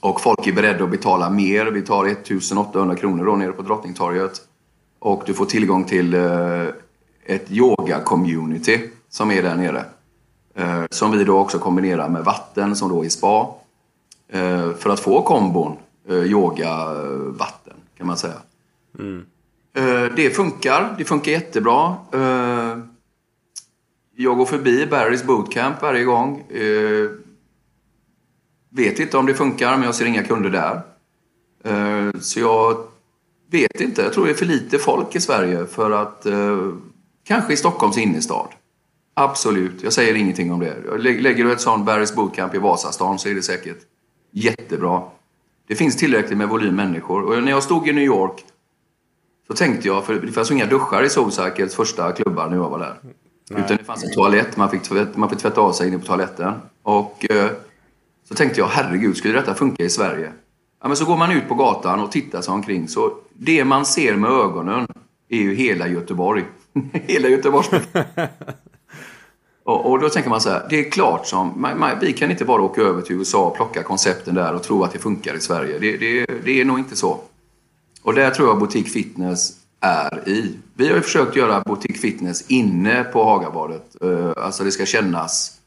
[0.00, 1.66] Och folk är beredda att betala mer.
[1.66, 4.40] Vi tar 1800 kronor då nere på Drottningtorget.
[4.98, 6.66] Och du får tillgång till eh,
[7.26, 9.84] ett yoga-community som är där nere.
[10.58, 13.54] Eh, som vi då också kombinerar med vatten som då är spa.
[14.28, 15.76] Eh, för att få kombon
[16.10, 18.34] yoga-vatten kan man säga.
[18.98, 19.26] Mm.
[20.16, 20.94] Det funkar.
[20.98, 21.96] Det funkar jättebra.
[24.16, 26.44] Jag går förbi Barrys Bootcamp varje gång.
[28.70, 30.80] Vet inte om det funkar, men jag ser inga kunder där.
[32.20, 32.76] Så jag
[33.50, 34.02] vet inte.
[34.02, 36.26] Jag tror det är för lite folk i Sverige för att...
[37.24, 38.48] Kanske i Stockholms innerstad.
[39.20, 40.98] Absolut, jag säger ingenting om det.
[40.98, 43.78] Lägger du ett sånt Barry's Bootcamp i Vasastan så är det säkert
[44.30, 45.02] jättebra.
[45.68, 47.22] Det finns tillräckligt med volym människor.
[47.22, 48.44] Och när jag stod i New York
[49.46, 52.78] så tänkte jag, för det fanns inga duschar i Soulcycles första klubbar när jag var
[52.78, 52.96] där.
[53.02, 53.62] Nej.
[53.64, 56.06] Utan det fanns en toalett, man fick, tvätta, man fick tvätta av sig inne på
[56.06, 56.54] toaletten.
[56.82, 57.50] Och eh,
[58.28, 60.32] så tänkte jag, herregud, skulle detta funka i Sverige?
[60.82, 62.88] Ja, men så går man ut på gatan och tittar sig omkring.
[62.88, 64.86] Så det man ser med ögonen
[65.28, 66.44] är ju hela Göteborg.
[66.92, 67.70] hela Göteborgs
[69.68, 72.30] och, och då tänker man så här, det är klart som, man, man, vi kan
[72.30, 75.34] inte bara åka över till USA och plocka koncepten där och tro att det funkar
[75.34, 75.78] i Sverige.
[75.78, 77.20] Det, det, det är nog inte så.
[78.02, 80.54] Och där tror jag Boutique Fitness är i.
[80.74, 83.96] Vi har ju försökt göra Boutique Fitness inne på Hagabadet.
[84.04, 85.60] Uh, alltså det ska kännas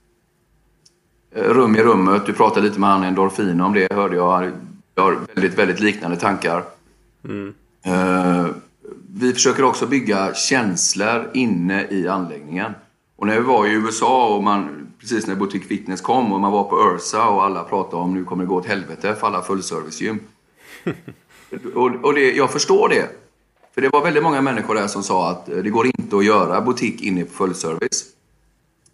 [1.38, 2.26] uh, rum i rummet.
[2.26, 4.52] Du pratade lite med han Endorfin om det, hörde jag.
[4.96, 6.64] Jag har väldigt, väldigt liknande tankar.
[7.26, 7.54] Mm.
[7.88, 8.48] Uh,
[9.14, 12.74] vi försöker också bygga känslor inne i anläggningen.
[13.22, 16.52] Och när vi var i USA och man, precis när Boutique Fitness kom och man
[16.52, 19.42] var på Ursa och alla pratade om nu kommer det gå åt helvete för alla
[19.42, 20.20] fullservicegym.
[21.76, 23.10] och och det, jag förstår det.
[23.74, 26.26] För det var väldigt många människor där som sa att eh, det går inte att
[26.26, 28.06] göra butik inne på fullservice.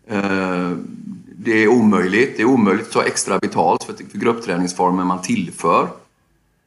[0.08, 0.72] Eh,
[1.36, 2.38] det är omöjligt.
[2.38, 5.88] Det är omöjligt att ta extra betalt för, gruppträningsformen man tillför.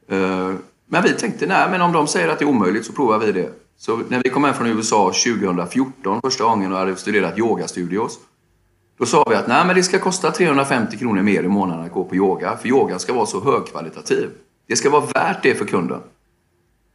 [0.07, 0.53] Eh,
[0.85, 3.31] men vi tänkte, nej men om de säger att det är omöjligt så provar vi
[3.31, 3.49] det.
[3.81, 8.19] Så när vi kom hem från USA 2014 första gången och hade studerat yogastudios.
[8.97, 11.91] Då sa vi att nej men det ska kosta 350 kronor mer i månaden att
[11.91, 12.57] gå på yoga.
[12.57, 14.29] För yoga ska vara så högkvalitativ.
[14.67, 15.99] Det ska vara värt det för kunden.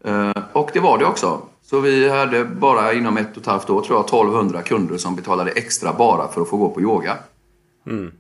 [0.05, 1.41] Eh, och det var det också.
[1.63, 5.17] Så vi hade bara inom ett och ett halvt år tror jag 1200 kunder som
[5.17, 7.17] betalade extra bara för att få gå på yoga.
[7.87, 8.13] Mm.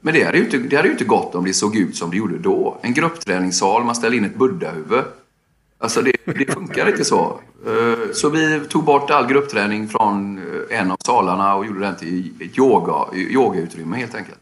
[0.00, 2.10] Men det hade, ju inte, det hade ju inte gått om det såg ut som
[2.10, 2.78] det gjorde då.
[2.82, 5.04] En gruppträningssal, man ställer in ett buddhahuvud.
[5.78, 7.40] Alltså det, det funkar inte så.
[7.66, 11.96] Eh, så vi tog bort all gruppträning från eh, en av salarna och gjorde den
[11.96, 14.40] till ett yoga, yogautrymme helt enkelt.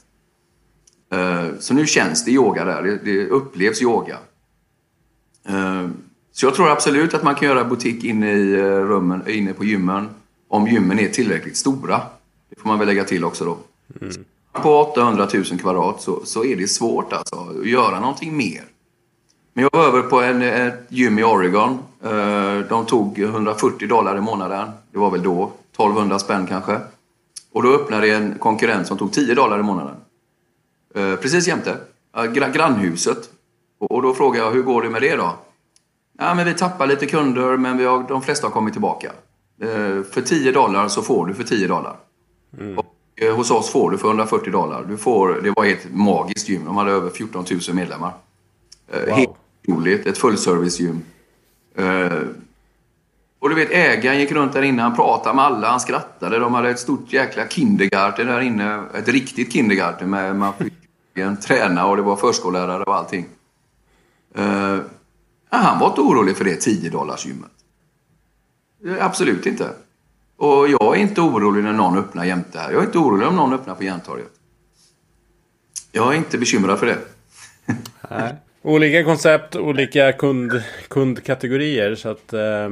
[1.13, 4.19] Eh, så nu känns det yoga där, det upplevs yoga.
[6.33, 10.09] Så jag tror absolut att man kan göra butik inne i rummen, inne på gymmen,
[10.49, 12.01] om gymmen är tillräckligt stora.
[12.51, 13.59] Det får man väl lägga till också då.
[14.01, 18.65] Mm på 800 000 kvadrat så, så är det svårt alltså att göra någonting mer.
[19.53, 21.79] Men jag var över på en, ett gym i Oregon.
[22.05, 24.71] Eh, de tog 140 dollar i månaden.
[24.91, 25.53] Det var väl då.
[25.73, 26.79] 1200 spänn kanske.
[27.53, 29.95] Och då öppnade en konkurrent som tog 10 dollar i månaden.
[30.95, 31.77] Eh, precis jämte.
[32.53, 33.31] Grannhuset.
[33.79, 35.35] Och då frågade jag, hur går det med det då?
[36.19, 39.13] Ja, men vi tappar lite kunder, men vi har, de flesta har kommit tillbaka.
[39.63, 41.97] Eh, för 10 dollar så får du för 10 dollar.
[42.59, 42.79] Mm.
[42.79, 42.87] Och
[43.37, 44.85] hos oss får du för 140 dollar.
[44.89, 46.65] Du får, det var ett magiskt gym.
[46.65, 48.13] De hade över 14 000 medlemmar.
[48.93, 49.17] Wow.
[49.17, 50.07] Helt otroligt.
[50.07, 51.03] Ett fullservice-gym.
[51.75, 52.23] Eh,
[53.39, 54.83] och du vet, ägaren gick runt där inne.
[54.83, 55.71] Han pratade med alla.
[55.71, 56.39] Han skrattade.
[56.39, 58.85] De hade ett stort jäkla kindergarten där inne.
[58.95, 60.73] Ett riktigt kindergarten med man fick
[61.43, 63.27] träna och det var förskollärare och allting.
[64.35, 64.79] Eh,
[65.49, 67.51] han var inte orolig för det 10 dollars gymmet.
[68.87, 69.71] Eh, absolut inte.
[70.37, 72.73] Och jag är inte orolig när någon öppnar jämte här.
[72.73, 74.33] Jag är inte orolig om någon öppnar på Järntorget.
[75.93, 76.99] Jag är inte bekymrad för det.
[78.11, 78.37] Nej.
[78.65, 81.95] Olika koncept, olika kund, kundkategorier.
[81.95, 82.69] Så att, eh,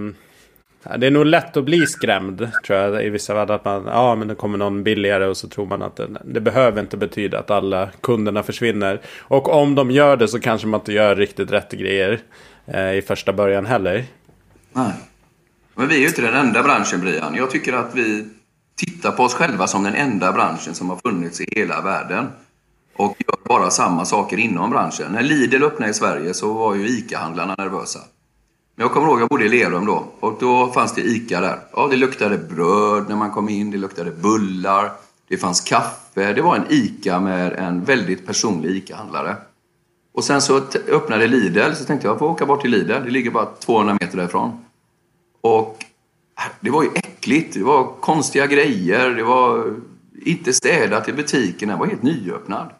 [0.98, 3.50] det är nog lätt att bli skrämd tror jag i vissa fall.
[3.50, 6.40] Att man, ja men det kommer någon billigare och så tror man att det, det
[6.40, 9.00] behöver inte betyda att alla kunderna försvinner.
[9.18, 12.20] Och om de gör det så kanske man inte gör riktigt rätt grejer
[12.66, 14.04] eh, i första början heller.
[14.72, 14.92] Nej.
[15.74, 17.34] Men vi är ju inte den enda branschen, Brian.
[17.34, 18.28] Jag tycker att vi
[18.76, 22.26] tittar på oss själva som den enda branschen som har funnits i hela världen
[23.00, 25.12] och gör bara samma saker inom branschen.
[25.12, 27.98] När Lidl öppnade i Sverige så var ju ICA-handlarna nervösa.
[28.76, 31.58] Men jag kommer ihåg, jag bodde i Lerum då och då fanns det ICA där.
[31.72, 34.92] Ja, det luktade bröd när man kom in, det luktade bullar,
[35.28, 36.32] det fanns kaffe.
[36.32, 39.36] Det var en ICA med en väldigt personlig ICA-handlare.
[40.12, 42.88] Och sen så öppnade Lidl, så tänkte jag, jag får åka bort till Lidl.
[42.88, 44.64] Det ligger bara 200 meter därifrån.
[45.40, 45.84] Och
[46.38, 47.54] äh, det var ju äckligt.
[47.54, 49.10] Det var konstiga grejer.
[49.10, 49.74] Det var
[50.24, 51.68] inte städat i butiken.
[51.68, 52.70] Den var helt nyöppnad.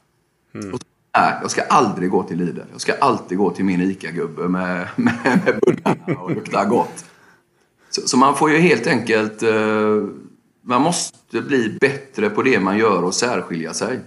[0.54, 0.74] Mm.
[0.74, 0.80] Och
[1.16, 2.60] nej, jag ska aldrig gå till Lidl.
[2.72, 5.14] Jag ska alltid gå till min ICA-gubbe med, med,
[5.44, 7.04] med bullarna och lukta gott.
[7.90, 9.42] Så, så, man får ju helt enkelt...
[9.42, 10.08] Uh,
[10.62, 14.00] man måste bli bättre på det man gör och särskilja sig.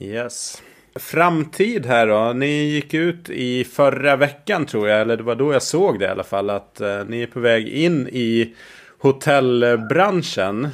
[0.00, 0.62] Yes.
[0.94, 2.32] Framtid här då.
[2.32, 5.00] Ni gick ut i förra veckan tror jag.
[5.00, 6.50] Eller det var då jag såg det i alla fall.
[6.50, 8.54] Att uh, ni är på väg in i
[8.98, 10.68] hotellbranschen.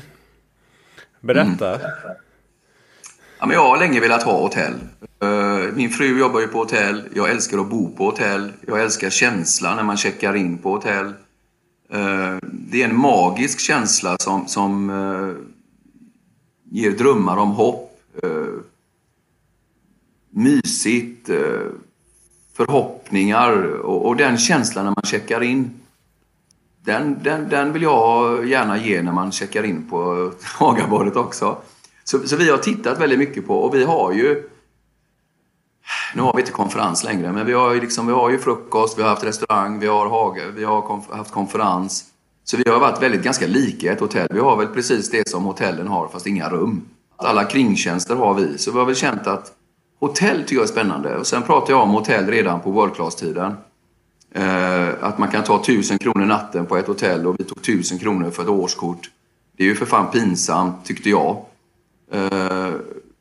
[1.21, 1.75] Berätta.
[1.75, 2.17] Mm.
[3.43, 4.75] Ja, men jag har länge velat ha hotell.
[5.23, 7.03] Eh, min fru jobbar ju på hotell.
[7.15, 8.53] Jag älskar att bo på hotell.
[8.67, 11.07] Jag älskar känslan när man checkar in på hotell.
[11.91, 15.45] Eh, det är en magisk känsla som, som eh,
[16.71, 17.89] ger drömmar om hopp
[20.31, 21.31] mysigt,
[22.57, 25.71] förhoppningar och, och, den känslan när man checkar in.
[26.85, 31.59] Den, den, den vill jag gärna ge när man checkar in på Hagabadet också.
[32.05, 34.49] Så, så vi har tittat väldigt mycket på och vi har ju
[36.15, 38.99] nu har vi inte konferens längre, men vi har ju, liksom, vi har ju frukost,
[38.99, 42.05] vi har haft restaurang, vi har, hage, vi har konf haft konferens.
[42.45, 44.29] Så vi har varit väldigt ganska lika ett hotell.
[44.31, 46.85] Vi har väl precis det som hotellen har, fast inga rum.
[47.17, 48.59] Alla kringtjänster har vi.
[48.59, 49.53] Så vi har väl känt att
[50.03, 51.17] Hotell tycker jag är spännande.
[51.17, 53.55] Och sen pratar jag om hotell redan på World Class-tiden.
[54.35, 57.99] Eh, att man kan ta 1000 kronor natten på ett hotell och vi tog 1000
[57.99, 59.11] kronor för ett årskort.
[59.57, 61.45] Det är ju för fan pinsamt, tyckte jag.
[62.13, 62.73] Eh,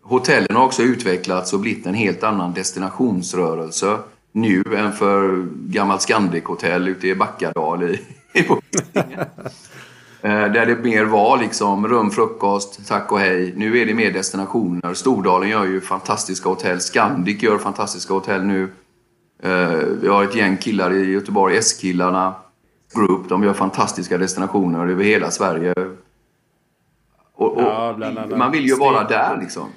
[0.01, 3.97] hotellen har också utvecklats och blivit en helt annan destinationsrörelse
[4.31, 8.01] nu än för gammalt Scandic-hotell ute i Backadal i,
[8.33, 8.59] i eh,
[10.21, 13.53] där det mer var liksom rum, frukost, tack och hej.
[13.55, 14.93] Nu är det mer destinationer.
[14.93, 16.79] Stordalen gör ju fantastiska hotell.
[16.79, 18.71] Scandic gör fantastiska hotell nu.
[19.43, 22.35] Eh, vi har ett gäng killar i Göteborg, S-killarna
[22.95, 23.29] Group.
[23.29, 25.73] De gör fantastiska destinationer över hela Sverige.
[27.41, 27.95] Och, och ja,
[28.37, 29.67] man vill ju vara där liksom.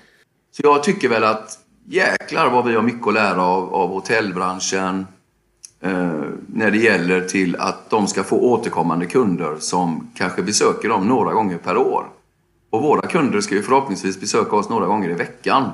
[0.51, 5.07] Så jag tycker väl att jäklar vad vi har mycket att lära av, av hotellbranschen
[5.81, 6.13] eh,
[6.47, 11.33] när det gäller till att de ska få återkommande kunder som kanske besöker dem några
[11.33, 12.07] gånger per år.
[12.71, 15.71] Och våra kunder ska ju förhoppningsvis besöka oss några gånger i veckan.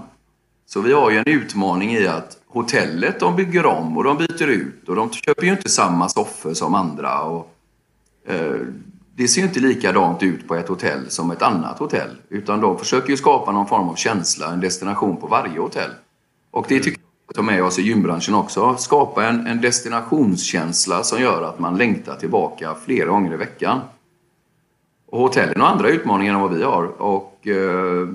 [0.67, 4.47] Så vi har ju en utmaning i att hotellet de bygger om och de byter
[4.47, 7.23] ut och de köper ju inte samma soffor som andra.
[7.23, 7.55] Och,
[8.27, 8.61] eh,
[9.21, 12.17] det ser ju inte likadant ut på ett hotell som ett annat hotell.
[12.29, 15.91] Utan de försöker ju skapa någon form av känsla, en destination på varje hotell.
[16.51, 18.77] Och det tycker jag ta med oss i gymbranschen också.
[18.77, 23.81] Skapa en, en destinationskänsla som gör att man längtar tillbaka flera gånger i veckan.
[25.07, 26.85] Och hotellen har andra utmaningar än vad vi har.
[27.03, 28.09] Och eh,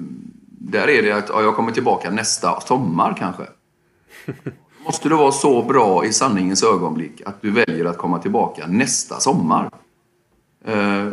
[0.47, 3.43] där är det att ja, jag kommer tillbaka nästa sommar kanske.
[4.85, 9.19] Måste du vara så bra i sanningens ögonblick att du väljer att komma tillbaka nästa
[9.19, 9.69] sommar?
[10.65, 11.07] Eh,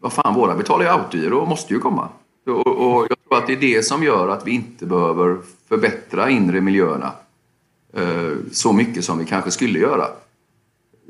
[0.00, 2.08] vad fan, våra betalar ju autogiro och måste ju komma.
[2.46, 5.38] Och, och, jag tror att det är det som gör att vi inte behöver
[5.68, 7.12] förbättra inre miljöerna
[7.92, 10.06] eh, så mycket som vi kanske skulle göra.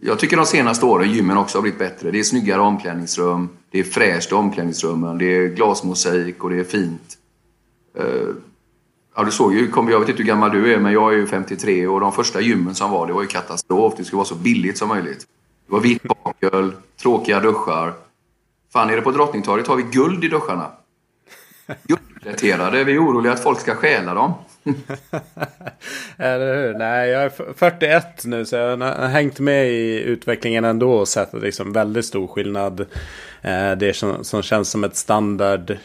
[0.03, 2.11] Jag tycker de senaste åren gymmen också har blivit bättre.
[2.11, 6.65] Det är snyggare omklädningsrum, det är fräscht i omklädningsrummen, det är glasmosaik och det är
[6.65, 7.19] fint.
[7.99, 8.29] Eh,
[9.17, 11.27] ja, du såg ju, jag vet inte hur gammal du är, men jag är ju
[11.27, 13.95] 53 och de första gymmen som var, det var ju katastrof.
[13.97, 15.27] Det skulle vara så billigt som möjligt.
[15.69, 16.73] Det var vitt bakel,
[17.03, 17.93] tråkiga duschar.
[18.73, 20.71] Fan, är det på Drottningtorget har vi guld i duscharna.
[21.83, 22.85] Guldpläterade.
[22.85, 24.35] Vi är oroliga att folk ska stjäla dem.
[26.17, 26.75] Eller hur?
[26.75, 31.33] Nej, jag är 41 nu så jag har hängt med i utvecklingen ändå och sett
[31.33, 32.81] liksom väldigt stor skillnad.
[33.43, 35.77] Eh, det som, som känns som ett standard,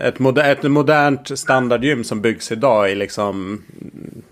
[0.00, 3.62] ett, moder, ett modernt standardgym som byggs idag är liksom,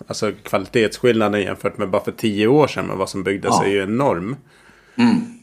[0.06, 3.64] alltså kvalitetsskillnaden jämfört med bara för tio år sedan med vad som byggdes ja.
[3.64, 4.36] är ju enorm.
[4.96, 5.36] Mm.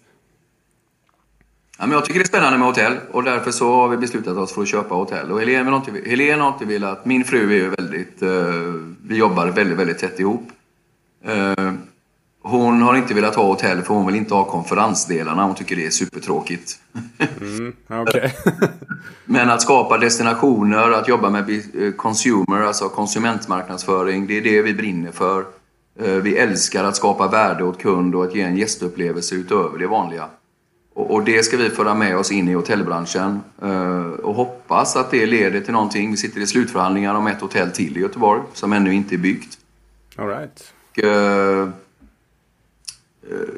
[1.78, 4.38] Ja, men jag tycker det är spännande med hotell och därför så har vi beslutat
[4.38, 5.32] oss för att köpa hotell.
[5.32, 7.06] Och Helene, har inte, Helene har inte velat...
[7.06, 8.24] Min fru är ju väldigt...
[8.24, 8.30] Uh,
[9.08, 10.48] vi jobbar väldigt, väldigt tätt ihop.
[11.28, 11.74] Uh,
[12.44, 15.44] hon har inte velat ha hotell för hon vill inte ha konferensdelarna.
[15.44, 16.80] Hon tycker det är supertråkigt.
[17.42, 18.30] Mm, okay.
[19.26, 24.74] Men att skapa destinationer, att jobba med eh, consumer, alltså konsumentmarknadsföring, det är det vi
[24.74, 25.46] brinner för.
[25.96, 30.30] Vi älskar att skapa värde åt kund och att ge en gästupplevelse utöver det vanliga.
[30.96, 35.26] Och, det ska vi föra med oss in i hotellbranschen eh, och hoppas att det
[35.26, 36.12] leder till någonting.
[36.12, 39.58] Vi sitter i slutförhandlingar om ett hotell till i Göteborg som ännu inte är byggt.
[40.16, 40.74] All right.
[40.96, 41.70] Eh,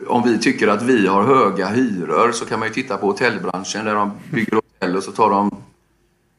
[0.07, 3.85] om vi tycker att vi har höga hyror så kan man ju titta på hotellbranschen
[3.85, 5.55] där de bygger hotell och så tar de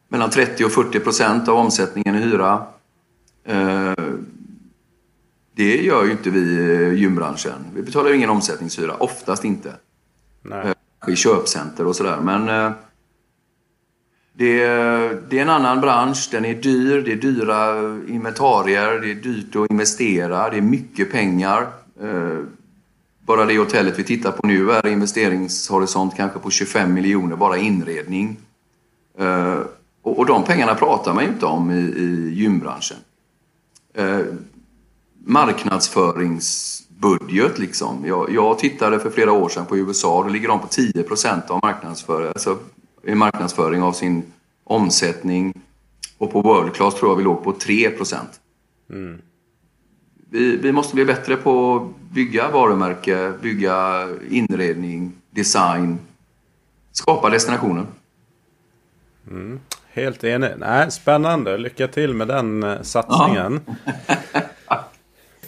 [0.09, 2.67] mellan 30 och 40 procent av omsättningen i hyra.
[5.57, 7.65] Eh, det gör ju inte vi i gymbranschen.
[7.75, 9.73] Vi betalar ju ingen omsättningshyra, oftast inte.
[10.43, 10.75] Nej.
[11.09, 12.21] I köpcenter och sådär.
[12.21, 12.73] Men eh,
[14.33, 16.29] det är, det är en annan bransch.
[16.33, 17.03] Den är dyr.
[17.03, 17.79] Det är dyra
[18.09, 19.01] inventarier.
[19.01, 20.51] Det är dyrt att investera.
[20.51, 21.67] Det är mycket pengar.
[22.03, 22.39] Eh,
[23.21, 28.37] bara det hotellet vi tittar på nu är investeringshorisont kanske på 25 miljoner bara inredning.
[29.19, 29.61] Eh,
[30.03, 32.97] och, och de pengarna pratar man ju inte om i, i gymbranschen.
[35.29, 38.07] Marknadsföringsbudget liksom.
[38.07, 40.23] Jag, jag, tittade för flera år sedan på USA.
[40.23, 42.59] Då ligger de på 10% av marknadsföring, alltså,
[43.03, 44.23] marknadsföring av sin
[44.65, 45.63] omsättning.
[46.19, 47.91] Och på World Class tror jag vi låg på 3
[48.91, 49.19] mm.
[50.31, 51.83] vi, vi måste bli bättre på att
[52.13, 55.99] bygga varumärke, bygga inredning, design,
[56.93, 57.87] skapa destinationer.
[59.31, 59.61] Mm.
[59.89, 60.51] Helt enig.
[60.59, 61.59] Nej, spännande.
[61.59, 63.61] Lycka till med den eh, satsningen.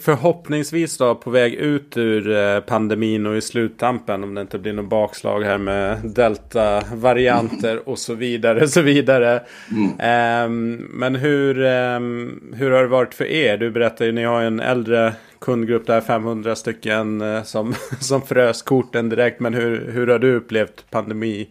[0.01, 4.73] Förhoppningsvis då på väg ut ur eh, pandemin och i sluttampen om det inte blir
[4.73, 8.67] något bakslag här med delta-varianter och så vidare.
[8.67, 9.41] Så vidare.
[9.71, 10.45] Mm.
[10.45, 13.57] Um, men hur, um, hur har det varit för er?
[13.57, 18.61] Du berättade ju, ni har en äldre kundgrupp där, 500 stycken uh, som, som frös
[18.61, 19.39] korten direkt.
[19.39, 21.49] Men hur, hur har du upplevt pandemi?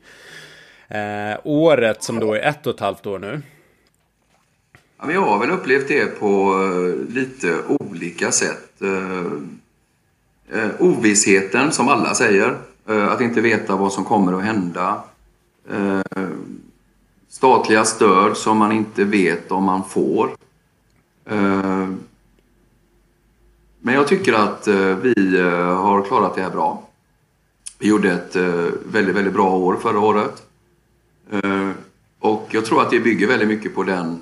[0.88, 3.42] Eh, året som då är ett och ett halvt år nu.
[5.00, 8.72] Ja, vi har väl upplevt det på uh, lite olika sätt.
[8.82, 9.32] Uh,
[10.54, 12.58] uh, ovissheten, som alla säger.
[12.86, 15.02] att inte veta vad som kommer att hända.
[17.28, 20.30] statliga stöd som man inte vet om man får.
[23.80, 24.68] men jag tycker att
[25.02, 25.40] vi
[25.76, 26.88] har klarat det här bra.
[27.78, 28.36] Vi gjorde ett
[28.92, 30.42] väldigt, väldigt bra år förra året.
[32.18, 34.20] Och jag tror att det bygger väldigt mycket på den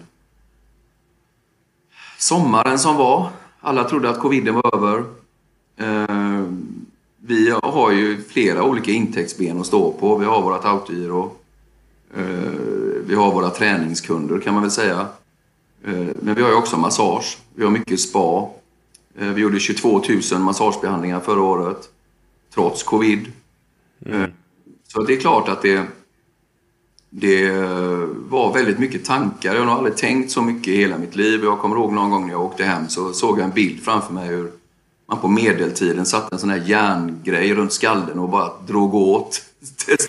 [2.18, 3.28] sommaren som var.
[3.60, 5.04] Alla trodde att coviden var över.
[5.76, 6.44] Eh,
[7.16, 10.16] vi har ju flera olika intäktsben att stå på.
[10.16, 11.30] Vi har vårt autogiro.
[12.16, 12.22] Eh,
[13.06, 15.06] vi har våra träningskunder kan man väl säga.
[16.20, 17.38] Men vi har ju också massage.
[17.54, 18.48] Vi har mycket spa.
[19.14, 20.02] Vi gjorde 22
[20.32, 21.88] 000 massagebehandlingar förra året.
[22.54, 23.32] Trots covid.
[24.06, 24.30] Mm.
[24.88, 25.86] Så det är klart att det
[27.18, 27.50] det
[28.28, 29.52] var väldigt mycket tankar.
[29.52, 31.44] Jag har nog aldrig tänkt så mycket i hela mitt liv.
[31.44, 34.12] Jag kommer ihåg någon gång när jag åkte hem så såg jag en bild framför
[34.12, 34.50] mig hur
[35.08, 39.42] man på medeltiden satte en sån här järngrej runt skallen och bara drog åt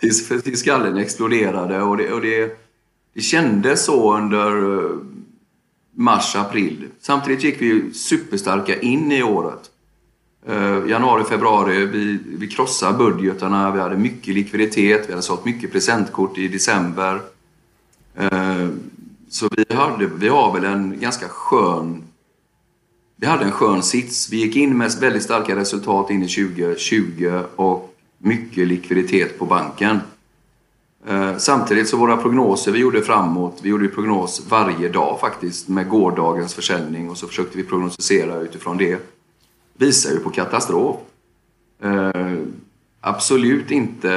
[0.00, 1.82] tills, tills skallen exploderade.
[1.82, 2.58] Och det, och det,
[3.14, 4.90] det kändes så under eh,
[5.94, 6.88] mars, april.
[7.00, 9.70] Samtidigt gick vi superstarka in i året.
[10.46, 15.72] Eh, januari, februari, vi, vi krossade budgetarna, vi hade mycket likviditet, vi hade sålt mycket
[15.72, 17.20] presentkort i december.
[18.16, 18.68] Eh,
[19.28, 22.02] så vi, hade, vi har väl en ganska skön...
[23.16, 24.32] Vi hade en skön sits.
[24.32, 30.00] Vi gick in med väldigt starka resultat in i 2020 och mycket likviditet på banken.
[31.06, 35.88] Eh, samtidigt så våra prognoser vi gjorde framåt, vi gjorde prognos varje dag faktiskt med
[35.88, 39.13] gårdagens försäljning och så försökte vi prognostisera utifrån det
[39.78, 40.96] visar ju på katastrof.
[41.82, 42.36] Eh,
[43.00, 44.08] absolut inte...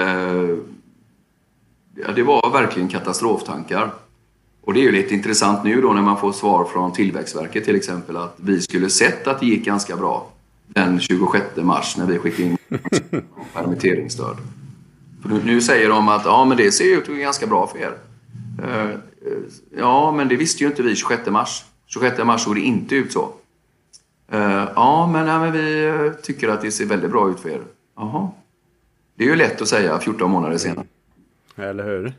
[1.95, 3.91] Ja, det var verkligen katastroftankar.
[4.61, 7.75] Och det är ju lite intressant nu då när man får svar från Tillväxtverket till
[7.75, 10.31] exempel att vi skulle sett att det gick ganska bra
[10.67, 12.57] den 26 mars när vi skickade in
[13.53, 14.37] permitteringsstöd.
[15.21, 17.79] För nu säger de att ja, men det ser ut att gå ganska bra för
[17.79, 17.97] er.
[18.63, 18.89] Eh,
[19.77, 21.65] ja, men det visste ju inte vi 26 mars.
[21.87, 23.33] 26 mars såg det inte ut så.
[24.33, 27.49] Uh, ja, men, nej, men vi eh, tycker att det ser väldigt bra ut för
[27.49, 27.61] er.
[27.95, 28.29] Jaha.
[29.15, 30.85] Det är ju lätt att säga 14 månader senare.
[31.55, 32.13] Eller hur?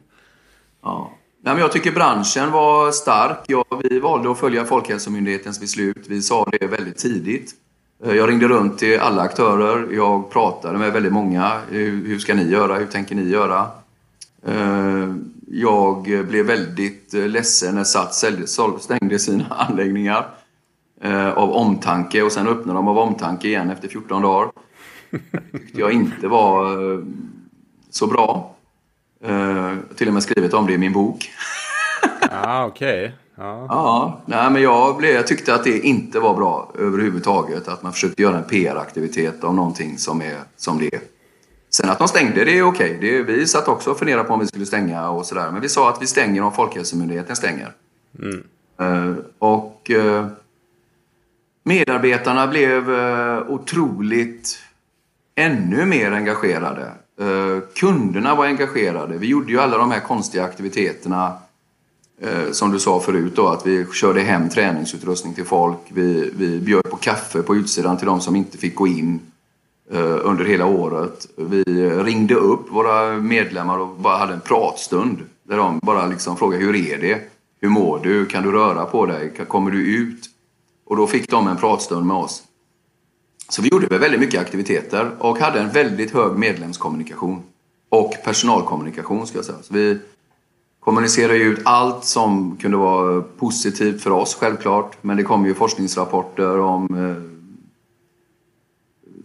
[0.83, 1.13] Ja.
[1.41, 3.39] Nej, men jag tycker branschen var stark.
[3.47, 6.07] Ja, vi valde att följa Folkhälsomyndighetens beslut.
[6.09, 7.55] Vi sa det väldigt tidigt.
[8.05, 9.93] Eh, jag ringde runt till alla aktörer.
[9.93, 11.61] Jag pratade med väldigt många.
[11.71, 12.75] Hur ska ni göra?
[12.75, 13.67] Hur tänker ni göra?
[15.51, 18.25] Jag blev väldigt ledsen när Sats
[18.81, 20.38] stängde sina anläggningar eh,
[21.35, 24.51] av omtanke och sen öppnar de av omtanke igen efter 14 dagar.
[25.11, 27.01] Det tyckte jag inte var eh,
[27.91, 28.55] så bra.
[29.25, 31.31] Eh, till och med skrivit om det i min bok.
[32.31, 33.05] ah, okej.
[33.05, 33.13] Okay.
[33.37, 33.67] Ja.
[33.69, 37.69] ja, nej, men jag, blev, jag tyckte att det inte var bra överhuvudtaget.
[37.69, 41.01] Att man försökte göra en PR-aktivitet av någonting som är som det är.
[41.71, 42.99] Sen att de stängde, det är okej.
[43.01, 45.51] Det, vi satt också och funderade på om vi skulle stänga och sådär.
[45.51, 47.73] Men vi sa att vi stänger om Folkhälsomyndigheten stänger.
[48.19, 48.43] Mm.
[48.83, 50.27] Uh, och uh,
[51.69, 54.59] medarbetarna blev eh, otroligt
[55.35, 56.93] ännu mer engagerade.
[57.21, 59.19] Eh, kunderna var engagerade.
[59.19, 61.33] Vi gjorde ju alla de här konstiga aktiviteterna
[62.21, 65.79] eh, som du sa förut då, att vi körde hem träningsutrustning till folk.
[65.89, 69.21] Vi, vi bjöd på kaffe på utsidan till de som inte fick gå in.
[70.23, 71.27] Under hela året.
[71.37, 71.63] Vi
[72.05, 75.19] ringde upp våra medlemmar och bara hade en pratstund.
[75.43, 77.21] Där de bara liksom frågade hur är det?
[77.61, 78.27] Hur mår du?
[78.27, 79.33] Kan du röra på dig?
[79.49, 80.31] Kommer du ut?
[80.89, 82.43] Och då fick de en pratstund med oss.
[83.49, 87.43] Så vi gjorde väldigt mycket aktiviteter och hade en väldigt hög medlemskommunikation.
[87.89, 89.59] Och personalkommunikation ska jag säga.
[89.63, 89.99] Så vi
[90.81, 94.97] kommunicerade ut allt som kunde vara positivt för oss självklart.
[95.01, 97.23] Men det kom ju forskningsrapporter om eh,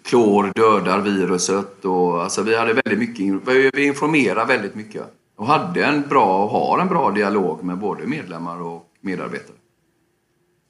[0.03, 1.85] klor dödar viruset.
[1.85, 5.03] Och, alltså, vi hade väldigt mycket, vi informerade väldigt mycket.
[5.35, 9.57] Och hade en bra, och har en bra dialog med både medlemmar och medarbetare.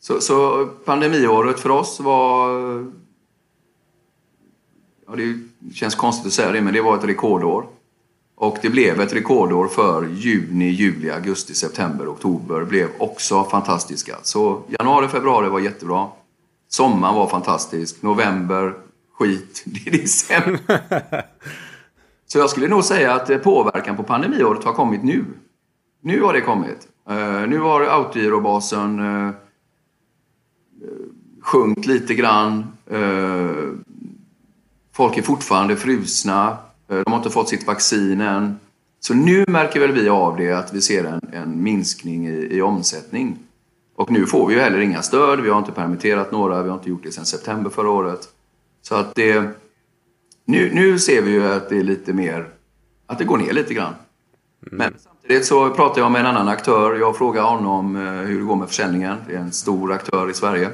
[0.03, 2.49] Så, så pandemiåret för oss var...
[5.07, 5.39] Ja, det
[5.73, 7.65] känns konstigt att säga det, men det var ett rekordår.
[8.35, 14.15] Och det blev ett rekordår för juni, juli, augusti, september, oktober blev också fantastiska.
[14.21, 16.07] Så januari, februari var jättebra.
[16.69, 18.01] Sommaren var fantastisk.
[18.01, 18.73] November,
[19.13, 19.63] skit.
[19.65, 20.81] Det är december.
[22.27, 25.25] Så jag skulle nog säga att påverkan på pandemiåret har kommit nu.
[26.01, 26.87] Nu har det kommit.
[27.09, 29.33] Uh, nu har autogirobasen uh,
[31.43, 32.67] sjunkit lite grann.
[32.91, 33.71] Uh,
[34.93, 36.57] folk är fortfarande frusna.
[36.87, 38.59] De har inte fått sitt vaccin än.
[39.05, 42.61] Så nu märker väl vi av det att vi ser en, en minskning i, i,
[42.61, 43.39] omsättning.
[43.95, 45.39] Och nu får vi ju heller inga stöd.
[45.39, 46.63] Vi har inte permitterat några.
[46.63, 48.29] Vi har inte gjort det sedan september förra året.
[48.81, 49.43] Så att det...
[50.45, 52.47] Nu, nu ser vi ju att det är lite mer...
[53.05, 53.93] Att det går ner lite grann.
[54.67, 54.77] Mm.
[54.77, 56.95] Men samtidigt så pratar jag med en annan aktör.
[56.95, 59.17] Jag frågar honom eh, hur det går med försäljningen.
[59.27, 60.69] Det är en stor aktör i Sverige.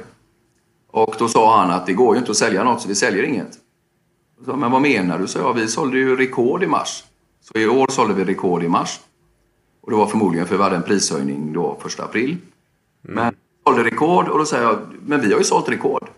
[0.90, 3.22] Och då sa han att det går ju inte att sälja något så vi säljer
[3.22, 3.58] inget.
[4.44, 5.26] Så, men vad menar du?
[5.26, 7.04] Så jag, vi sålde ju rekord i mars.
[7.40, 9.00] Så i år sålde vi rekord i mars.
[9.80, 12.30] Och det var förmodligen för vi hade en prishöjning då första april.
[12.30, 13.14] Mm.
[13.14, 13.34] Men
[13.66, 16.08] sålde rekord och då säger jag, men vi har ju sålt rekord.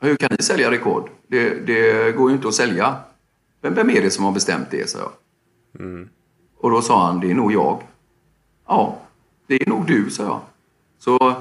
[0.00, 1.10] Hur kan ni sälja rekord?
[1.26, 2.96] Det, det går ju inte att sälja.
[3.60, 5.10] Men vem är det som har bestämt det, sa jag.
[5.80, 6.08] Mm.
[6.56, 7.82] Och då sa han, det är nog jag.
[8.66, 8.98] Ja,
[9.46, 10.40] det är nog du, sa jag.
[10.98, 11.34] Så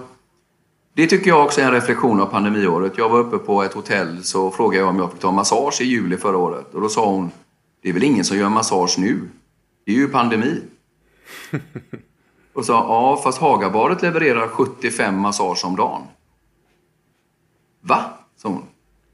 [0.95, 2.97] det tycker jag också är en reflektion av pandemiåret.
[2.97, 5.85] Jag var uppe på ett hotell så frågade jag om jag fick ta massage i
[5.85, 6.73] juli förra året.
[6.73, 7.31] Och då sa hon,
[7.81, 9.29] det är väl ingen som gör massage nu?
[9.85, 10.61] Det är ju pandemi.
[12.53, 16.01] och sa, ja fast Hagabadet levererar 75 massage om dagen.
[17.81, 18.03] Va?
[18.37, 18.63] sa hon.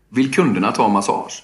[0.09, 1.43] Vill kunderna ta massage?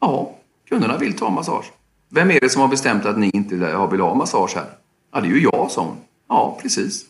[0.00, 0.34] Ja,
[0.68, 1.72] kunderna vill ta massage.
[2.08, 3.54] Vem är det som har bestämt att ni inte
[3.90, 4.66] vill ha massage här?
[5.12, 5.96] Ja, det är ju jag, sa hon.
[6.28, 7.04] Ja, precis.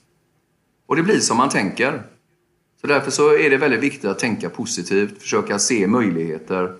[0.87, 2.03] Och det blir som man tänker.
[2.81, 6.73] Så därför så är det väldigt viktigt att tänka positivt, försöka se möjligheter.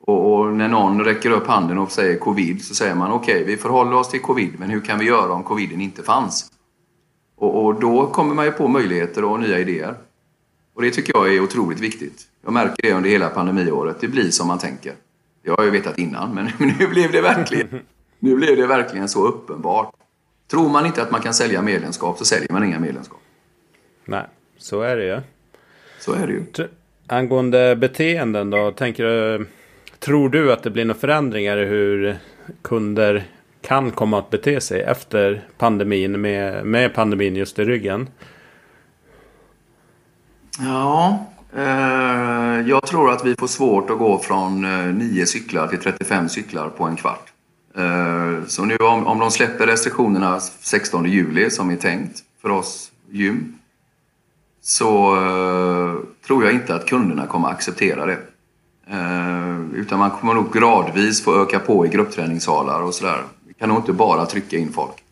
[0.00, 3.46] Och, och när någon räcker upp handen och säger covid så säger man okej, okay,
[3.46, 6.50] vi förhåller oss till covid, men hur kan vi göra om coviden inte fanns?
[7.36, 9.94] Och, och då kommer man ju på möjligheter och nya idéer.
[10.74, 12.26] Och det tycker jag är otroligt viktigt.
[12.44, 14.00] Jag märker det under hela pandemiåret.
[14.00, 14.94] Det blir som man tänker.
[15.42, 17.80] Det har jag ju vetat innan, men nu blev det verkligen,
[18.18, 19.94] nu blev det verkligen så uppenbart.
[20.50, 23.20] Tror man inte att man kan sälja medlemskap så säljer man inga medlemskap.
[24.04, 24.26] Nej,
[24.58, 25.20] så är det ju.
[26.04, 26.68] Så är det ju.
[27.06, 29.46] Angående beteenden då, tänker du,
[29.98, 32.16] tror du att det blir några förändringar i hur
[32.62, 33.24] kunder
[33.62, 38.08] kan komma att bete sig efter pandemin med, med pandemin just i ryggen?
[40.58, 41.26] Ja,
[41.56, 46.28] eh, jag tror att vi får svårt att gå från eh, 9 cyklar till 35
[46.28, 47.32] cyklar på en kvart.
[47.76, 52.90] Eh, så nu om, om de släpper restriktionerna 16 juli som är tänkt för oss
[53.10, 53.58] gym
[54.66, 55.94] så eh,
[56.26, 58.18] tror jag inte att kunderna kommer acceptera det.
[58.86, 63.22] Eh, utan man kommer nog gradvis få öka på i gruppträningssalar och sådär.
[63.46, 65.04] Vi kan nog inte bara trycka in folk.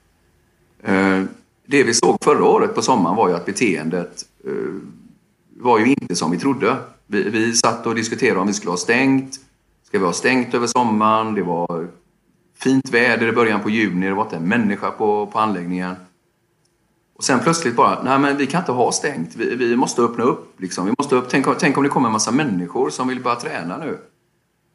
[0.83, 1.23] Eh,
[1.67, 4.53] det vi såg förra året på sommaren var ju att beteendet eh,
[5.57, 6.77] var ju inte som vi trodde.
[7.07, 9.35] Vi, vi satt och diskuterade om vi skulle ha stängt.
[9.87, 11.35] Ska vi ha stängt över sommaren?
[11.35, 11.89] Det var
[12.59, 14.07] fint väder i början på juni.
[14.07, 15.95] Det var inte en människa på, på anläggningen.
[17.23, 19.37] Och sen plötsligt bara, nej men vi kan inte ha stängt.
[19.37, 20.61] Vi, vi måste öppna upp.
[20.61, 20.87] Liksom.
[20.87, 21.25] Vi måste upp.
[21.29, 23.99] Tänk, tänk om det kommer en massa människor som vill börja träna nu.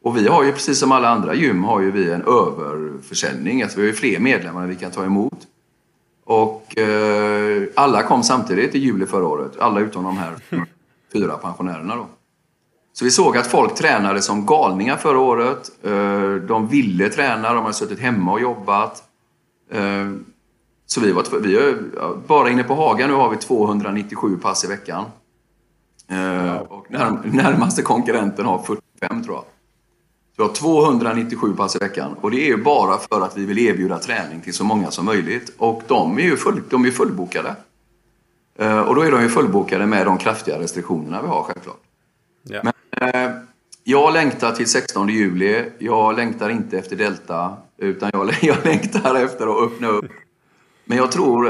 [0.02, 3.62] Och vi har ju precis som alla andra gym har ju vi en överförsäljning.
[3.62, 5.38] Alltså vi har ju fler medlemmar än vi kan ta emot.
[6.24, 9.52] Och eh, alla kom samtidigt i juli förra året.
[9.58, 10.34] Alla utom de här
[11.12, 12.06] fyra pensionärerna då.
[12.92, 15.70] Så vi såg att folk tränade som galningar förra året.
[15.82, 19.02] Eh, de ville träna, de hade suttit hemma och jobbat.
[19.70, 20.10] Eh,
[20.88, 21.76] så vi var vi är,
[22.26, 25.04] bara inne på Haga nu har vi 297 pass i veckan.
[26.08, 29.44] Eh, och närmaste konkurrenten har 45 tror jag.
[30.36, 33.58] Vi har 297 pass i veckan och det är ju bara för att vi vill
[33.58, 35.52] erbjuda träning till så många som möjligt.
[35.58, 37.56] Och de är ju full, de är fullbokade.
[38.86, 41.80] Och då är de ju fullbokade med de kraftiga restriktionerna vi har självklart.
[42.42, 42.60] Ja.
[42.64, 43.30] Men Eh,
[43.84, 45.64] jag längtar till 16 juli.
[45.78, 50.10] Jag längtar inte efter Delta, utan jag, jag längtar efter att öppna upp.
[50.88, 51.48] Men jag tror...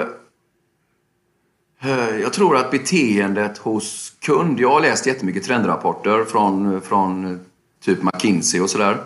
[1.80, 4.60] Eh, jag tror att beteendet hos kund...
[4.60, 7.40] Jag har läst jättemycket trendrapporter från, från
[7.84, 8.96] typ McKinsey och sådär.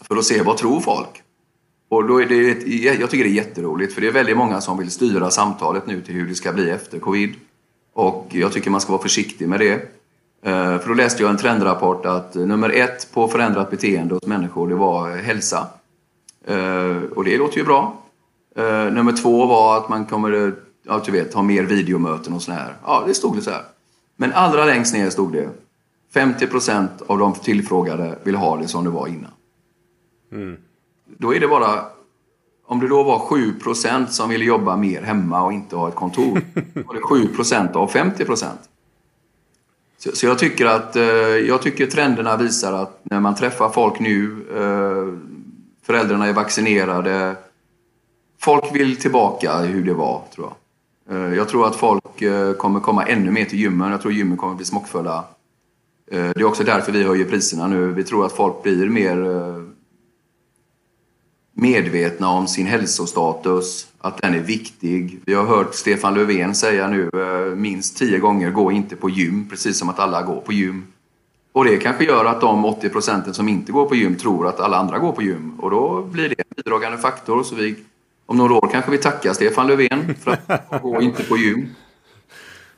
[0.00, 1.22] För att se vad tror folk.
[1.88, 2.66] Och då är det,
[3.00, 6.00] jag tycker det är jätteroligt för det är väldigt många som vill styra samtalet nu
[6.00, 7.34] till hur det ska bli efter covid.
[7.92, 9.72] Och jag tycker man ska vara försiktig med det.
[10.42, 14.68] Eh, för då läste jag en trendrapport att nummer ett på förändrat beteende hos människor,
[14.68, 15.66] det var hälsa.
[16.46, 18.01] Eh, och det låter ju bra.
[18.56, 22.74] Eh, nummer två var att man kommer, ja du vet, ha mer videomöten och sådär.
[22.84, 23.62] Ja, det stod det så här.
[24.16, 25.48] Men allra längst ner stod det
[26.14, 29.30] 50% av de tillfrågade vill ha det som det var innan.
[30.32, 30.56] Mm.
[31.18, 31.84] Då är det bara
[32.66, 36.40] om det då var 7% som ville jobba mer hemma och inte ha ett kontor,
[36.86, 38.24] var det 7% av 50
[39.98, 41.04] så, så, jag tycker att eh,
[41.46, 45.18] jag tycker trenderna visar att när man träffar folk nu, eh,
[45.86, 47.36] föräldrarna är vaccinerade,
[48.44, 50.56] folk vill tillbaka hur det var, tror jag.
[51.16, 53.90] Eh, jag tror att folk eh, kommer komma ännu mer till gymmen.
[53.90, 55.24] Jag tror gymmen kommer bli smockfulla.
[56.10, 57.92] Eh, det är också därför vi höjer priserna nu.
[57.92, 59.52] Vi tror att folk blir mer
[61.54, 65.20] medvetna om sin hälsostatus, att den är viktig.
[65.24, 67.10] Vi har hört Stefan Löfven säga nu
[67.56, 70.86] minst tio gånger gå inte på gym, precis som att alla går på gym.
[71.52, 74.60] Och det kanske gör att de 80 procenten som inte går på gym tror att
[74.60, 77.42] alla andra går på gym och då blir det en bidragande faktor.
[77.42, 77.76] Så vi,
[78.32, 81.68] om några år kanske vi tackar Stefan Löfven för att gå inte på gym.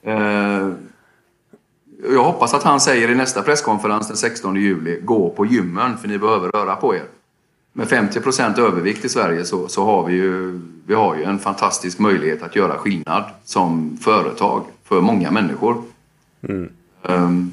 [0.02, 0.68] Eh,
[2.10, 6.08] jag hoppas att han säger i nästa presskonferens den 16 juli, gå på gymmen för
[6.08, 7.04] ni behöver röra på er
[7.72, 11.98] med 50% övervikt i Sverige så, så, har vi ju, vi har ju en fantastisk
[11.98, 15.82] möjlighet att göra skillnad som företag för många människor.
[16.48, 16.72] Mm.
[17.02, 17.52] Um,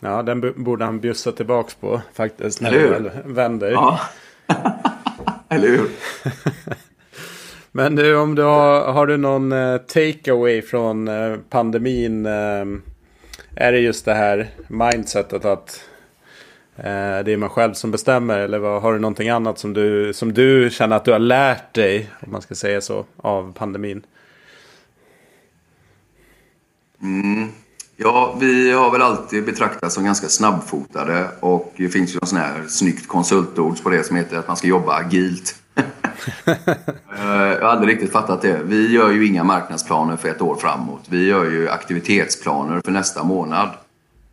[0.00, 3.70] ja, den borde han bjussa tillbaks på faktiskt när det väl vänder.
[3.70, 4.00] Ja.
[5.48, 5.90] eller hur?
[7.76, 12.26] Men du, om du har, har du någon uh, takeaway från eh, pandemin?
[12.26, 12.64] Eh,
[13.54, 15.84] är det just det här mindsetet att
[16.76, 20.32] det är man själv som bestämmer eller vad, har du någonting annat som du, som
[20.32, 24.02] du känner att du har lärt dig, om man ska säga så, av pandemin?
[27.02, 27.48] Mm.
[27.96, 32.38] Ja, vi har väl alltid betraktats som ganska snabbfotade och det finns ju en sån
[32.38, 35.63] här snyggt konsultord på det som heter att man ska jobba agilt.
[37.18, 38.60] Eh, jag har aldrig riktigt fattat det.
[38.64, 41.04] Vi gör ju inga marknadsplaner för ett år framåt.
[41.08, 43.68] Vi gör ju aktivitetsplaner för nästa månad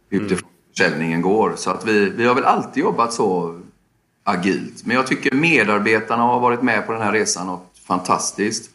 [0.09, 1.53] utifrån försäljningen går.
[1.55, 3.59] Så att vi, vi har väl alltid jobbat så
[4.23, 4.85] agilt.
[4.85, 8.69] Men jag tycker medarbetarna har varit med på den här resan något fantastiskt.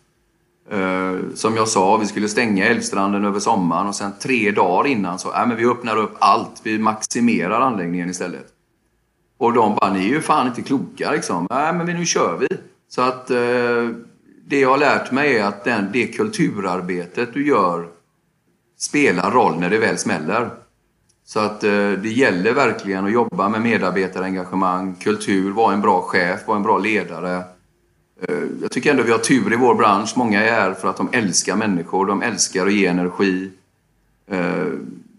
[0.70, 5.18] Eh, som jag sa, vi skulle stänga Älvstranden över sommaren och sen tre dagar innan
[5.18, 6.60] så, äh, men vi öppnar upp allt.
[6.62, 8.55] Vi maximerar anläggningen istället.
[9.38, 11.46] Och de bara, ni är ju fan inte kloka liksom.
[11.50, 12.48] Nej, men nu kör vi.
[12.88, 13.88] Så att eh,
[14.46, 17.88] det jag har lärt mig är att den, det kulturarbetet du gör
[18.78, 20.50] spelar roll när det väl smäller.
[21.24, 26.46] Så att eh, det gäller verkligen att jobba med medarbetarengagemang, kultur, vara en bra chef,
[26.46, 27.36] vara en bra ledare.
[28.22, 30.12] Eh, jag tycker ändå vi har tur i vår bransch.
[30.16, 33.50] Många är här för att de älskar människor, de älskar att ge energi.
[34.30, 34.66] Eh,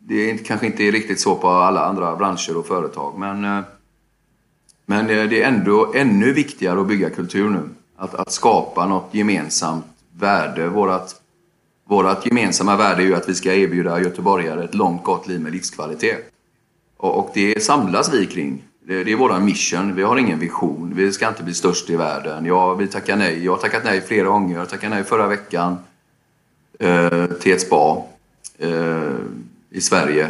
[0.03, 3.63] det är kanske inte riktigt så på alla andra branscher och företag, men, eh,
[4.89, 7.69] men eh, det är ändå ännu viktigare att bygga kultur nu.
[7.95, 9.85] Att, att skapa något gemensamt
[10.19, 10.67] värde.
[10.67, 11.21] Vårat,
[11.87, 15.51] vårat gemensamma värde är ju att vi ska erbjuda göteborgare ett långt gott liv med
[15.51, 16.31] livskvalitet.
[16.97, 18.63] Och, och det samlas vi kring.
[18.85, 19.95] Det, det är vår mission.
[19.95, 20.93] Vi har ingen vision.
[20.95, 22.45] Vi ska inte bli störst i världen.
[22.45, 23.45] Ja, vi tackar nej.
[23.45, 24.57] Jag har tackat nej flera gånger.
[24.57, 25.77] Jag tackade nej förra veckan
[26.79, 28.03] eh, till ett spa
[28.57, 29.15] eh,
[29.69, 30.29] i Sverige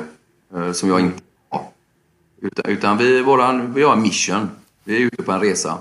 [0.55, 1.26] eh, som jag inte.
[2.41, 4.49] Utan, utan vi, våran, vi har en mission.
[4.84, 5.77] Vi är ute på en resa.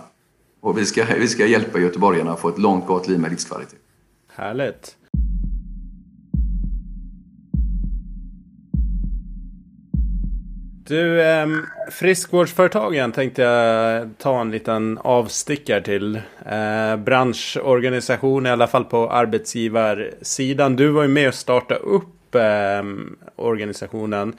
[0.61, 3.79] Och vi ska, vi ska hjälpa göteborgarna att få ett långt gott liv med livskvalitet.
[4.35, 4.97] Härligt.
[10.89, 11.47] Du, eh,
[11.91, 16.17] friskvårdsföretagen tänkte jag ta en liten avstickare till.
[16.47, 20.77] Eh, branschorganisation, i alla fall på arbetsgivarsidan.
[20.77, 22.83] Du var ju med och startade upp eh,
[23.37, 24.35] organisationen.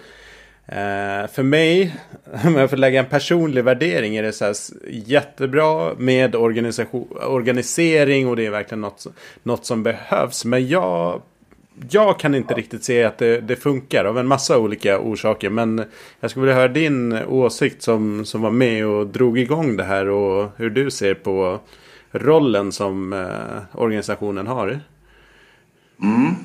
[0.67, 1.95] Eh, för mig,
[2.45, 4.55] om jag får lägga en personlig värdering, är det så här
[4.89, 9.07] jättebra med organisering och det är verkligen något,
[9.43, 10.45] något som behövs.
[10.45, 11.21] Men jag,
[11.89, 15.49] jag kan inte riktigt se att det, det, funkar av en massa olika orsaker.
[15.49, 15.83] Men
[16.19, 20.09] jag skulle vilja höra din åsikt som, som var med och drog igång det här
[20.09, 21.59] och hur du ser på
[22.11, 24.79] rollen som eh, organisationen har.
[26.01, 26.35] Mm.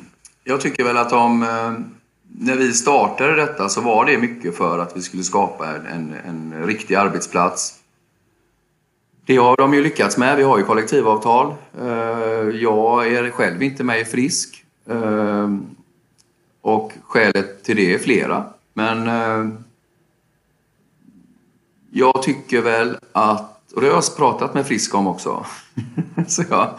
[0.44, 1.72] Jag tycker väl att eh
[2.38, 6.66] när vi startade detta så var det mycket för att vi skulle skapa en, en
[6.66, 7.78] riktig arbetsplats.
[9.26, 10.36] Det har de ju lyckats med.
[10.36, 11.54] Vi har ju kollektivavtal.
[11.80, 11.86] Eh,
[12.62, 14.64] jag är själv inte med i Frisk.
[14.88, 15.50] Eh,
[16.60, 18.44] och skälet till det är flera.
[18.74, 19.54] Men eh,
[21.90, 25.46] jag tycker väl att, och det har jag pratat med Frisk om också.
[26.28, 26.70] så jag,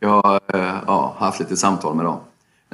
[0.00, 0.40] jag
[0.86, 2.20] har haft lite samtal med dem.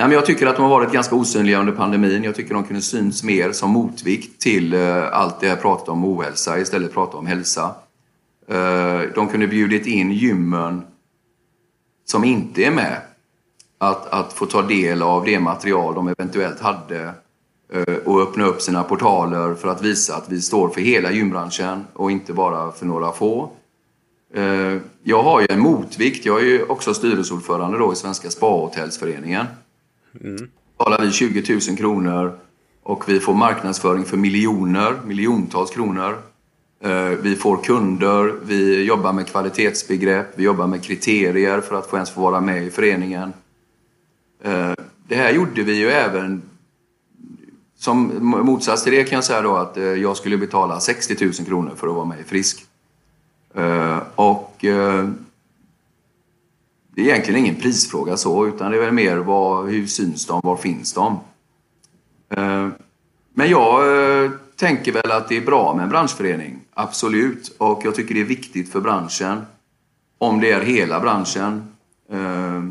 [0.00, 2.24] Nej, men jag tycker att de har varit ganska osynliga under pandemin.
[2.24, 6.04] Jag tycker de kunde syns mer som motvikt till eh, allt det jag pratat om
[6.04, 7.74] ohälsa, istället prata om hälsa.
[8.48, 10.82] Eh, de kunde bjudit in gymmen
[12.04, 12.96] som inte är med
[13.78, 17.14] att, att få ta del av det material de eventuellt hade
[17.72, 21.84] eh, och öppna upp sina portaler för att visa att vi står för hela gymbranschen
[21.92, 23.50] och inte bara för några få.
[25.02, 26.26] Jag har ju en motvikt.
[26.26, 29.46] Jag är ju också styrelseordförande då i Svenska Spahotellsföreningen.
[30.20, 30.50] Mm.
[30.78, 32.38] betalar vi 20 000 kronor
[32.82, 36.18] och vi får marknadsföring för miljoner, miljontals kronor.
[36.82, 41.96] Eh, vi får kunder, vi jobbar med kvalitetsbegrepp, vi jobbar med kriterier för att få
[41.96, 43.32] ens få vara med i föreningen.
[44.42, 44.72] Eh,
[45.08, 46.42] det här gjorde vi ju även
[47.76, 51.32] som motsats till det kan jag säga då att eh, jag skulle betala 60 000
[51.32, 52.66] kronor för att vara med i Frisk.
[54.14, 54.64] Och
[57.00, 60.40] det är egentligen ingen prisfråga så, utan det är väl mer vad, hur syns de,
[60.44, 61.18] var finns de?
[62.30, 62.68] Eh,
[63.34, 63.80] men jag
[64.24, 67.56] eh, tänker väl att det är bra med en branschförening, absolut.
[67.58, 69.42] Och jag tycker det är viktigt för branschen,
[70.18, 71.68] om det är hela branschen.
[72.12, 72.62] Eh,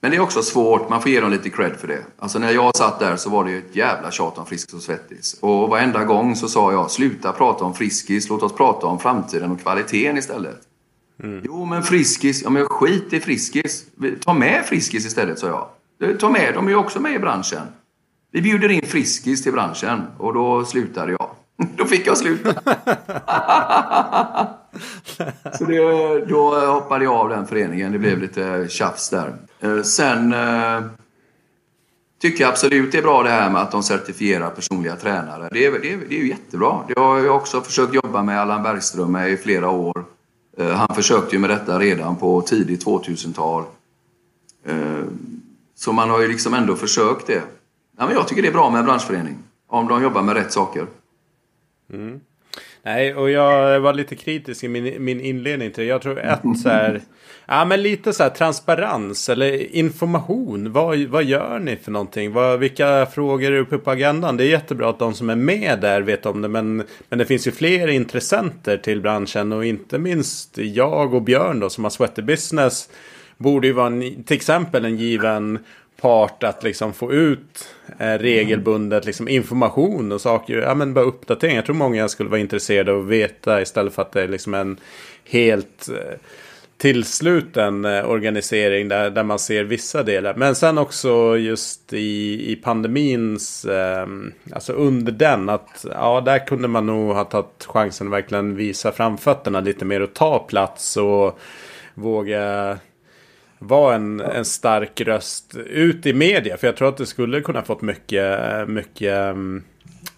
[0.00, 2.04] men det är också svårt, man får ge dem lite cred för det.
[2.18, 5.36] Alltså när jag satt där så var det ett jävla tjat om Friskis och Svettis.
[5.40, 9.50] Och varenda gång så sa jag, sluta prata om Friskis, låt oss prata om framtiden
[9.50, 10.68] och kvaliteten istället.
[11.22, 11.40] Mm.
[11.44, 12.42] Jo, men Friskis.
[12.42, 13.84] Ja, men skit i Friskis.
[14.24, 15.68] Ta med Friskis istället, sa jag.
[16.20, 17.66] Ta med, de är ju också med i branschen.
[18.32, 21.30] Vi bjuder in Friskis till branschen och då slutade jag.
[21.76, 22.54] Då fick jag sluta.
[25.58, 27.92] Så det, då hoppade jag av den föreningen.
[27.92, 29.34] Det blev lite tjafs där.
[29.60, 30.82] Eh, sen eh,
[32.20, 35.48] tycker jag absolut det är bra det här med att de certifierar personliga tränare.
[35.52, 36.80] Det är, det är, det är ju jättebra.
[36.88, 40.04] Det har jag också försökt jobba med Allan Bergström med i flera år.
[40.56, 43.64] Eh, han försökte ju med detta redan på tidigt 2000-tal.
[44.64, 45.04] Eh,
[45.74, 47.42] så man har ju liksom ändå försökt det.
[47.98, 49.38] Ja, men jag tycker det är bra med en branschförening.
[49.66, 50.86] Om de jobbar med rätt saker.
[51.92, 52.20] Mm.
[52.86, 55.88] Nej, och jag var lite kritisk i min, min inledning till det.
[55.88, 57.00] Jag tror ett så här...
[57.46, 60.72] Ja, men lite så här transparens eller information.
[60.72, 62.32] Vad, vad gör ni för någonting?
[62.32, 64.36] Vad, vilka frågor är uppe på agendan?
[64.36, 66.48] Det är jättebra att de som är med där vet om det.
[66.48, 71.60] Men, men det finns ju fler intressenter till branschen och inte minst jag och Björn
[71.60, 72.88] då som har Sweater Business.
[73.36, 75.58] Borde ju vara en, till exempel en given
[76.00, 77.68] part att liksom få ut
[77.98, 80.56] eh, regelbundet liksom information och saker.
[80.56, 81.56] Ja men bara uppdatering.
[81.56, 84.54] Jag tror många skulle vara intresserade av att veta istället för att det är liksom
[84.54, 84.76] en
[85.24, 86.18] helt eh,
[86.76, 90.34] tillsluten eh, organisering där, där man ser vissa delar.
[90.34, 94.06] Men sen också just i, i pandemins, eh,
[94.52, 98.92] alltså under den, att ja, där kunde man nog ha tagit chansen att verkligen visa
[98.92, 101.38] framfötterna lite mer och ta plats och
[101.94, 102.78] våga
[103.66, 106.56] vara en, en stark röst ut i media.
[106.56, 109.62] För jag tror att det skulle kunna fått mycket, mycket mm,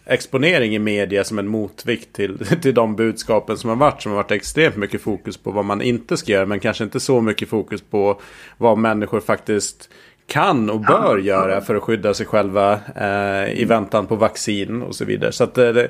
[0.06, 4.02] exponering i media som en motvikt till, till de budskapen som har varit.
[4.02, 6.46] Som har varit extremt mycket fokus på vad man inte ska göra.
[6.46, 8.20] Men kanske inte så mycket fokus på
[8.58, 9.88] vad människor faktiskt
[10.26, 14.94] kan och bör göra för att skydda sig själva eh, i väntan på vaccin och
[14.94, 15.32] så vidare.
[15.32, 15.86] Så att eh, eh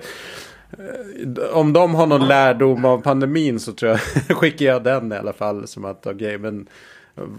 [1.52, 4.00] om de har någon lärdom av pandemin så tror jag
[4.36, 5.66] skickar jag den i alla fall.
[5.66, 6.68] Som att okej, okay, men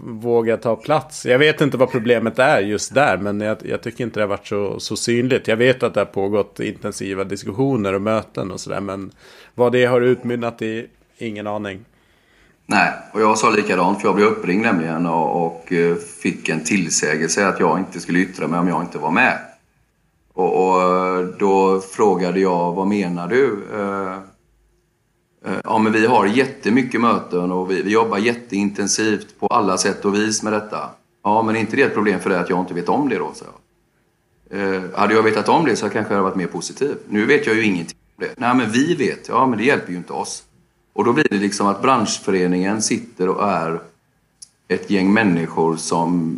[0.04, 1.26] våga ta plats.
[1.26, 4.28] Jag vet inte vad problemet är just där, men jag, jag, tycker inte det har
[4.28, 5.48] varit så, så synligt.
[5.48, 9.10] Jag vet att det har pågått intensiva diskussioner och möten och sådär, men
[9.54, 10.86] vad det har utmynnat i,
[11.18, 11.84] ingen aning.
[12.66, 16.64] Nej, och jag sa likadant, för jag blev uppringd nämligen och, och eh, fick en
[16.64, 19.38] tillsägelse att jag inte skulle yttra mig om jag inte var med.
[20.32, 23.64] Och, och eh, då frågade jag, vad menar du?
[23.74, 24.18] Eh,
[25.48, 30.04] Eh, ja, men vi har jättemycket möten och vi, vi jobbar jätteintensivt på alla sätt
[30.04, 30.90] och vis med detta.
[31.24, 33.18] Ja, men är inte det ett problem för dig att jag inte vet om det
[33.18, 33.32] då?
[33.34, 33.44] Så
[34.50, 36.96] Eh, hade jag vetat om det så kanske jag hade varit mer positiv.
[37.08, 38.34] Nu vet jag ju ingenting om det.
[38.36, 39.28] Nej, men vi vet.
[39.28, 40.42] Ja, men det hjälper ju inte oss.
[40.92, 43.80] Och då blir det liksom att branschföreningen sitter och är
[44.68, 46.36] ett gäng människor som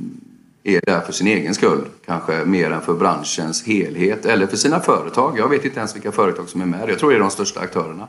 [0.62, 4.80] är där för sin egen skull, kanske mer än för branschens helhet eller för sina
[4.80, 5.38] företag.
[5.38, 6.88] Jag vet inte ens vilka företag som är med.
[6.88, 8.08] Jag tror det är de största aktörerna.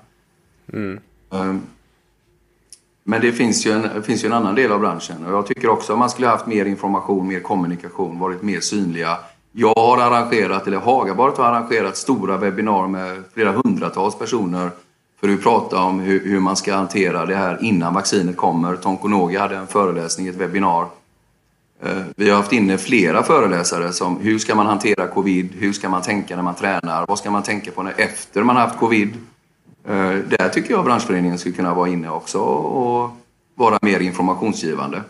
[0.74, 1.00] Mm.
[1.30, 1.62] Um,
[3.04, 5.70] men det finns, ju en, finns ju en annan del av branschen och jag tycker
[5.70, 9.18] också att man skulle haft mer information, mer kommunikation, varit mer synliga.
[9.52, 14.70] Jag har arrangerat, eller Hagabaret har arrangerat stora webbinar med flera hundratals personer
[15.20, 18.76] för att prata om hur, hur, man ska hantera det här innan vaccinet kommer.
[18.76, 20.86] Tonkonogi hade en föreläsning, ett webbinar.
[21.84, 25.90] Ehm, vi har haft inne flera föreläsare som hur ska man hantera covid, hur ska
[25.90, 29.14] man tänka när man tränar, vad ska man tänka på när, efter man haft covid.
[29.88, 33.10] Eh, Där tycker jag branschföreningen skulle kunna vara inne också och
[33.56, 35.04] vara mer informationsgivande.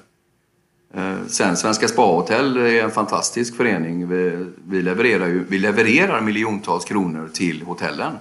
[0.93, 4.07] Eh, sen Svenska Spahotell är en fantastisk förening.
[4.07, 8.13] Vi, vi, levererar ju, vi levererar miljontals kronor till hotellen.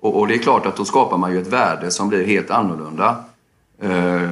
[0.00, 2.50] Och, och, det är klart att då skapar man ju ett värde som blir helt
[2.50, 3.24] annorlunda.
[3.80, 4.30] Eh,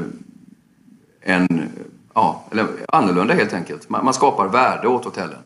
[1.23, 1.69] än,
[2.15, 3.89] ja, eller annorlunda helt enkelt.
[3.89, 5.39] Man, man, skapar värde åt hotellen.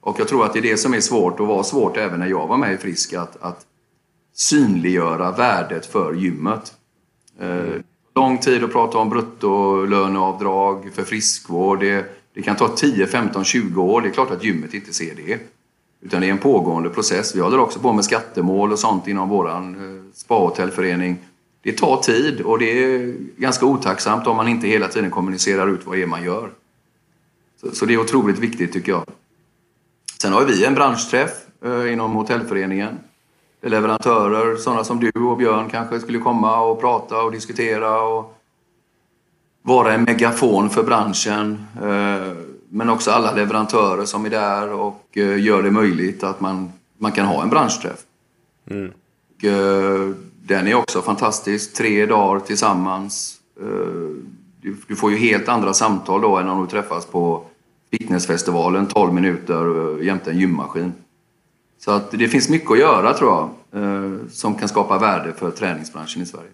[0.00, 2.26] Och jag tror att det är det som är svårt och var svårt även när
[2.26, 3.66] jag var med i Frisk att, att
[4.40, 6.72] synliggöra värdet för gymmet.
[7.40, 7.82] Mm.
[8.14, 11.80] lång tid att prata om bruttolöneavdrag för friskvård.
[11.80, 12.04] Det,
[12.34, 14.00] det kan ta 10, 15, 20 år.
[14.00, 15.38] Det är klart att gymmet inte ser det.
[16.00, 17.36] Utan det är en pågående process.
[17.36, 19.62] Vi håller också på med skattemål och sånt inom vår eh,
[20.14, 21.18] spahotellförening.
[21.62, 25.86] Det tar tid och det är ganska otacksamt om man inte hela tiden kommunicerar ut
[25.86, 26.50] vad det är man gör.
[27.60, 29.04] Så, så det är otroligt viktigt tycker jag.
[30.22, 31.30] Sen har vi en branschträff
[31.64, 32.98] eh, inom hotellföreningen
[33.62, 38.36] leverantörer, sådana som du och Björn kanske skulle komma och prata och diskutera och
[39.62, 41.66] vara en megafon för branschen.
[41.82, 42.32] Eh,
[42.68, 47.12] men också alla leverantörer som är där och eh, gör det möjligt att man, man
[47.12, 48.00] kan ha en branschträff.
[48.70, 48.92] Mm.
[49.42, 51.74] Eh, den är också fantastisk.
[51.74, 53.36] Tre dagar tillsammans.
[54.62, 57.44] Du, du, får ju helt andra samtal då än om du träffas på
[57.90, 60.92] fitnessfestivalen 12 minuter jämte en gymmaskin.
[61.84, 63.50] Så att det finns mycket att göra tror jag,
[63.82, 66.50] eh, som kan skapa värde för träningsbranschen i Sverige.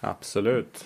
[0.00, 0.84] Absolut.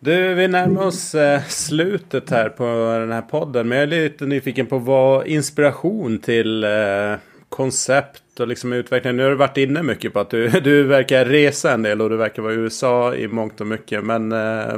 [0.00, 2.64] Du, vi närmar oss eh, slutet här på
[3.00, 3.68] den här podden.
[3.68, 7.14] Men jag är lite nyfiken på vad inspiration till eh,
[7.48, 9.16] koncept och liksom utveckling.
[9.16, 12.10] Nu har du varit inne mycket på att du, du verkar resa en del och
[12.10, 14.04] du verkar vara i USA i mångt och mycket.
[14.04, 14.30] Men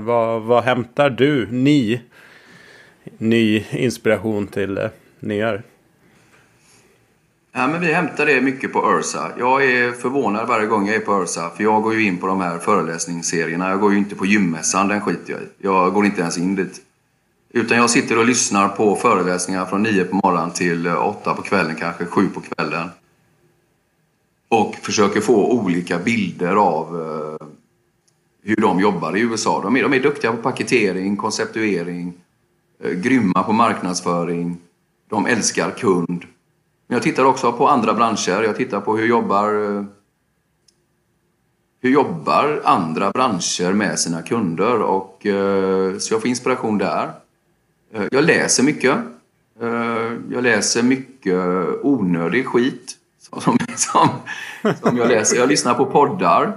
[0.05, 2.01] vad, vad hämtar du, ni,
[3.19, 4.89] ny inspiration till eh,
[5.21, 5.63] nya?
[7.59, 9.33] Ja, men vi hämtar det mycket på Ursa.
[9.39, 12.27] Jag är förvånad varje gång jag är på Ursa, för jag går ju in på
[12.27, 13.71] de här föreläsningsserierna.
[13.71, 15.47] Jag går ju inte på gymmässan, den skiter jag i.
[15.59, 16.81] Jag går inte ens in dit.
[17.51, 21.43] Utan jag sitter och lyssnar på föreläsningar från 9 på morgonen till eh, 8 på
[21.43, 22.89] kvällen, kanske 7 på kvällen.
[24.49, 27.47] Och försöker få olika bilder av eh,
[28.43, 29.61] hur de jobbar i USA.
[29.63, 32.13] De är, de är duktiga på paketering, konceptuering,
[32.85, 34.59] eh, grymma på marknadsföring.
[35.09, 36.25] De älskar kund.
[36.89, 38.43] Men jag tittar också på andra branscher.
[38.43, 39.85] Jag tittar på hur jobbar eh,
[41.81, 44.83] hur jobbar andra branscher med sina kunder?
[44.83, 47.11] Och, eh, så jag får inspiration där.
[47.93, 48.97] Eh, jag läser mycket.
[50.31, 51.45] Jag läser mycket
[51.83, 52.95] onödig skit.
[53.19, 54.09] Som, som,
[54.83, 55.37] som jag läser.
[55.37, 56.53] Jag lyssnar på poddar.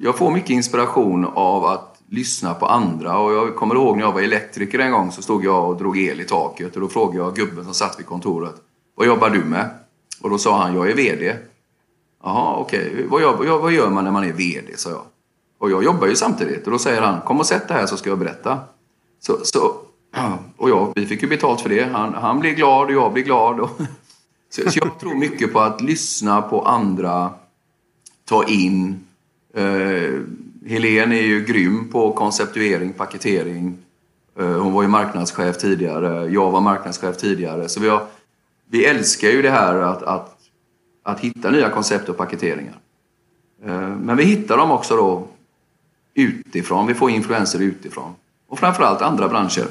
[0.00, 3.18] Jag får mycket inspiration av att lyssna på andra.
[3.18, 5.98] Och jag kommer ihåg när jag var elektriker en gång så stod jag och drog
[5.98, 8.54] el i taket och då frågade jag gubben som satt vid kontoret.
[8.94, 9.70] Vad jobbar du med?
[10.20, 11.36] Och då sa han, jag är VD.
[12.22, 12.90] Jaha, okej.
[12.90, 13.06] Okay.
[13.06, 14.76] Vad, vad, gör man när man är VD?
[14.76, 15.02] sa jag.
[15.58, 16.64] Och jag jobbar ju samtidigt.
[16.64, 18.58] Och då säger han, kom och sätt dig här så ska jag berätta.
[19.20, 19.74] Så, så,
[20.56, 21.82] och jag, vi fick ju betalt för det.
[21.92, 23.60] Han, han blir glad och jag blir glad.
[23.60, 23.70] Och,
[24.50, 27.30] så, så jag tror mycket på att lyssna på andra,
[28.24, 29.06] ta in,
[29.54, 30.20] eh,
[30.66, 33.78] Helene är ju grym på konceptuering, paketering.
[34.38, 37.68] Eh, hon var ju marknadschef tidigare, jag var marknadschef tidigare.
[37.68, 38.06] Så vi, har,
[38.70, 40.36] vi älskar ju det här att, att,
[41.02, 42.78] att hitta nya koncept och paketeringar.
[43.64, 45.28] Eh, men vi hittar dem också då
[46.14, 48.14] utifrån, vi får influenser utifrån.
[48.48, 49.66] Och framförallt andra branscher.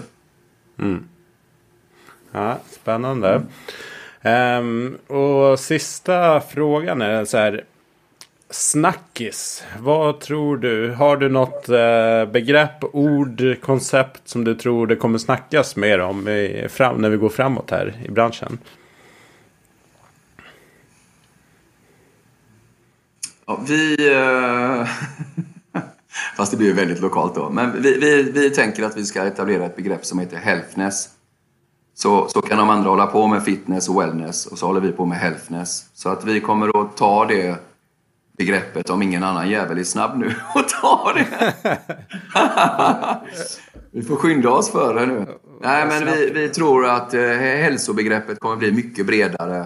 [0.79, 1.03] Mm.
[2.31, 3.35] Ja, spännande.
[3.35, 3.49] Mm.
[4.21, 7.63] Um, och sista frågan är så här.
[8.51, 9.63] Snackis.
[9.80, 10.91] Vad tror du?
[10.91, 16.27] Har du något eh, begrepp, ord, koncept som du tror det kommer snackas mer om
[16.27, 18.57] i, fram, när vi går framåt här i branschen?
[23.45, 24.13] Ja, vi...
[24.13, 24.88] Eh...
[26.38, 27.49] Fast det blir ju väldigt lokalt då.
[27.49, 31.09] Men vi, vi, vi tänker att vi ska etablera ett begrepp som heter healthness.
[31.93, 34.91] så, så kan de andra hålla på med fitness och wellness och så håller vi
[34.91, 35.85] på med healthness.
[35.93, 37.68] Så att vi kommer att ta det
[38.39, 40.25] begreppet om ingen annan jävel är snabb nu
[40.55, 41.53] och ta det.
[43.91, 45.25] vi får skynda oss för det nu.
[45.61, 49.65] Nej, men vi, vi tror att eh, hälsobegreppet kommer bli mycket bredare.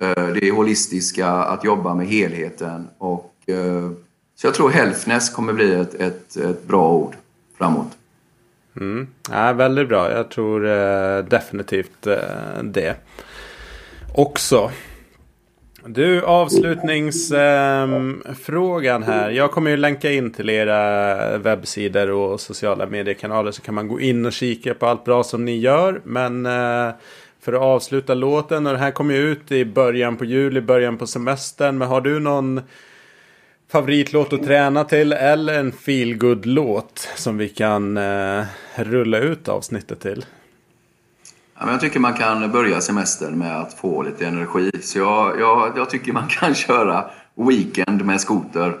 [0.00, 2.88] Eh, det holistiska, att jobba med helheten.
[2.98, 3.90] Och, eh,
[4.36, 7.16] så jag tror healthness kommer bli ett, ett, ett bra ord
[7.58, 7.88] framåt.
[8.76, 9.06] Mm.
[9.30, 10.12] Ja, väldigt bra.
[10.12, 10.60] Jag tror
[11.22, 12.06] definitivt
[12.62, 12.96] det.
[14.14, 14.70] Också.
[15.86, 19.30] Du, avslutningsfrågan eh, här.
[19.30, 24.00] Jag kommer ju länka in till era webbsidor och sociala mediekanaler så kan man gå
[24.00, 26.00] in och kika på allt bra som ni gör.
[26.04, 26.90] Men eh,
[27.40, 30.98] för att avsluta låten, och den här kommer ju ut i början på juli, början
[30.98, 31.78] på semestern.
[31.78, 32.60] Men har du någon
[33.70, 38.44] favoritlåt att träna till eller en feelgood låt som vi kan eh,
[38.76, 40.24] rulla ut avsnittet till?
[41.58, 44.70] Ja, men jag tycker man kan börja semestern med att få lite energi.
[44.82, 47.04] Så jag, jag, jag tycker man kan köra
[47.34, 48.78] Weekend med skoter.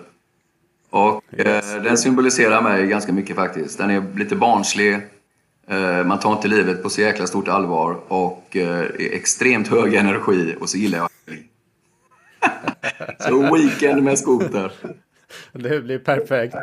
[0.90, 1.74] Och yes.
[1.74, 3.78] eh, den symboliserar mig ganska mycket faktiskt.
[3.78, 4.94] Den är lite barnslig.
[5.68, 9.94] Eh, man tar inte livet på så jäkla stort allvar och eh, är extremt hög
[9.94, 11.08] energi och så gillar jag
[13.18, 14.72] Så weekend med skoter.
[15.52, 16.56] Det blir perfekt.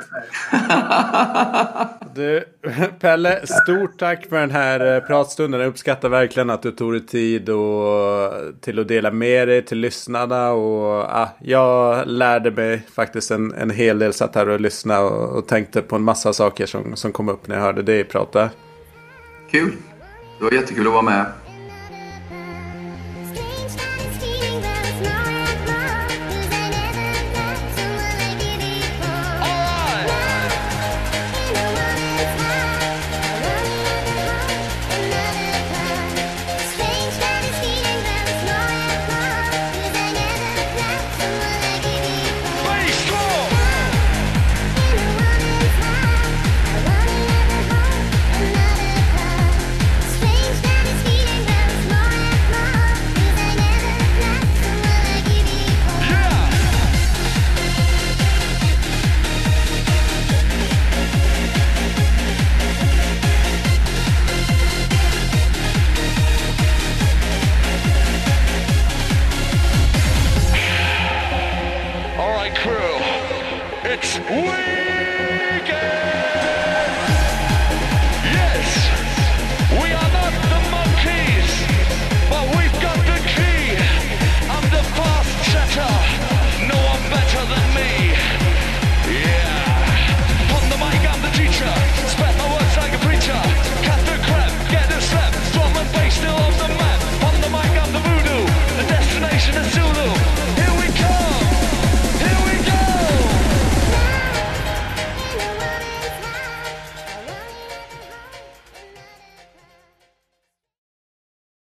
[2.16, 2.44] Du,
[3.00, 5.62] Pelle, stort tack för den här eh, pratstunden.
[5.62, 9.78] Jag uppskattar verkligen att du tog dig tid och, till att dela med dig till
[9.78, 10.52] lyssnarna.
[10.52, 14.14] Och, ah, jag lärde mig faktiskt en, en hel del.
[14.14, 17.48] Satt här och lyssnade och, och tänkte på en massa saker som, som kom upp
[17.48, 18.50] när jag hörde dig prata.
[19.52, 19.72] Kul.
[20.40, 21.26] Det var jättekul att vara med.